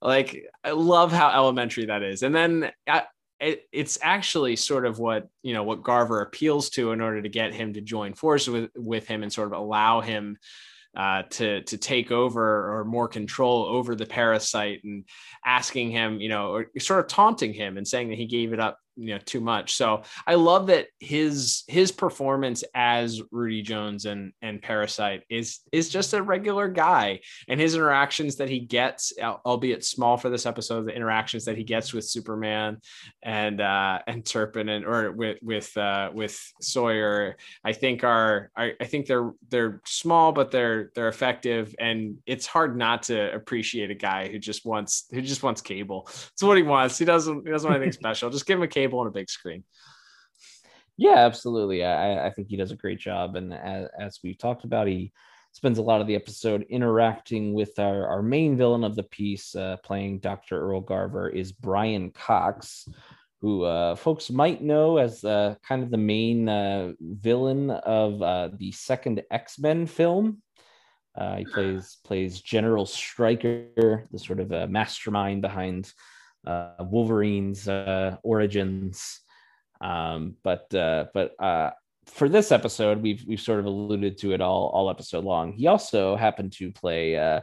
Like 0.00 0.44
I 0.64 0.72
love 0.72 1.12
how 1.12 1.30
elementary 1.30 1.86
that 1.86 2.02
is. 2.02 2.22
And 2.22 2.34
then 2.34 2.70
I, 2.86 3.04
it, 3.40 3.68
it's 3.72 3.98
actually 4.02 4.56
sort 4.56 4.84
of 4.84 4.98
what 4.98 5.28
you 5.42 5.54
know 5.54 5.62
what 5.62 5.82
Garver 5.82 6.22
appeals 6.22 6.70
to 6.70 6.92
in 6.92 7.00
order 7.00 7.22
to 7.22 7.28
get 7.28 7.54
him 7.54 7.74
to 7.74 7.80
join 7.80 8.14
forces 8.14 8.50
with 8.50 8.70
with 8.76 9.06
him 9.06 9.22
and 9.22 9.32
sort 9.32 9.52
of 9.52 9.58
allow 9.58 10.00
him 10.00 10.36
uh, 10.96 11.22
to 11.30 11.62
to 11.62 11.76
take 11.76 12.10
over 12.10 12.78
or 12.78 12.84
more 12.84 13.08
control 13.08 13.64
over 13.64 13.94
the 13.94 14.06
parasite 14.06 14.80
and 14.84 15.04
asking 15.44 15.90
him, 15.90 16.20
you 16.20 16.28
know, 16.28 16.50
or 16.50 16.66
sort 16.78 17.00
of 17.00 17.08
taunting 17.08 17.52
him 17.52 17.76
and 17.76 17.86
saying 17.86 18.08
that 18.08 18.18
he 18.18 18.26
gave 18.26 18.52
it 18.52 18.60
up 18.60 18.78
you 18.98 19.14
know 19.14 19.20
too 19.24 19.40
much. 19.40 19.74
So 19.74 20.02
I 20.26 20.34
love 20.34 20.66
that 20.66 20.88
his 20.98 21.62
his 21.68 21.92
performance 21.92 22.64
as 22.74 23.22
Rudy 23.30 23.62
Jones 23.62 24.04
and 24.04 24.32
and 24.42 24.60
Parasite 24.60 25.22
is 25.30 25.60
is 25.72 25.88
just 25.88 26.14
a 26.14 26.22
regular 26.22 26.68
guy, 26.68 27.20
and 27.48 27.60
his 27.60 27.74
interactions 27.74 28.36
that 28.36 28.48
he 28.48 28.60
gets, 28.60 29.12
albeit 29.22 29.84
small 29.84 30.16
for 30.16 30.30
this 30.30 30.46
episode, 30.46 30.86
the 30.86 30.94
interactions 30.94 31.44
that 31.44 31.56
he 31.56 31.64
gets 31.64 31.94
with 31.94 32.04
Superman 32.04 32.78
and 33.22 33.60
uh, 33.60 34.00
and 34.06 34.24
Turpin 34.24 34.68
and 34.68 34.84
or 34.84 35.12
with 35.12 35.38
with 35.42 35.76
uh, 35.76 36.10
with 36.12 36.52
Sawyer, 36.60 37.36
I 37.64 37.72
think 37.72 38.02
are, 38.02 38.50
are 38.56 38.72
I 38.80 38.84
think 38.84 39.06
they're 39.06 39.32
they're 39.48 39.80
small 39.86 40.32
but 40.32 40.50
they're 40.50 40.90
they're 40.94 41.08
effective, 41.08 41.74
and 41.78 42.18
it's 42.26 42.46
hard 42.46 42.76
not 42.76 43.04
to 43.04 43.32
appreciate 43.32 43.90
a 43.90 43.94
guy 43.94 44.28
who 44.28 44.38
just 44.38 44.66
wants 44.66 45.06
who 45.12 45.22
just 45.22 45.44
wants 45.44 45.60
cable. 45.60 46.08
It's 46.32 46.42
what 46.42 46.56
he 46.56 46.62
wants. 46.64 46.98
He 46.98 47.04
doesn't 47.04 47.46
he 47.46 47.50
doesn't 47.52 47.70
want 47.70 47.80
anything 47.80 48.00
special. 48.00 48.30
Just 48.30 48.46
give 48.46 48.58
him 48.58 48.64
a 48.64 48.68
cable 48.68 48.87
on 48.94 49.06
a 49.06 49.10
big 49.10 49.30
screen. 49.30 49.64
Yeah, 50.96 51.18
absolutely. 51.18 51.84
I, 51.84 52.26
I 52.26 52.30
think 52.30 52.48
he 52.48 52.56
does 52.56 52.72
a 52.72 52.76
great 52.76 52.98
job. 52.98 53.36
And 53.36 53.54
as, 53.54 53.88
as 53.98 54.18
we've 54.24 54.36
talked 54.36 54.64
about, 54.64 54.88
he 54.88 55.12
spends 55.52 55.78
a 55.78 55.82
lot 55.82 56.00
of 56.00 56.06
the 56.06 56.16
episode 56.16 56.66
interacting 56.68 57.54
with 57.54 57.78
our, 57.78 58.06
our 58.06 58.22
main 58.22 58.56
villain 58.56 58.84
of 58.84 58.96
the 58.96 59.04
piece, 59.04 59.54
uh, 59.54 59.76
playing 59.84 60.18
Dr. 60.18 60.60
Earl 60.60 60.80
Garver, 60.80 61.28
is 61.28 61.52
Brian 61.52 62.10
Cox, 62.10 62.88
who 63.40 63.62
uh, 63.62 63.94
folks 63.94 64.30
might 64.30 64.62
know 64.62 64.98
as 64.98 65.24
uh, 65.24 65.54
kind 65.66 65.82
of 65.82 65.90
the 65.90 65.96
main 65.96 66.48
uh, 66.48 66.92
villain 67.00 67.70
of 67.70 68.20
uh, 68.20 68.50
the 68.56 68.72
second 68.72 69.22
X 69.30 69.58
Men 69.58 69.86
film. 69.86 70.42
Uh, 71.16 71.36
he 71.36 71.44
plays 71.44 71.98
plays 72.04 72.40
General 72.40 72.86
Stryker, 72.86 74.04
the 74.10 74.18
sort 74.18 74.40
of 74.40 74.70
mastermind 74.70 75.42
behind 75.42 75.92
uh, 76.46 76.74
Wolverine's 76.80 77.68
uh, 77.68 78.16
origins. 78.22 79.20
Um, 79.80 80.36
but 80.42 80.72
uh, 80.74 81.06
but 81.14 81.32
uh, 81.40 81.70
for 82.06 82.28
this 82.28 82.52
episode, 82.52 83.02
we've 83.02 83.24
we've 83.26 83.40
sort 83.40 83.60
of 83.60 83.66
alluded 83.66 84.18
to 84.18 84.32
it 84.32 84.40
all 84.40 84.68
all 84.68 84.90
episode 84.90 85.24
long. 85.24 85.52
He 85.52 85.66
also 85.66 86.16
happened 86.16 86.52
to 86.54 86.72
play 86.72 87.16
uh, 87.16 87.40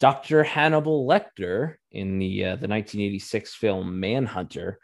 Dr. 0.00 0.42
Hannibal 0.42 1.06
Lecter 1.06 1.74
in 1.92 2.18
the 2.18 2.44
uh, 2.44 2.56
the 2.56 2.68
1986 2.68 3.54
film 3.54 4.00
Manhunter. 4.00 4.78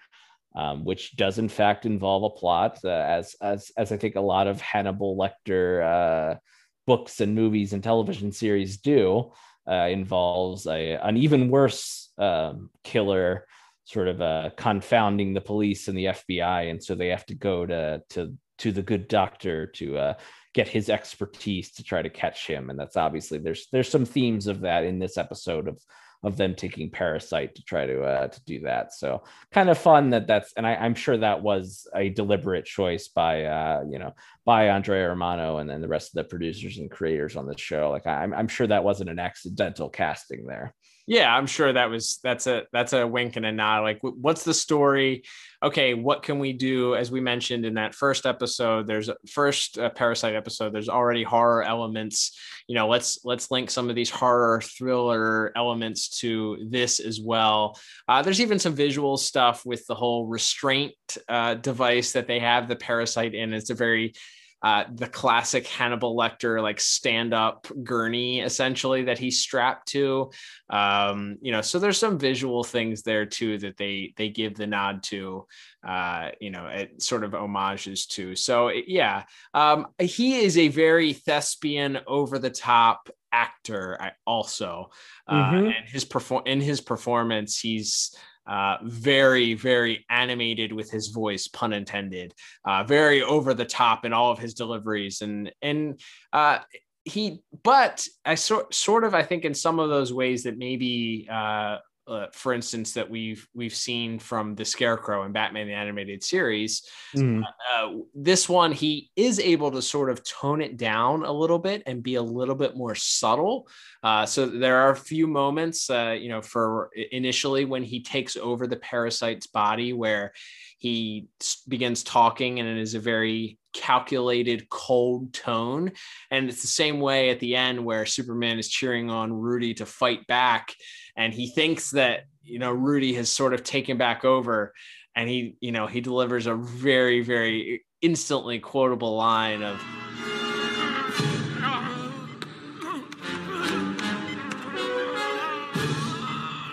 Um, 0.54 0.84
which 0.84 1.16
does 1.16 1.38
in 1.38 1.48
fact 1.48 1.86
involve 1.86 2.24
a 2.24 2.38
plot, 2.38 2.78
uh, 2.84 2.90
as 2.90 3.34
as 3.40 3.72
as 3.78 3.90
I 3.90 3.96
think 3.96 4.16
a 4.16 4.20
lot 4.20 4.46
of 4.46 4.60
Hannibal 4.60 5.16
Lecter 5.16 5.82
uh, 5.82 6.38
books 6.86 7.22
and 7.22 7.34
movies 7.34 7.72
and 7.72 7.82
television 7.82 8.32
series 8.32 8.76
do. 8.76 9.32
Uh, 9.66 9.86
involves 9.86 10.66
a, 10.66 10.94
an 10.96 11.16
even 11.16 11.48
worse 11.48 12.01
um, 12.18 12.70
killer 12.84 13.46
sort 13.84 14.08
of 14.08 14.22
uh, 14.22 14.50
confounding 14.56 15.34
the 15.34 15.40
police 15.40 15.88
and 15.88 15.96
the 15.96 16.06
FBI, 16.06 16.70
and 16.70 16.82
so 16.82 16.94
they 16.94 17.08
have 17.08 17.26
to 17.26 17.34
go 17.34 17.66
to 17.66 18.02
to 18.10 18.36
to 18.58 18.72
the 18.72 18.82
good 18.82 19.08
doctor 19.08 19.66
to 19.66 19.98
uh, 19.98 20.14
get 20.54 20.68
his 20.68 20.88
expertise 20.88 21.72
to 21.72 21.82
try 21.82 22.00
to 22.00 22.10
catch 22.10 22.46
him. 22.46 22.70
And 22.70 22.78
that's 22.78 22.96
obviously 22.96 23.38
there's 23.38 23.66
there's 23.72 23.88
some 23.88 24.04
themes 24.04 24.46
of 24.46 24.60
that 24.60 24.84
in 24.84 24.98
this 24.98 25.18
episode 25.18 25.68
of 25.68 25.78
of 26.24 26.36
them 26.36 26.54
taking 26.54 26.88
Parasite 26.88 27.56
to 27.56 27.64
try 27.64 27.84
to 27.84 28.02
uh, 28.02 28.28
to 28.28 28.44
do 28.44 28.60
that. 28.60 28.94
So 28.94 29.24
kind 29.50 29.68
of 29.68 29.78
fun 29.78 30.10
that 30.10 30.28
that's 30.28 30.52
and 30.56 30.66
I, 30.66 30.86
am 30.86 30.94
sure 30.94 31.16
that 31.16 31.42
was 31.42 31.88
a 31.96 32.10
deliberate 32.10 32.64
choice 32.64 33.08
by 33.08 33.44
uh, 33.44 33.82
you 33.90 33.98
know 33.98 34.14
by 34.44 34.68
Andrea 34.68 35.08
Romano 35.08 35.58
and 35.58 35.68
then 35.68 35.80
the 35.80 35.88
rest 35.88 36.10
of 36.10 36.14
the 36.14 36.28
producers 36.28 36.78
and 36.78 36.90
creators 36.90 37.36
on 37.36 37.46
the 37.46 37.58
show. 37.58 37.90
Like 37.90 38.06
I'm 38.06 38.32
I'm 38.32 38.48
sure 38.48 38.68
that 38.68 38.84
wasn't 38.84 39.10
an 39.10 39.18
accidental 39.18 39.88
casting 39.88 40.46
there 40.46 40.74
yeah 41.06 41.34
i'm 41.34 41.46
sure 41.46 41.72
that 41.72 41.90
was 41.90 42.18
that's 42.22 42.46
a 42.46 42.62
that's 42.72 42.92
a 42.92 43.06
wink 43.06 43.36
and 43.36 43.46
a 43.46 43.52
nod 43.52 43.82
like 43.82 43.98
what's 44.02 44.44
the 44.44 44.54
story? 44.54 45.22
Okay 45.62 45.94
what 45.94 46.22
can 46.22 46.38
we 46.38 46.52
do? 46.52 46.96
As 46.96 47.10
we 47.10 47.20
mentioned 47.20 47.64
in 47.64 47.74
that 47.74 47.94
first 47.94 48.26
episode 48.26 48.86
there's 48.86 49.08
a 49.08 49.16
first 49.30 49.78
uh, 49.78 49.90
parasite 49.90 50.34
episode 50.34 50.72
there's 50.72 50.88
already 50.88 51.22
horror 51.22 51.62
elements. 51.62 52.38
You 52.66 52.74
know 52.74 52.88
let's 52.88 53.20
let's 53.24 53.50
link 53.50 53.70
some 53.70 53.88
of 53.88 53.96
these 53.96 54.10
horror 54.10 54.60
thriller 54.60 55.52
elements 55.56 56.20
to 56.20 56.66
this 56.70 57.00
as 57.00 57.20
well. 57.20 57.78
Uh, 58.08 58.22
there's 58.22 58.40
even 58.40 58.58
some 58.58 58.74
visual 58.74 59.16
stuff 59.16 59.64
with 59.64 59.86
the 59.86 59.94
whole 59.94 60.26
restraint 60.26 60.94
uh, 61.28 61.54
device 61.54 62.12
that 62.12 62.26
they 62.26 62.40
have 62.40 62.68
the 62.68 62.76
parasite 62.76 63.34
in. 63.34 63.52
It's 63.52 63.70
a 63.70 63.74
very 63.74 64.14
uh, 64.62 64.84
the 64.94 65.08
classic 65.08 65.66
Hannibal 65.66 66.16
Lecter 66.16 66.62
like 66.62 66.80
stand 66.80 67.34
up 67.34 67.66
gurney 67.82 68.40
essentially 68.40 69.04
that 69.04 69.18
he's 69.18 69.40
strapped 69.40 69.88
to. 69.88 70.30
Um, 70.70 71.38
you 71.42 71.52
know, 71.52 71.60
so 71.60 71.78
there's 71.78 71.98
some 71.98 72.18
visual 72.18 72.62
things 72.64 73.02
there 73.02 73.26
too 73.26 73.58
that 73.58 73.76
they 73.76 74.14
they 74.16 74.28
give 74.28 74.54
the 74.54 74.66
nod 74.66 75.02
to. 75.04 75.46
Uh, 75.86 76.30
you 76.40 76.50
know, 76.50 76.66
it 76.66 77.02
sort 77.02 77.24
of 77.24 77.32
homages 77.32 78.06
to. 78.06 78.36
So 78.36 78.68
yeah, 78.68 79.24
um, 79.52 79.88
he 79.98 80.44
is 80.44 80.56
a 80.56 80.68
very 80.68 81.12
thespian, 81.12 81.98
over 82.06 82.38
the 82.38 82.50
top 82.50 83.10
actor 83.32 83.96
I 84.00 84.12
also 84.26 84.90
uh, 85.26 85.52
Mhm. 85.52 85.74
and 85.74 85.88
his 85.88 86.04
perform 86.04 86.42
in 86.46 86.60
his 86.60 86.82
performance 86.82 87.58
he's 87.58 88.14
uh, 88.46 88.78
very 88.82 89.54
very 89.54 90.04
animated 90.10 90.72
with 90.72 90.90
his 90.90 91.08
voice 91.08 91.48
pun 91.48 91.72
intended 91.72 92.34
uh, 92.64 92.82
very 92.84 93.22
over 93.22 93.54
the 93.54 93.64
top 93.64 94.04
in 94.04 94.12
all 94.12 94.32
of 94.32 94.38
his 94.38 94.54
deliveries. 94.54 95.20
And 95.20 95.52
and 95.62 96.00
uh, 96.32 96.58
he 97.04 97.42
but 97.64 98.06
i 98.24 98.34
sort 98.34 98.72
sort 98.72 99.02
of 99.02 99.14
i 99.14 99.22
think 99.22 99.44
in 99.44 99.54
some 99.54 99.80
of 99.80 99.90
those 99.90 100.12
ways 100.12 100.44
that 100.44 100.56
maybe 100.56 101.26
uh, 101.30 101.78
uh, 102.08 102.26
for 102.32 102.52
instance 102.52 102.92
that 102.92 103.08
we've 103.08 103.46
we've 103.54 103.74
seen 103.74 104.18
from 104.18 104.54
the 104.54 104.64
scarecrow 104.64 105.22
and 105.22 105.32
batman 105.32 105.66
the 105.66 105.72
animated 105.72 106.22
series 106.22 106.82
Mhm. 107.16 107.42
uh, 107.44 107.92
this 108.14 108.48
one 108.48 108.72
he 108.72 109.10
is 109.16 109.38
able 109.38 109.70
to 109.70 109.82
sort 109.82 110.10
of 110.10 110.24
tone 110.24 110.60
it 110.62 110.76
down 110.76 111.24
a 111.24 111.32
little 111.32 111.58
bit 111.58 111.82
and 111.86 112.02
be 112.02 112.14
a 112.16 112.22
little 112.22 112.54
bit 112.54 112.76
more 112.76 112.94
subtle. 112.94 113.68
Uh, 114.02 114.24
so 114.26 114.46
there 114.46 114.78
are 114.78 114.90
a 114.90 114.96
few 114.96 115.26
moments 115.26 115.90
uh, 115.90 116.16
you 116.18 116.28
know 116.28 116.42
for 116.42 116.90
initially 117.10 117.64
when 117.64 117.82
he 117.82 118.02
takes 118.02 118.36
over 118.36 118.66
the 118.66 118.76
parasite's 118.76 119.46
body 119.46 119.92
where 119.92 120.32
he 120.78 121.26
s- 121.40 121.62
begins 121.68 122.02
talking 122.02 122.58
and 122.58 122.68
it 122.68 122.78
is 122.78 122.94
a 122.94 123.00
very 123.00 123.58
calculated 123.72 124.68
cold 124.68 125.32
tone. 125.32 125.92
And 126.30 126.48
it's 126.48 126.60
the 126.62 126.66
same 126.68 126.98
way 127.00 127.30
at 127.30 127.40
the 127.40 127.54
end 127.56 127.84
where 127.84 128.04
superman 128.04 128.58
is 128.58 128.68
cheering 128.68 129.08
on 129.10 129.32
rudy 129.32 129.74
to 129.74 129.86
fight 129.86 130.26
back 130.26 130.74
and 131.16 131.32
he 131.32 131.48
thinks 131.48 131.90
that 131.90 132.24
you 132.42 132.58
know 132.58 132.70
rudy 132.70 133.14
has 133.14 133.30
sort 133.30 133.54
of 133.54 133.62
taken 133.62 133.96
back 133.96 134.24
over 134.24 134.72
and 135.14 135.28
he 135.28 135.56
you 135.60 135.72
know 135.72 135.86
he 135.86 136.00
delivers 136.00 136.46
a 136.46 136.54
very 136.54 137.20
very 137.22 137.84
instantly 138.00 138.58
quotable 138.58 139.16
line 139.16 139.62
of 139.62 139.80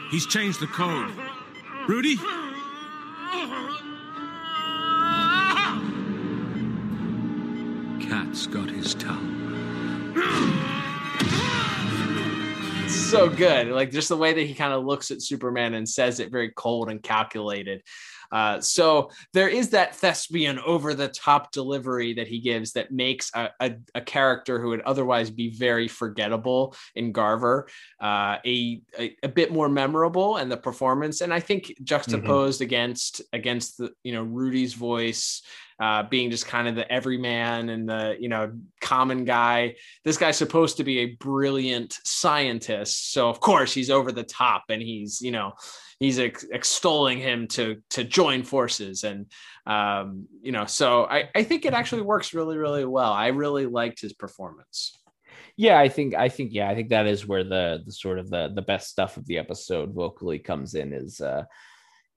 He's 0.10 0.26
changed 0.26 0.60
the 0.60 0.66
code. 0.66 1.12
Rudy? 1.88 2.18
Cat's 8.02 8.48
got 8.48 8.72
his 8.72 8.96
tongue. 8.96 10.79
So 12.90 13.30
good. 13.30 13.68
Like 13.68 13.92
just 13.92 14.10
the 14.10 14.18
way 14.18 14.34
that 14.34 14.42
he 14.42 14.54
kind 14.54 14.74
of 14.74 14.86
looks 14.86 15.12
at 15.12 15.22
superman 15.22 15.74
and 15.74 15.88
says 15.88 16.20
it 16.20 16.32
very 16.32 16.52
cold 16.52 16.90
and 16.90 17.02
calculated. 17.02 17.84
Uh, 18.32 18.62
so 18.62 19.10
there 19.34 19.50
is 19.50 19.70
that 19.72 19.96
thespian 19.96 20.60
over 20.60 20.94
the 20.94 21.08
top 21.08 21.52
delivery 21.52 22.14
that 22.14 22.28
he 22.28 22.40
gives 22.40 22.74
that 22.74 22.92
makes 22.92 23.32
a, 23.34 23.50
a, 23.60 23.76
a 23.96 24.02
character 24.02 24.60
who 24.60 24.70
would 24.70 24.82
otherwise 24.82 25.32
be 25.32 25.50
very 25.50 25.88
forgettable 25.88 26.76
in 26.96 27.12
Garver 27.12 27.68
uh, 28.00 28.38
a, 28.46 28.82
a 29.00 29.16
a 29.24 29.28
bit 29.28 29.52
more 29.52 29.70
memorable 29.70 30.38
and 30.38 30.52
the 30.52 30.58
performance. 30.58 31.22
And 31.22 31.34
I 31.34 31.40
think 31.40 31.74
juxtaposed 31.84 32.62
against 32.62 33.22
against 33.34 33.78
the 33.80 33.92
you 34.04 34.14
know 34.14 34.24
Rudy's 34.24 34.74
voice 34.76 35.42
uh, 35.80 36.04
being 36.04 36.30
just 36.30 36.46
kind 36.46 36.68
of 36.68 36.76
the 36.76 36.92
everyman 36.92 37.70
and 37.70 37.88
the 37.88 38.18
you 38.20 38.30
know 38.30 38.52
common 38.82 39.26
guy. 39.26 39.76
This 40.04 40.18
guy's 40.18 40.38
supposed 40.38 40.78
to 40.78 40.84
be 40.84 41.00
a 41.00 41.16
brilliant 41.16 41.98
scientist, 42.04 43.12
so 43.14 43.30
of 43.30 43.40
course 43.40 43.74
he's 43.74 43.90
over 43.90 44.12
the 44.12 44.24
top 44.24 44.66
and 44.70 44.82
he's 44.82 45.22
you 45.22 45.32
know 45.32 45.54
he's 46.00 46.20
ex- 46.20 46.46
extolling 46.52 47.20
him 47.20 47.48
to 47.50 47.82
to 47.92 48.04
join 48.04 48.44
forces 48.44 49.04
and 49.04 49.26
um, 49.66 50.28
you 50.42 50.52
know 50.52 50.66
so 50.66 51.06
I, 51.06 51.30
I 51.36 51.44
think 51.44 51.66
it 51.66 51.74
actually 51.74 52.02
works 52.02 52.34
really 52.34 52.58
really 52.58 52.86
well. 52.86 53.12
I 53.12 53.28
really 53.28 53.66
liked 53.66 54.02
his 54.02 54.14
performance. 54.14 54.98
yeah 55.58 55.78
i 55.80 55.90
think 55.90 56.14
i 56.16 56.30
think 56.30 56.52
yeah 56.54 56.70
i 56.70 56.76
think 56.76 56.90
that 56.90 57.06
is 57.06 57.28
where 57.28 57.44
the 57.44 57.82
the 57.86 57.92
sort 57.92 58.18
of 58.20 58.30
the 58.30 58.52
the 58.56 58.62
best 58.62 58.90
stuff 58.90 59.18
of 59.18 59.26
the 59.28 59.38
episode 59.38 59.94
vocally 59.94 60.40
comes 60.40 60.74
in 60.74 60.94
is 60.94 61.20
uh 61.22 61.44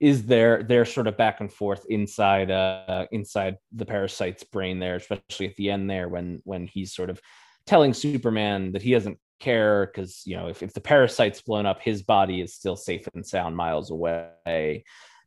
is 0.03 0.25
their 0.25 0.65
their 0.65 0.85
sort 0.85 1.07
of 1.07 1.17
back 1.17 1.41
and 1.41 1.51
forth 1.51 1.87
inside 1.89 2.51
uh 2.51 3.07
inside 3.13 3.57
the 3.73 3.87
parasite's 3.87 4.43
brain 4.43 4.81
there 4.81 4.97
especially 4.97 5.47
at 5.47 5.57
the 5.57 5.71
end 5.71 5.89
there 5.89 6.09
when 6.09 6.41
when 6.45 6.67
he's 6.67 6.93
sort 6.93 7.09
of 7.09 7.21
telling 7.67 7.95
superman 7.95 8.73
that 8.73 8.83
he 8.83 8.91
doesn't 8.91 9.19
care 9.43 9.87
because 9.87 10.23
you 10.25 10.37
know 10.37 10.49
if, 10.49 10.63
if 10.63 10.73
the 10.73 10.81
parasite's 10.81 11.43
blown 11.43 11.67
up 11.67 11.81
his 11.83 12.03
body 12.03 12.41
is 12.41 12.55
still 12.55 12.77
safe 12.77 13.07
and 13.15 13.27
sound 13.27 13.57
miles 13.57 13.91
away. 13.91 14.85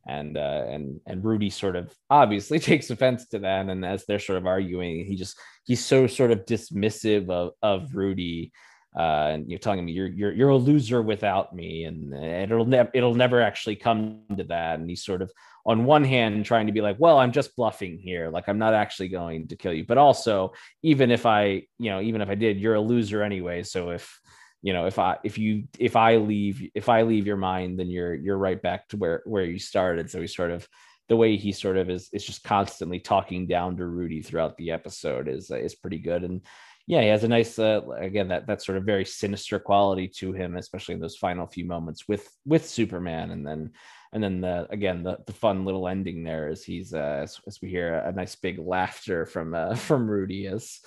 And 0.08 0.36
uh 0.36 0.64
and 0.68 1.00
and 1.04 1.24
rudy 1.24 1.50
sort 1.50 1.74
of 1.74 1.92
obviously 2.08 2.58
takes 2.70 2.90
offense 2.90 3.26
to 3.28 3.40
that. 3.40 3.68
And 3.68 3.84
as 3.84 4.04
they're 4.06 4.20
sort 4.20 4.38
of 4.38 4.46
arguing 4.46 5.04
he 5.04 5.16
just 5.16 5.36
he's 5.64 5.84
so 5.84 6.06
sort 6.06 6.30
of 6.30 6.46
dismissive 6.46 7.28
of 7.28 7.52
of 7.60 7.94
rudy 7.94 8.52
uh, 8.96 9.28
and 9.32 9.50
you're 9.50 9.58
telling 9.58 9.84
me 9.84 9.92
you're 9.92 10.08
you're 10.08 10.32
you're 10.32 10.48
a 10.48 10.56
loser 10.56 11.02
without 11.02 11.54
me, 11.54 11.84
and 11.84 12.14
it'll 12.14 12.64
never 12.64 12.90
it'll 12.94 13.14
never 13.14 13.42
actually 13.42 13.76
come 13.76 14.22
to 14.36 14.44
that. 14.44 14.78
And 14.78 14.88
he's 14.88 15.04
sort 15.04 15.20
of 15.20 15.30
on 15.66 15.84
one 15.84 16.04
hand 16.04 16.44
trying 16.46 16.66
to 16.66 16.72
be 16.72 16.80
like, 16.80 16.96
well, 16.98 17.18
I'm 17.18 17.32
just 17.32 17.56
bluffing 17.56 17.98
here, 17.98 18.30
like 18.30 18.48
I'm 18.48 18.58
not 18.58 18.72
actually 18.72 19.08
going 19.08 19.48
to 19.48 19.56
kill 19.56 19.74
you, 19.74 19.84
but 19.84 19.98
also 19.98 20.52
even 20.82 21.10
if 21.10 21.26
I, 21.26 21.64
you 21.78 21.90
know, 21.90 22.00
even 22.00 22.22
if 22.22 22.30
I 22.30 22.36
did, 22.36 22.58
you're 22.58 22.76
a 22.76 22.80
loser 22.80 23.22
anyway. 23.22 23.64
So 23.64 23.90
if 23.90 24.18
you 24.62 24.72
know 24.72 24.86
if 24.86 24.98
I 24.98 25.18
if 25.22 25.36
you 25.36 25.64
if 25.78 25.94
I 25.94 26.16
leave 26.16 26.70
if 26.74 26.88
I 26.88 27.02
leave 27.02 27.26
your 27.26 27.36
mind, 27.36 27.78
then 27.78 27.90
you're 27.90 28.14
you're 28.14 28.38
right 28.38 28.60
back 28.60 28.88
to 28.88 28.96
where 28.96 29.22
where 29.26 29.44
you 29.44 29.58
started. 29.58 30.10
So 30.10 30.22
he 30.22 30.26
sort 30.26 30.52
of 30.52 30.66
the 31.10 31.16
way 31.16 31.36
he 31.36 31.52
sort 31.52 31.76
of 31.76 31.90
is 31.90 32.08
is 32.14 32.24
just 32.24 32.44
constantly 32.44 32.98
talking 32.98 33.46
down 33.46 33.76
to 33.76 33.84
Rudy 33.84 34.22
throughout 34.22 34.56
the 34.56 34.70
episode 34.70 35.28
is 35.28 35.50
is 35.50 35.74
pretty 35.74 35.98
good 35.98 36.24
and 36.24 36.40
yeah, 36.86 37.02
he 37.02 37.08
has 37.08 37.24
a 37.24 37.28
nice 37.28 37.58
uh, 37.58 37.80
again 37.98 38.28
that 38.28 38.46
that 38.46 38.62
sort 38.62 38.78
of 38.78 38.84
very 38.84 39.04
sinister 39.04 39.58
quality 39.58 40.06
to 40.18 40.32
him, 40.32 40.56
especially 40.56 40.94
in 40.94 41.00
those 41.00 41.16
final 41.16 41.46
few 41.46 41.64
moments 41.64 42.06
with 42.06 42.30
with 42.44 42.68
Superman, 42.68 43.32
and 43.32 43.44
then 43.46 43.72
and 44.12 44.22
then 44.22 44.40
the 44.40 44.68
again 44.70 45.02
the, 45.02 45.18
the 45.26 45.32
fun 45.32 45.64
little 45.64 45.88
ending 45.88 46.22
there 46.22 46.48
is 46.48 46.64
he's 46.64 46.94
uh, 46.94 47.20
as, 47.22 47.40
as 47.46 47.60
we 47.60 47.68
hear 47.68 47.94
a, 47.94 48.12
nice 48.12 48.36
big 48.36 48.58
laughter 48.60 49.26
from 49.26 49.52
uh, 49.54 49.74
from 49.88 50.08
Rudy 50.08 50.46
as 50.46 50.80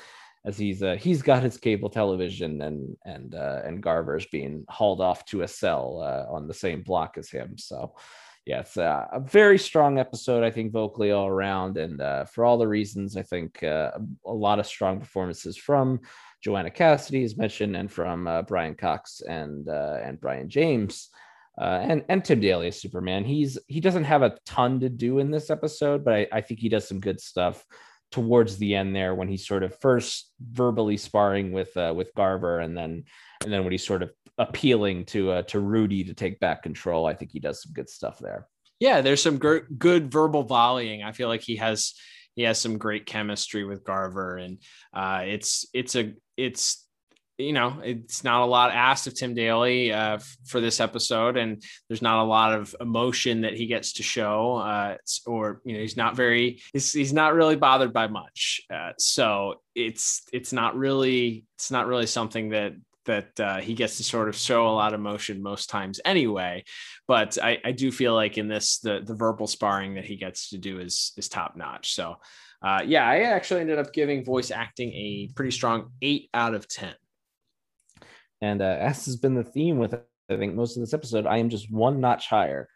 as 0.45 0.57
he's 0.57 0.81
uh, 0.81 0.95
he's 0.95 1.21
got 1.21 1.43
his 1.43 1.57
cable 1.57 1.89
television 1.89 2.61
and 2.61 2.95
and 3.03 3.35
uh, 3.35 3.61
and 3.65 3.83
Garver's 3.83 4.25
being 4.27 4.63
hauled 4.69 5.01
off 5.01 5.25
to 5.25 5.41
a 5.41 5.47
cell 5.49 6.01
uh, 6.01 6.33
on 6.33 6.47
the 6.47 6.53
same 6.53 6.81
block 6.81 7.17
as 7.17 7.29
him, 7.29 7.57
so 7.57 7.93
yeah, 8.49 8.61
it's 8.61 8.77
a, 8.77 9.21
very 9.27 9.59
strong 9.59 9.99
episode, 9.99 10.43
I 10.43 10.49
think, 10.49 10.71
vocally 10.71 11.11
all 11.11 11.27
around. 11.27 11.77
And 11.77 12.01
uh, 12.01 12.25
for 12.25 12.45
all 12.45 12.57
the 12.57 12.67
reasons, 12.67 13.15
I 13.15 13.21
think 13.21 13.61
uh, 13.61 13.91
a 14.25 14.33
lot 14.33 14.57
of 14.57 14.65
strong 14.65 14.99
performances 14.99 15.55
from 15.55 15.99
Joanna 16.43 16.71
Cassidy, 16.71 17.23
as 17.23 17.37
mentioned, 17.37 17.75
and 17.75 17.91
from 17.91 18.27
uh, 18.27 18.41
Brian 18.41 18.73
Cox 18.73 19.21
and 19.21 19.69
uh, 19.69 19.99
and 20.03 20.19
Brion 20.19 20.49
James. 20.49 21.09
Uh, 21.61 21.79
and 21.83 22.03
and 22.09 22.25
Tim 22.25 22.39
Daly 22.39 22.69
as 22.69 22.81
Superman. 22.81 23.23
He's 23.23 23.59
he 23.67 23.79
doesn't 23.81 24.05
have 24.05 24.23
a 24.23 24.35
ton 24.47 24.79
to 24.79 24.89
do 24.89 25.19
in 25.19 25.29
this 25.29 25.51
episode, 25.51 26.03
but 26.03 26.15
I, 26.15 26.27
I 26.31 26.41
think 26.41 26.59
he 26.59 26.69
does 26.69 26.87
some 26.87 26.99
good 26.99 27.21
stuff 27.21 27.63
towards 28.11 28.57
the 28.57 28.73
end 28.73 28.95
there 28.95 29.13
when 29.13 29.27
he's 29.27 29.45
sort 29.45 29.61
of 29.61 29.79
first 29.79 30.31
verbally 30.41 30.97
sparring 30.97 31.51
with 31.51 31.77
uh, 31.77 31.93
with 31.95 32.15
Garver, 32.15 32.61
and 32.61 32.75
then 32.75 33.03
and 33.43 33.53
then 33.53 33.63
when 33.63 33.71
he's 33.71 33.85
sort 33.85 34.01
of 34.01 34.11
appealing 34.39 35.05
to 35.05 35.31
uh, 35.31 35.41
to 35.43 35.59
Rudy 35.59 36.05
to 36.05 36.13
take 36.15 36.39
back 36.39 36.63
control. 36.63 37.05
I 37.05 37.13
think 37.13 37.31
he 37.31 37.39
does 37.39 37.61
some 37.61 37.73
good 37.73 37.89
stuff 37.89 38.17
there. 38.17 38.47
Yeah, 38.79 39.01
there's 39.01 39.21
some 39.21 39.37
gr- 39.37 39.67
good 39.77 40.11
verbal 40.11 40.43
volleying. 40.43 41.03
I 41.03 41.11
feel 41.11 41.27
like 41.27 41.41
he 41.41 41.57
has 41.57 41.93
he 42.35 42.43
has 42.43 42.57
some 42.57 42.77
great 42.77 43.05
chemistry 43.05 43.65
with 43.65 43.83
Garver, 43.83 44.37
and 44.37 44.59
uh, 44.93 45.23
it's 45.25 45.67
it's 45.73 45.95
a 45.95 46.13
it's 46.37 46.87
you 47.37 47.51
know 47.51 47.81
it's 47.83 48.23
not 48.23 48.41
a 48.41 48.45
lot 48.45 48.71
asked 48.71 49.07
of 49.07 49.15
Tim 49.15 49.33
Daly 49.33 49.91
uh, 49.91 50.15
f- 50.15 50.37
for 50.45 50.61
this 50.61 50.79
episode, 50.79 51.35
and 51.35 51.61
there's 51.89 52.01
not 52.01 52.23
a 52.23 52.27
lot 52.27 52.53
of 52.53 52.73
emotion 52.79 53.41
that 53.41 53.55
he 53.55 53.65
gets 53.67 53.93
to 53.93 54.03
show, 54.03 54.55
uh, 54.55 54.95
or 55.25 55.61
you 55.65 55.73
know 55.73 55.81
he's 55.81 55.97
not 55.97 56.15
very 56.15 56.61
he's, 56.71 56.93
he's 56.93 57.13
not 57.13 57.33
really 57.33 57.57
bothered 57.57 57.91
by 57.91 58.07
much. 58.07 58.61
Uh, 58.73 58.93
so 58.97 59.55
it's 59.75 60.23
it's 60.31 60.53
not 60.53 60.77
really 60.77 61.45
it's 61.57 61.71
not 61.71 61.87
really 61.87 62.07
something 62.07 62.49
that 62.49 62.71
that 63.05 63.39
uh, 63.39 63.57
he 63.59 63.73
gets 63.73 63.97
to 63.97 64.03
sort 64.03 64.29
of 64.29 64.35
show 64.35 64.67
a 64.67 64.71
lot 64.71 64.93
of 64.93 64.99
motion 64.99 65.41
most 65.41 65.69
times 65.69 65.99
anyway. 66.05 66.63
But 67.07 67.37
I, 67.41 67.59
I 67.63 67.71
do 67.71 67.91
feel 67.91 68.13
like 68.13 68.37
in 68.37 68.47
this 68.47 68.79
the 68.79 69.01
the 69.03 69.15
verbal 69.15 69.47
sparring 69.47 69.95
that 69.95 70.05
he 70.05 70.15
gets 70.15 70.49
to 70.49 70.57
do 70.57 70.79
is 70.79 71.13
is 71.17 71.29
top 71.29 71.55
notch. 71.55 71.93
So 71.93 72.17
uh, 72.61 72.81
yeah, 72.85 73.07
I 73.07 73.21
actually 73.21 73.61
ended 73.61 73.79
up 73.79 73.93
giving 73.93 74.23
voice 74.23 74.51
acting 74.51 74.89
a 74.89 75.29
pretty 75.35 75.51
strong 75.51 75.91
eight 76.01 76.29
out 76.33 76.53
of 76.53 76.67
ten. 76.67 76.93
And 78.41 78.61
uh, 78.61 78.77
as 78.79 79.05
has 79.05 79.15
been 79.15 79.35
the 79.35 79.43
theme 79.43 79.77
with 79.77 79.93
I 79.93 80.37
think 80.37 80.53
most 80.53 80.77
of 80.77 80.81
this 80.81 80.93
episode, 80.93 81.25
I 81.25 81.37
am 81.37 81.49
just 81.49 81.71
one 81.71 81.99
notch 81.99 82.27
higher. 82.27 82.69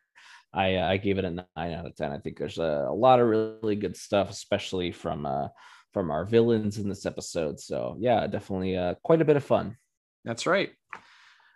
I 0.53 0.75
uh, 0.75 0.87
I 0.87 0.97
gave 0.97 1.17
it 1.17 1.25
a 1.25 1.31
nine 1.31 1.73
out 1.73 1.85
of 1.85 1.95
ten. 1.95 2.11
I 2.11 2.19
think 2.19 2.37
there's 2.37 2.57
a, 2.57 2.87
a 2.89 2.93
lot 2.93 3.19
of 3.19 3.27
really 3.27 3.75
good 3.75 3.97
stuff, 3.97 4.29
especially 4.29 4.91
from 4.91 5.25
uh, 5.25 5.47
from 5.93 6.11
our 6.11 6.25
villains 6.25 6.77
in 6.77 6.89
this 6.89 7.05
episode. 7.05 7.59
So 7.59 7.95
yeah, 7.99 8.25
definitely 8.27 8.77
uh, 8.77 8.95
quite 9.03 9.21
a 9.21 9.25
bit 9.25 9.37
of 9.37 9.43
fun. 9.43 9.77
That's 10.25 10.45
right. 10.45 10.71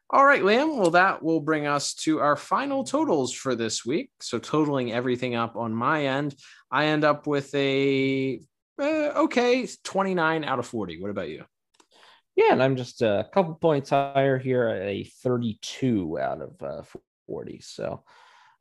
All 0.10 0.26
right, 0.26 0.42
Liam. 0.42 0.78
Well, 0.78 0.92
that 0.92 1.22
will 1.22 1.42
bring 1.42 1.68
us 1.68 1.94
to 1.96 2.20
our 2.20 2.38
final 2.38 2.86
totals 2.86 3.34
for 3.34 3.56
this 3.56 3.86
week. 3.86 4.10
So, 4.22 4.40
totaling 4.40 4.94
everything 4.94 5.36
up 5.36 5.58
on 5.58 5.74
my 5.74 6.06
end, 6.06 6.36
I 6.72 6.86
end 6.86 7.04
up 7.04 7.28
with 7.28 7.54
a 7.54 8.40
uh, 8.80 8.84
okay 9.24 9.68
29 9.84 10.44
out 10.46 10.60
of 10.60 10.66
40. 10.66 11.02
What 11.02 11.12
about 11.12 11.30
you? 11.30 11.44
Yeah, 12.38 12.54
and 12.54 12.64
I'm 12.64 12.76
just 12.76 13.02
a 13.02 13.28
couple 13.34 13.56
points 13.56 13.90
higher 13.90 14.38
here 14.38 14.68
at 14.68 14.82
a 14.84 15.04
32 15.24 16.20
out 16.20 16.42
of 16.42 16.64
uh, 16.64 16.84
40. 17.26 17.60
So, 17.62 18.04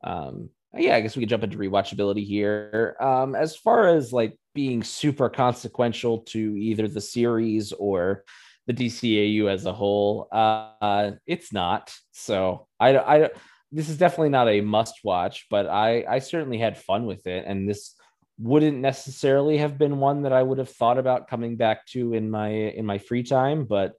um, 0.03 0.49
yeah, 0.75 0.95
I 0.95 1.01
guess 1.01 1.15
we 1.15 1.21
could 1.21 1.29
jump 1.29 1.43
into 1.43 1.57
rewatchability 1.57 2.25
here. 2.25 2.97
Um, 2.99 3.35
as 3.35 3.55
far 3.55 3.87
as 3.87 4.11
like 4.11 4.37
being 4.53 4.83
super 4.83 5.29
consequential 5.29 6.19
to 6.19 6.57
either 6.57 6.87
the 6.87 6.99
series 6.99 7.71
or 7.71 8.23
the 8.67 8.73
DCAU 8.73 9.49
as 9.49 9.65
a 9.65 9.73
whole, 9.73 10.27
uh, 10.31 11.11
it's 11.25 11.51
not. 11.51 11.93
So 12.11 12.67
I, 12.79 12.97
I, 12.97 13.29
this 13.71 13.89
is 13.89 13.97
definitely 13.97 14.29
not 14.29 14.49
a 14.49 14.61
must 14.61 14.99
watch, 15.03 15.47
but 15.49 15.67
I, 15.67 16.05
I 16.07 16.19
certainly 16.19 16.57
had 16.57 16.77
fun 16.77 17.05
with 17.05 17.25
it, 17.27 17.45
and 17.47 17.67
this 17.67 17.95
wouldn't 18.39 18.77
necessarily 18.77 19.57
have 19.57 19.77
been 19.77 19.99
one 19.99 20.21
that 20.23 20.33
I 20.33 20.43
would 20.43 20.59
have 20.59 20.69
thought 20.69 20.99
about 20.99 21.27
coming 21.27 21.55
back 21.55 21.87
to 21.87 22.13
in 22.13 22.29
my 22.29 22.49
in 22.49 22.85
my 22.85 22.99
free 22.99 23.23
time, 23.23 23.65
but 23.65 23.93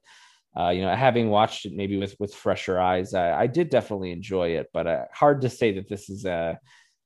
uh, 0.57 0.69
you 0.69 0.81
know, 0.81 0.93
having 0.95 1.29
watched 1.29 1.65
it 1.65 1.73
maybe 1.73 1.97
with 1.97 2.15
with 2.19 2.33
fresher 2.33 2.79
eyes, 2.79 3.13
I, 3.13 3.41
I 3.41 3.47
did 3.47 3.69
definitely 3.69 4.11
enjoy 4.11 4.49
it. 4.49 4.67
But 4.73 4.87
uh, 4.87 5.05
hard 5.13 5.41
to 5.41 5.49
say 5.49 5.73
that 5.73 5.87
this 5.87 6.09
is 6.09 6.25
uh, 6.25 6.55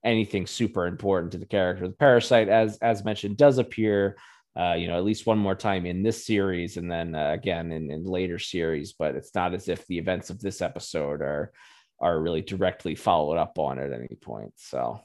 anything 0.03 0.47
super 0.47 0.87
important 0.87 1.33
to 1.33 1.37
the 1.37 1.45
character. 1.45 1.87
The 1.87 1.93
parasite, 1.93 2.49
as 2.49 2.77
as 2.77 3.03
mentioned, 3.03 3.37
does 3.37 3.57
appear. 3.57 4.17
Uh, 4.55 4.73
you 4.73 4.87
know, 4.87 4.97
at 4.97 5.03
least 5.03 5.25
one 5.25 5.39
more 5.39 5.55
time 5.55 5.85
in 5.85 6.03
this 6.03 6.25
series, 6.25 6.77
and 6.77 6.91
then 6.91 7.15
uh, 7.15 7.31
again 7.31 7.71
in, 7.71 7.89
in 7.89 8.03
later 8.03 8.37
series. 8.37 8.93
But 8.93 9.15
it's 9.15 9.33
not 9.33 9.53
as 9.53 9.67
if 9.67 9.85
the 9.87 9.97
events 9.97 10.29
of 10.29 10.39
this 10.39 10.61
episode 10.61 11.21
are 11.21 11.51
are 11.99 12.19
really 12.19 12.41
directly 12.41 12.95
followed 12.95 13.37
up 13.37 13.57
on 13.57 13.79
at 13.79 13.91
any 13.91 14.15
point. 14.21 14.53
So, 14.57 15.01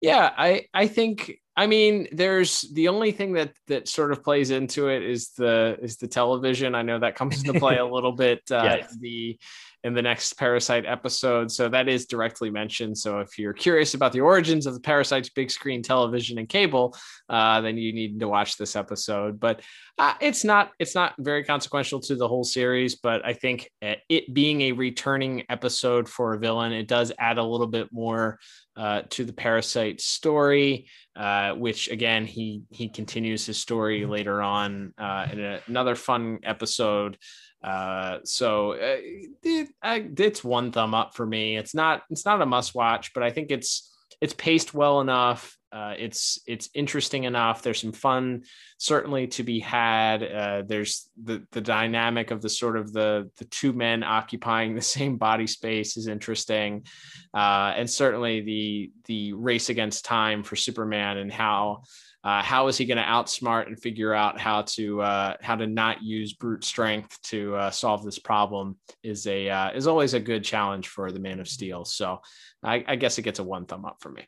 yeah, 0.00 0.32
I 0.36 0.66
I 0.72 0.86
think 0.86 1.40
I 1.56 1.66
mean, 1.66 2.08
there's 2.10 2.62
the 2.62 2.88
only 2.88 3.12
thing 3.12 3.32
that 3.34 3.52
that 3.68 3.88
sort 3.88 4.12
of 4.12 4.22
plays 4.22 4.50
into 4.50 4.88
it 4.88 5.02
is 5.02 5.30
the 5.30 5.78
is 5.80 5.96
the 5.96 6.08
television. 6.08 6.74
I 6.74 6.82
know 6.82 6.98
that 6.98 7.14
comes 7.14 7.42
into 7.42 7.58
play 7.58 7.78
a 7.78 7.86
little 7.94 8.12
bit 8.12 8.42
uh, 8.50 8.78
yes. 8.80 8.96
the 9.00 9.38
in 9.84 9.92
the 9.92 10.02
next 10.02 10.32
Parasite 10.38 10.86
episode. 10.86 11.52
So 11.52 11.68
that 11.68 11.88
is 11.88 12.06
directly 12.06 12.50
mentioned. 12.50 12.96
So 12.96 13.20
if 13.20 13.38
you're 13.38 13.52
curious 13.52 13.92
about 13.92 14.12
the 14.12 14.22
origins 14.22 14.66
of 14.66 14.72
the 14.72 14.80
Parasite's 14.80 15.28
big 15.28 15.50
screen 15.50 15.82
television 15.82 16.38
and 16.38 16.48
cable, 16.48 16.96
uh, 17.28 17.60
then 17.60 17.76
you 17.76 17.92
need 17.92 18.18
to 18.18 18.28
watch 18.28 18.56
this 18.56 18.76
episode. 18.76 19.38
But 19.38 19.60
uh, 19.98 20.14
it's 20.20 20.42
not 20.42 20.72
it's 20.78 20.94
not 20.94 21.14
very 21.18 21.44
consequential 21.44 22.00
to 22.00 22.16
the 22.16 22.26
whole 22.26 22.44
series. 22.44 22.96
But 22.96 23.24
I 23.26 23.34
think 23.34 23.70
uh, 23.82 23.94
it 24.08 24.32
being 24.32 24.62
a 24.62 24.72
returning 24.72 25.44
episode 25.50 26.08
for 26.08 26.32
a 26.32 26.38
villain, 26.38 26.72
it 26.72 26.88
does 26.88 27.12
add 27.18 27.36
a 27.36 27.44
little 27.44 27.66
bit 27.66 27.88
more 27.92 28.38
uh, 28.76 29.02
to 29.10 29.24
the 29.24 29.34
Parasite 29.34 30.00
story. 30.00 30.88
Uh, 31.16 31.54
which 31.54 31.88
again 31.88 32.26
he 32.26 32.64
he 32.72 32.88
continues 32.88 33.46
his 33.46 33.56
story 33.56 34.04
later 34.04 34.42
on 34.42 34.92
uh, 34.98 35.28
in 35.30 35.38
a, 35.38 35.60
another 35.68 35.94
fun 35.94 36.40
episode 36.42 37.16
uh, 37.64 38.18
so 38.24 38.72
uh, 38.72 38.98
it, 39.42 39.68
it's 39.82 40.44
one 40.44 40.70
thumb 40.70 40.94
up 40.94 41.14
for 41.14 41.24
me. 41.24 41.56
It's 41.56 41.74
not 41.74 42.02
it's 42.10 42.26
not 42.26 42.42
a 42.42 42.46
must 42.46 42.74
watch, 42.74 43.14
but 43.14 43.22
I 43.22 43.30
think 43.30 43.50
it's 43.50 43.90
it's 44.20 44.34
paced 44.34 44.74
well 44.74 45.00
enough. 45.00 45.56
Uh, 45.72 45.94
it's 45.98 46.38
it's 46.46 46.68
interesting 46.74 47.24
enough. 47.24 47.62
There's 47.62 47.80
some 47.80 47.92
fun 47.92 48.42
certainly 48.76 49.28
to 49.28 49.42
be 49.42 49.60
had. 49.60 50.22
Uh, 50.22 50.62
there's 50.66 51.08
the 51.22 51.46
the 51.52 51.62
dynamic 51.62 52.30
of 52.30 52.42
the 52.42 52.50
sort 52.50 52.76
of 52.76 52.92
the 52.92 53.30
the 53.38 53.46
two 53.46 53.72
men 53.72 54.02
occupying 54.02 54.74
the 54.74 54.82
same 54.82 55.16
body 55.16 55.46
space 55.46 55.96
is 55.96 56.06
interesting, 56.06 56.84
uh, 57.32 57.72
and 57.76 57.88
certainly 57.88 58.42
the 58.42 58.92
the 59.06 59.32
race 59.32 59.70
against 59.70 60.04
time 60.04 60.42
for 60.42 60.54
Superman 60.54 61.16
and 61.16 61.32
how 61.32 61.82
uh, 62.24 62.42
how 62.42 62.68
is 62.68 62.78
he 62.78 62.86
going 62.86 62.98
to 62.98 63.04
outsmart 63.04 63.66
and 63.66 63.78
figure 63.78 64.14
out 64.14 64.40
how 64.40 64.62
to 64.62 65.02
uh, 65.02 65.34
how 65.42 65.54
to 65.54 65.66
not 65.66 66.02
use 66.02 66.32
brute 66.32 66.64
strength 66.64 67.20
to 67.22 67.54
uh, 67.54 67.70
solve 67.70 68.02
this 68.02 68.18
problem 68.18 68.76
is 69.02 69.26
a 69.26 69.48
uh, 69.50 69.70
is 69.72 69.86
always 69.86 70.14
a 70.14 70.20
good 70.20 70.42
challenge 70.42 70.88
for 70.88 71.12
the 71.12 71.20
Man 71.20 71.38
of 71.38 71.48
Steel. 71.48 71.84
So 71.84 72.20
I, 72.62 72.82
I, 72.88 72.96
guess 72.96 73.18
it 73.18 73.22
gets 73.22 73.40
a 73.40 73.44
one 73.44 73.66
thumb 73.66 73.84
up 73.84 73.98
for 74.00 74.10
me. 74.10 74.26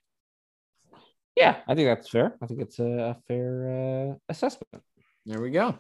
Yeah, 1.37 1.57
I 1.67 1.75
think 1.75 1.89
that's 1.89 2.09
fair. 2.09 2.37
I 2.43 2.47
think 2.47 2.61
it's 2.61 2.79
a, 2.79 3.17
fair 3.27 4.11
uh, 4.13 4.15
assessment. 4.29 4.83
There 5.25 5.41
we 5.41 5.51
go. 5.51 5.79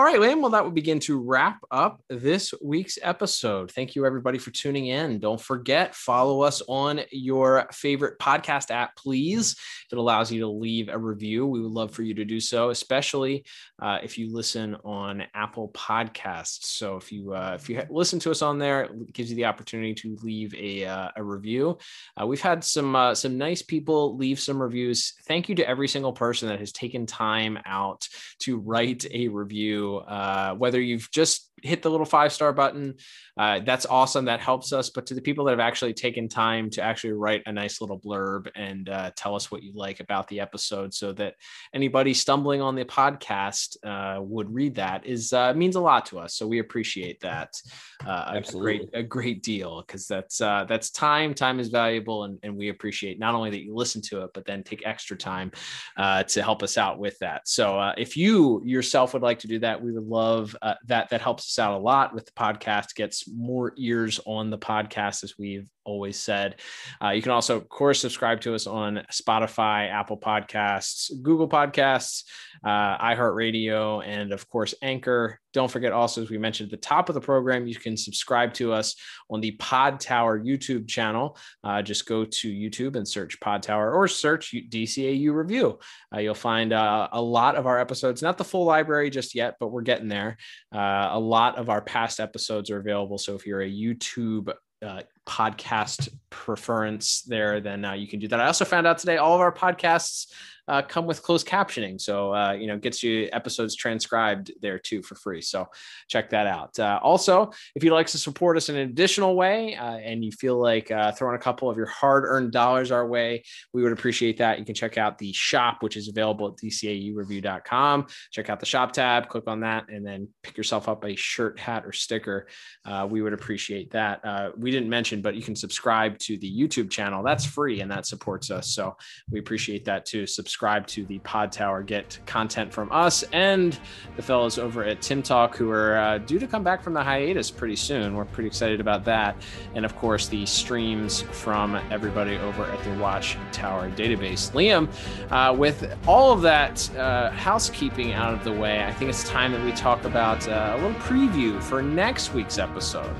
All 0.00 0.06
right, 0.06 0.18
Liam. 0.18 0.40
Well, 0.40 0.52
that 0.52 0.64
will 0.64 0.70
begin 0.70 0.98
to 1.00 1.20
wrap 1.20 1.60
up 1.70 2.02
this 2.08 2.54
week's 2.62 2.98
episode. 3.02 3.70
Thank 3.70 3.94
you, 3.94 4.06
everybody, 4.06 4.38
for 4.38 4.50
tuning 4.50 4.86
in. 4.86 5.18
Don't 5.18 5.38
forget, 5.38 5.94
follow 5.94 6.40
us 6.40 6.62
on 6.68 7.02
your 7.10 7.68
favorite 7.70 8.18
podcast 8.18 8.70
app, 8.70 8.96
please. 8.96 9.52
If 9.52 9.92
it 9.92 9.98
allows 9.98 10.32
you 10.32 10.40
to 10.40 10.48
leave 10.48 10.88
a 10.88 10.96
review, 10.96 11.46
we 11.46 11.60
would 11.60 11.72
love 11.72 11.90
for 11.90 12.02
you 12.02 12.14
to 12.14 12.24
do 12.24 12.40
so, 12.40 12.70
especially 12.70 13.44
uh, 13.78 13.98
if 14.02 14.16
you 14.16 14.32
listen 14.32 14.74
on 14.84 15.24
Apple 15.34 15.68
Podcasts. 15.74 16.64
So 16.64 16.96
if 16.96 17.12
you 17.12 17.34
uh, 17.34 17.58
if 17.60 17.68
you 17.68 17.82
listen 17.90 18.18
to 18.20 18.30
us 18.30 18.40
on 18.40 18.58
there, 18.58 18.84
it 18.84 19.12
gives 19.12 19.28
you 19.28 19.36
the 19.36 19.44
opportunity 19.44 19.92
to 19.96 20.16
leave 20.22 20.54
a, 20.54 20.86
uh, 20.86 21.08
a 21.16 21.22
review. 21.22 21.76
Uh, 22.18 22.26
we've 22.26 22.40
had 22.40 22.64
some 22.64 22.96
uh, 22.96 23.14
some 23.14 23.36
nice 23.36 23.60
people 23.60 24.16
leave 24.16 24.40
some 24.40 24.62
reviews. 24.62 25.12
Thank 25.26 25.50
you 25.50 25.56
to 25.56 25.68
every 25.68 25.88
single 25.88 26.14
person 26.14 26.48
that 26.48 26.58
has 26.58 26.72
taken 26.72 27.04
time 27.04 27.58
out 27.66 28.08
to 28.38 28.56
write 28.56 29.04
a 29.12 29.28
review 29.28 29.89
uh, 29.98 30.54
whether 30.54 30.80
you've 30.80 31.10
just 31.10 31.49
hit 31.62 31.82
the 31.82 31.90
little 31.90 32.06
five 32.06 32.32
star 32.32 32.52
button. 32.52 32.94
Uh, 33.36 33.60
that's 33.60 33.86
awesome. 33.86 34.26
That 34.26 34.40
helps 34.40 34.72
us. 34.72 34.90
But 34.90 35.06
to 35.06 35.14
the 35.14 35.20
people 35.20 35.44
that 35.44 35.52
have 35.52 35.60
actually 35.60 35.94
taken 35.94 36.28
time 36.28 36.68
to 36.70 36.82
actually 36.82 37.12
write 37.12 37.42
a 37.46 37.52
nice 37.52 37.80
little 37.80 37.98
blurb 37.98 38.48
and 38.54 38.88
uh, 38.88 39.10
tell 39.16 39.34
us 39.34 39.50
what 39.50 39.62
you 39.62 39.72
like 39.74 40.00
about 40.00 40.28
the 40.28 40.40
episode, 40.40 40.92
so 40.92 41.12
that 41.12 41.34
anybody 41.74 42.14
stumbling 42.14 42.60
on 42.60 42.74
the 42.74 42.84
podcast 42.84 43.76
uh, 43.84 44.20
would 44.20 44.52
read 44.52 44.74
that, 44.74 45.06
is 45.06 45.32
uh, 45.32 45.54
means 45.54 45.76
a 45.76 45.80
lot 45.80 46.06
to 46.06 46.18
us. 46.18 46.34
So 46.34 46.46
we 46.46 46.58
appreciate 46.58 47.20
that. 47.20 47.60
Uh, 48.06 48.32
Absolutely, 48.36 48.74
a 48.74 48.78
great, 48.78 48.90
a 48.94 49.02
great 49.02 49.42
deal 49.42 49.82
because 49.86 50.06
that's 50.06 50.40
uh, 50.40 50.64
that's 50.68 50.90
time. 50.90 51.34
Time 51.34 51.60
is 51.60 51.68
valuable, 51.68 52.24
and, 52.24 52.38
and 52.42 52.56
we 52.56 52.68
appreciate 52.68 53.18
not 53.18 53.34
only 53.34 53.50
that 53.50 53.62
you 53.62 53.74
listen 53.74 54.02
to 54.02 54.22
it, 54.22 54.30
but 54.34 54.44
then 54.44 54.62
take 54.62 54.86
extra 54.86 55.16
time 55.16 55.50
to 55.96 56.42
help 56.42 56.62
us 56.62 56.76
out 56.78 56.98
with 56.98 57.18
that. 57.18 57.48
So 57.48 57.92
if 57.96 58.16
you 58.16 58.62
yourself 58.64 59.14
would 59.14 59.22
like 59.22 59.38
to 59.40 59.48
do 59.48 59.58
that, 59.60 59.82
we 59.82 59.92
would 59.92 60.06
love 60.06 60.56
that. 60.86 61.08
That 61.10 61.20
helps 61.20 61.49
us 61.50 61.58
out 61.58 61.74
a 61.74 61.82
lot 61.82 62.14
with 62.14 62.26
the 62.26 62.32
podcast, 62.32 62.94
gets 62.94 63.28
more 63.28 63.72
ears 63.76 64.20
on 64.24 64.50
the 64.50 64.58
podcast, 64.58 65.24
as 65.24 65.34
we've 65.38 65.68
always 65.84 66.18
said. 66.18 66.56
Uh, 67.02 67.10
you 67.10 67.22
can 67.22 67.32
also, 67.32 67.56
of 67.56 67.68
course, 67.68 68.00
subscribe 68.00 68.40
to 68.42 68.54
us 68.54 68.66
on 68.66 69.02
Spotify, 69.12 69.90
Apple 69.90 70.18
Podcasts, 70.18 71.10
Google 71.22 71.48
Podcasts, 71.48 72.24
uh, 72.64 72.98
iHeartRadio, 72.98 74.06
and 74.06 74.32
of 74.32 74.48
course, 74.48 74.74
Anchor. 74.82 75.40
Don't 75.52 75.70
forget 75.70 75.92
also, 75.92 76.22
as 76.22 76.30
we 76.30 76.38
mentioned 76.38 76.68
at 76.68 76.70
the 76.70 76.86
top 76.86 77.08
of 77.08 77.14
the 77.14 77.20
program, 77.20 77.66
you 77.66 77.74
can 77.74 77.96
subscribe 77.96 78.54
to 78.54 78.72
us 78.72 78.94
on 79.30 79.40
the 79.40 79.52
Pod 79.52 79.98
Tower 79.98 80.38
YouTube 80.38 80.86
channel. 80.86 81.36
Uh, 81.64 81.82
just 81.82 82.06
go 82.06 82.24
to 82.24 82.48
YouTube 82.48 82.96
and 82.96 83.08
search 83.08 83.40
Pod 83.40 83.62
Tower 83.62 83.92
or 83.92 84.06
search 84.06 84.54
DCAU 84.70 85.34
Review. 85.34 85.78
Uh, 86.14 86.20
you'll 86.20 86.34
find 86.34 86.72
uh, 86.72 87.08
a 87.12 87.20
lot 87.20 87.56
of 87.56 87.66
our 87.66 87.78
episodes, 87.78 88.22
not 88.22 88.38
the 88.38 88.44
full 88.44 88.64
library 88.64 89.10
just 89.10 89.34
yet, 89.34 89.56
but 89.58 89.68
we're 89.68 89.82
getting 89.82 90.08
there. 90.08 90.36
Uh, 90.72 91.08
a 91.12 91.18
lot 91.18 91.56
of 91.58 91.68
our 91.68 91.80
past 91.80 92.20
episodes 92.20 92.70
are 92.70 92.78
available. 92.78 93.18
So 93.18 93.34
if 93.34 93.46
you're 93.46 93.62
a 93.62 93.70
YouTube 93.70 94.52
uh, 94.82 95.02
podcast 95.30 96.08
preference 96.28 97.22
there, 97.22 97.60
then 97.60 97.84
uh, 97.84 97.92
you 97.92 98.08
can 98.08 98.18
do 98.18 98.26
that. 98.28 98.40
I 98.40 98.46
also 98.46 98.64
found 98.64 98.84
out 98.86 98.98
today 98.98 99.16
all 99.16 99.34
of 99.34 99.40
our 99.40 99.52
podcasts 99.52 100.26
uh, 100.70 100.82
come 100.82 101.04
with 101.04 101.20
closed 101.20 101.48
captioning. 101.48 102.00
So, 102.00 102.32
uh, 102.32 102.52
you 102.52 102.68
know, 102.68 102.78
gets 102.78 103.02
you 103.02 103.28
episodes 103.32 103.74
transcribed 103.74 104.52
there 104.62 104.78
too 104.78 105.02
for 105.02 105.16
free. 105.16 105.40
So 105.40 105.66
check 106.06 106.30
that 106.30 106.46
out. 106.46 106.78
Uh, 106.78 107.00
also, 107.02 107.50
if 107.74 107.82
you'd 107.82 107.92
like 107.92 108.06
to 108.06 108.18
support 108.18 108.56
us 108.56 108.68
in 108.68 108.76
an 108.76 108.88
additional 108.88 109.34
way 109.34 109.74
uh, 109.74 109.96
and 109.96 110.24
you 110.24 110.30
feel 110.30 110.60
like 110.60 110.92
uh, 110.92 111.10
throwing 111.10 111.34
a 111.34 111.40
couple 111.40 111.68
of 111.68 111.76
your 111.76 111.86
hard 111.86 112.22
earned 112.24 112.52
dollars 112.52 112.92
our 112.92 113.04
way, 113.04 113.42
we 113.74 113.82
would 113.82 113.90
appreciate 113.90 114.38
that. 114.38 114.60
You 114.60 114.64
can 114.64 114.76
check 114.76 114.96
out 114.96 115.18
the 115.18 115.32
shop, 115.32 115.82
which 115.82 115.96
is 115.96 116.08
available 116.08 116.46
at 116.46 116.56
dcaureview.com. 116.56 118.06
Check 118.30 118.48
out 118.48 118.60
the 118.60 118.66
shop 118.66 118.92
tab, 118.92 119.28
click 119.28 119.48
on 119.48 119.60
that, 119.60 119.88
and 119.88 120.06
then 120.06 120.28
pick 120.44 120.56
yourself 120.56 120.88
up 120.88 121.04
a 121.04 121.16
shirt, 121.16 121.58
hat, 121.58 121.84
or 121.84 121.92
sticker. 121.92 122.46
Uh, 122.84 123.08
we 123.10 123.22
would 123.22 123.32
appreciate 123.32 123.90
that. 123.90 124.20
we 124.56 124.70
didn't 124.70 124.88
mention, 124.88 125.20
but 125.20 125.34
you 125.34 125.42
can 125.42 125.56
subscribe 125.56 126.16
to 126.18 126.38
the 126.38 126.60
YouTube 126.60 126.90
channel. 126.90 127.24
That's 127.24 127.44
free 127.44 127.80
and 127.80 127.90
that 127.90 128.06
supports 128.06 128.52
us. 128.52 128.70
So 128.70 128.96
we 129.32 129.40
appreciate 129.40 129.84
that 129.86 130.06
too. 130.06 130.28
Subscribe 130.28 130.59
subscribe 130.60 130.86
to 130.86 131.06
the 131.06 131.18
Pod 131.20 131.50
Tower, 131.50 131.82
get 131.82 132.18
content 132.26 132.70
from 132.70 132.92
us 132.92 133.22
and 133.32 133.80
the 134.16 134.22
fellows 134.22 134.58
over 134.58 134.84
at 134.84 135.00
Tim 135.00 135.22
Talk, 135.22 135.56
who 135.56 135.70
are 135.70 135.96
uh, 135.96 136.18
due 136.18 136.38
to 136.38 136.46
come 136.46 136.62
back 136.62 136.82
from 136.82 136.92
the 136.92 137.02
hiatus 137.02 137.50
pretty 137.50 137.76
soon. 137.76 138.14
We're 138.14 138.26
pretty 138.26 138.48
excited 138.48 138.78
about 138.78 139.02
that. 139.06 139.36
And 139.74 139.86
of 139.86 139.96
course, 139.96 140.28
the 140.28 140.44
streams 140.44 141.22
from 141.22 141.76
everybody 141.90 142.36
over 142.36 142.64
at 142.64 142.84
the 142.84 142.92
Watch 143.02 143.38
Tower 143.52 143.90
database. 143.92 144.52
Liam, 144.52 144.86
uh, 145.32 145.54
with 145.54 145.96
all 146.06 146.30
of 146.30 146.42
that 146.42 146.94
uh, 146.94 147.30
housekeeping 147.30 148.12
out 148.12 148.34
of 148.34 148.44
the 148.44 148.52
way, 148.52 148.84
I 148.84 148.92
think 148.92 149.08
it's 149.08 149.26
time 149.26 149.52
that 149.52 149.64
we 149.64 149.72
talk 149.72 150.04
about 150.04 150.46
uh, 150.46 150.74
a 150.74 150.82
little 150.82 151.00
preview 151.00 151.62
for 151.62 151.80
next 151.80 152.34
week's 152.34 152.58
episode. 152.58 153.16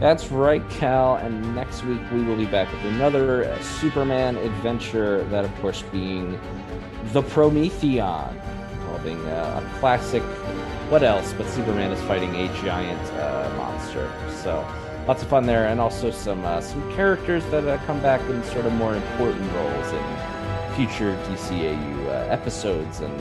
That's 0.00 0.32
right, 0.32 0.68
Cal. 0.70 1.16
And 1.16 1.54
next 1.54 1.84
week 1.84 2.00
we 2.10 2.22
will 2.22 2.36
be 2.36 2.46
back 2.46 2.72
with 2.72 2.84
another 2.86 3.56
Superman 3.62 4.36
adventure. 4.38 5.22
That, 5.24 5.44
of 5.44 5.54
course, 5.60 5.82
being 5.92 6.40
the 7.12 7.22
Prometheon, 7.22 8.34
involving 8.72 9.20
uh, 9.26 9.62
a 9.62 9.78
classic 9.78 10.22
what 10.90 11.04
else? 11.04 11.32
But 11.34 11.48
Superman 11.48 11.92
is 11.92 12.00
fighting 12.02 12.34
a 12.34 12.48
giant 12.62 13.00
uh, 13.12 13.52
monster. 13.56 14.12
So 14.42 14.66
lots 15.06 15.22
of 15.22 15.28
fun 15.28 15.46
there, 15.46 15.68
and 15.68 15.80
also 15.80 16.10
some 16.10 16.44
uh, 16.44 16.60
some 16.60 16.82
characters 16.94 17.44
that 17.46 17.64
uh, 17.64 17.78
come 17.86 18.02
back 18.02 18.20
in 18.28 18.42
sort 18.42 18.66
of 18.66 18.72
more 18.72 18.96
important 18.96 19.52
roles 19.52 19.92
in 19.92 20.74
future 20.74 21.16
DCAU 21.28 22.06
uh, 22.06 22.10
episodes, 22.28 23.00
and 23.00 23.20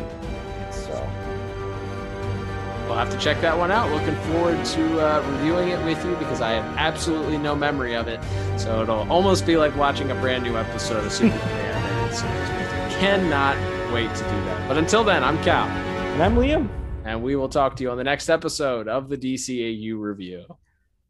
We'll 2.89 2.97
have 2.97 3.11
to 3.11 3.17
check 3.19 3.39
that 3.41 3.55
one 3.55 3.71
out. 3.71 3.91
Looking 3.91 4.15
forward 4.31 4.65
to 4.65 4.99
uh, 4.99 5.21
reviewing 5.33 5.69
it 5.69 5.85
with 5.85 6.03
you 6.03 6.15
because 6.15 6.41
I 6.41 6.53
have 6.53 6.65
absolutely 6.75 7.37
no 7.37 7.55
memory 7.55 7.95
of 7.95 8.07
it. 8.07 8.19
So 8.57 8.81
it'll 8.81 9.09
almost 9.11 9.45
be 9.45 9.57
like 9.57 9.75
watching 9.75 10.09
a 10.09 10.15
brand 10.15 10.43
new 10.43 10.57
episode 10.57 11.05
of 11.05 11.11
Superman. 11.11 11.39
and 11.39 12.09
it's, 12.09 12.21
cannot 12.99 13.55
wait 13.93 14.09
to 14.15 14.23
do 14.23 14.43
that. 14.45 14.67
But 14.67 14.79
until 14.79 15.03
then, 15.03 15.23
I'm 15.23 15.37
Cal. 15.43 15.67
And 15.67 16.23
I'm 16.23 16.35
Liam. 16.35 16.67
And 17.05 17.21
we 17.21 17.35
will 17.35 17.47
talk 17.47 17.75
to 17.75 17.83
you 17.83 17.91
on 17.91 17.97
the 17.97 18.03
next 18.03 18.27
episode 18.27 18.87
of 18.87 19.07
the 19.07 19.17
DCAU 19.17 19.99
review. 19.99 20.45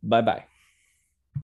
Bye 0.03 0.22
bye. 0.22 0.48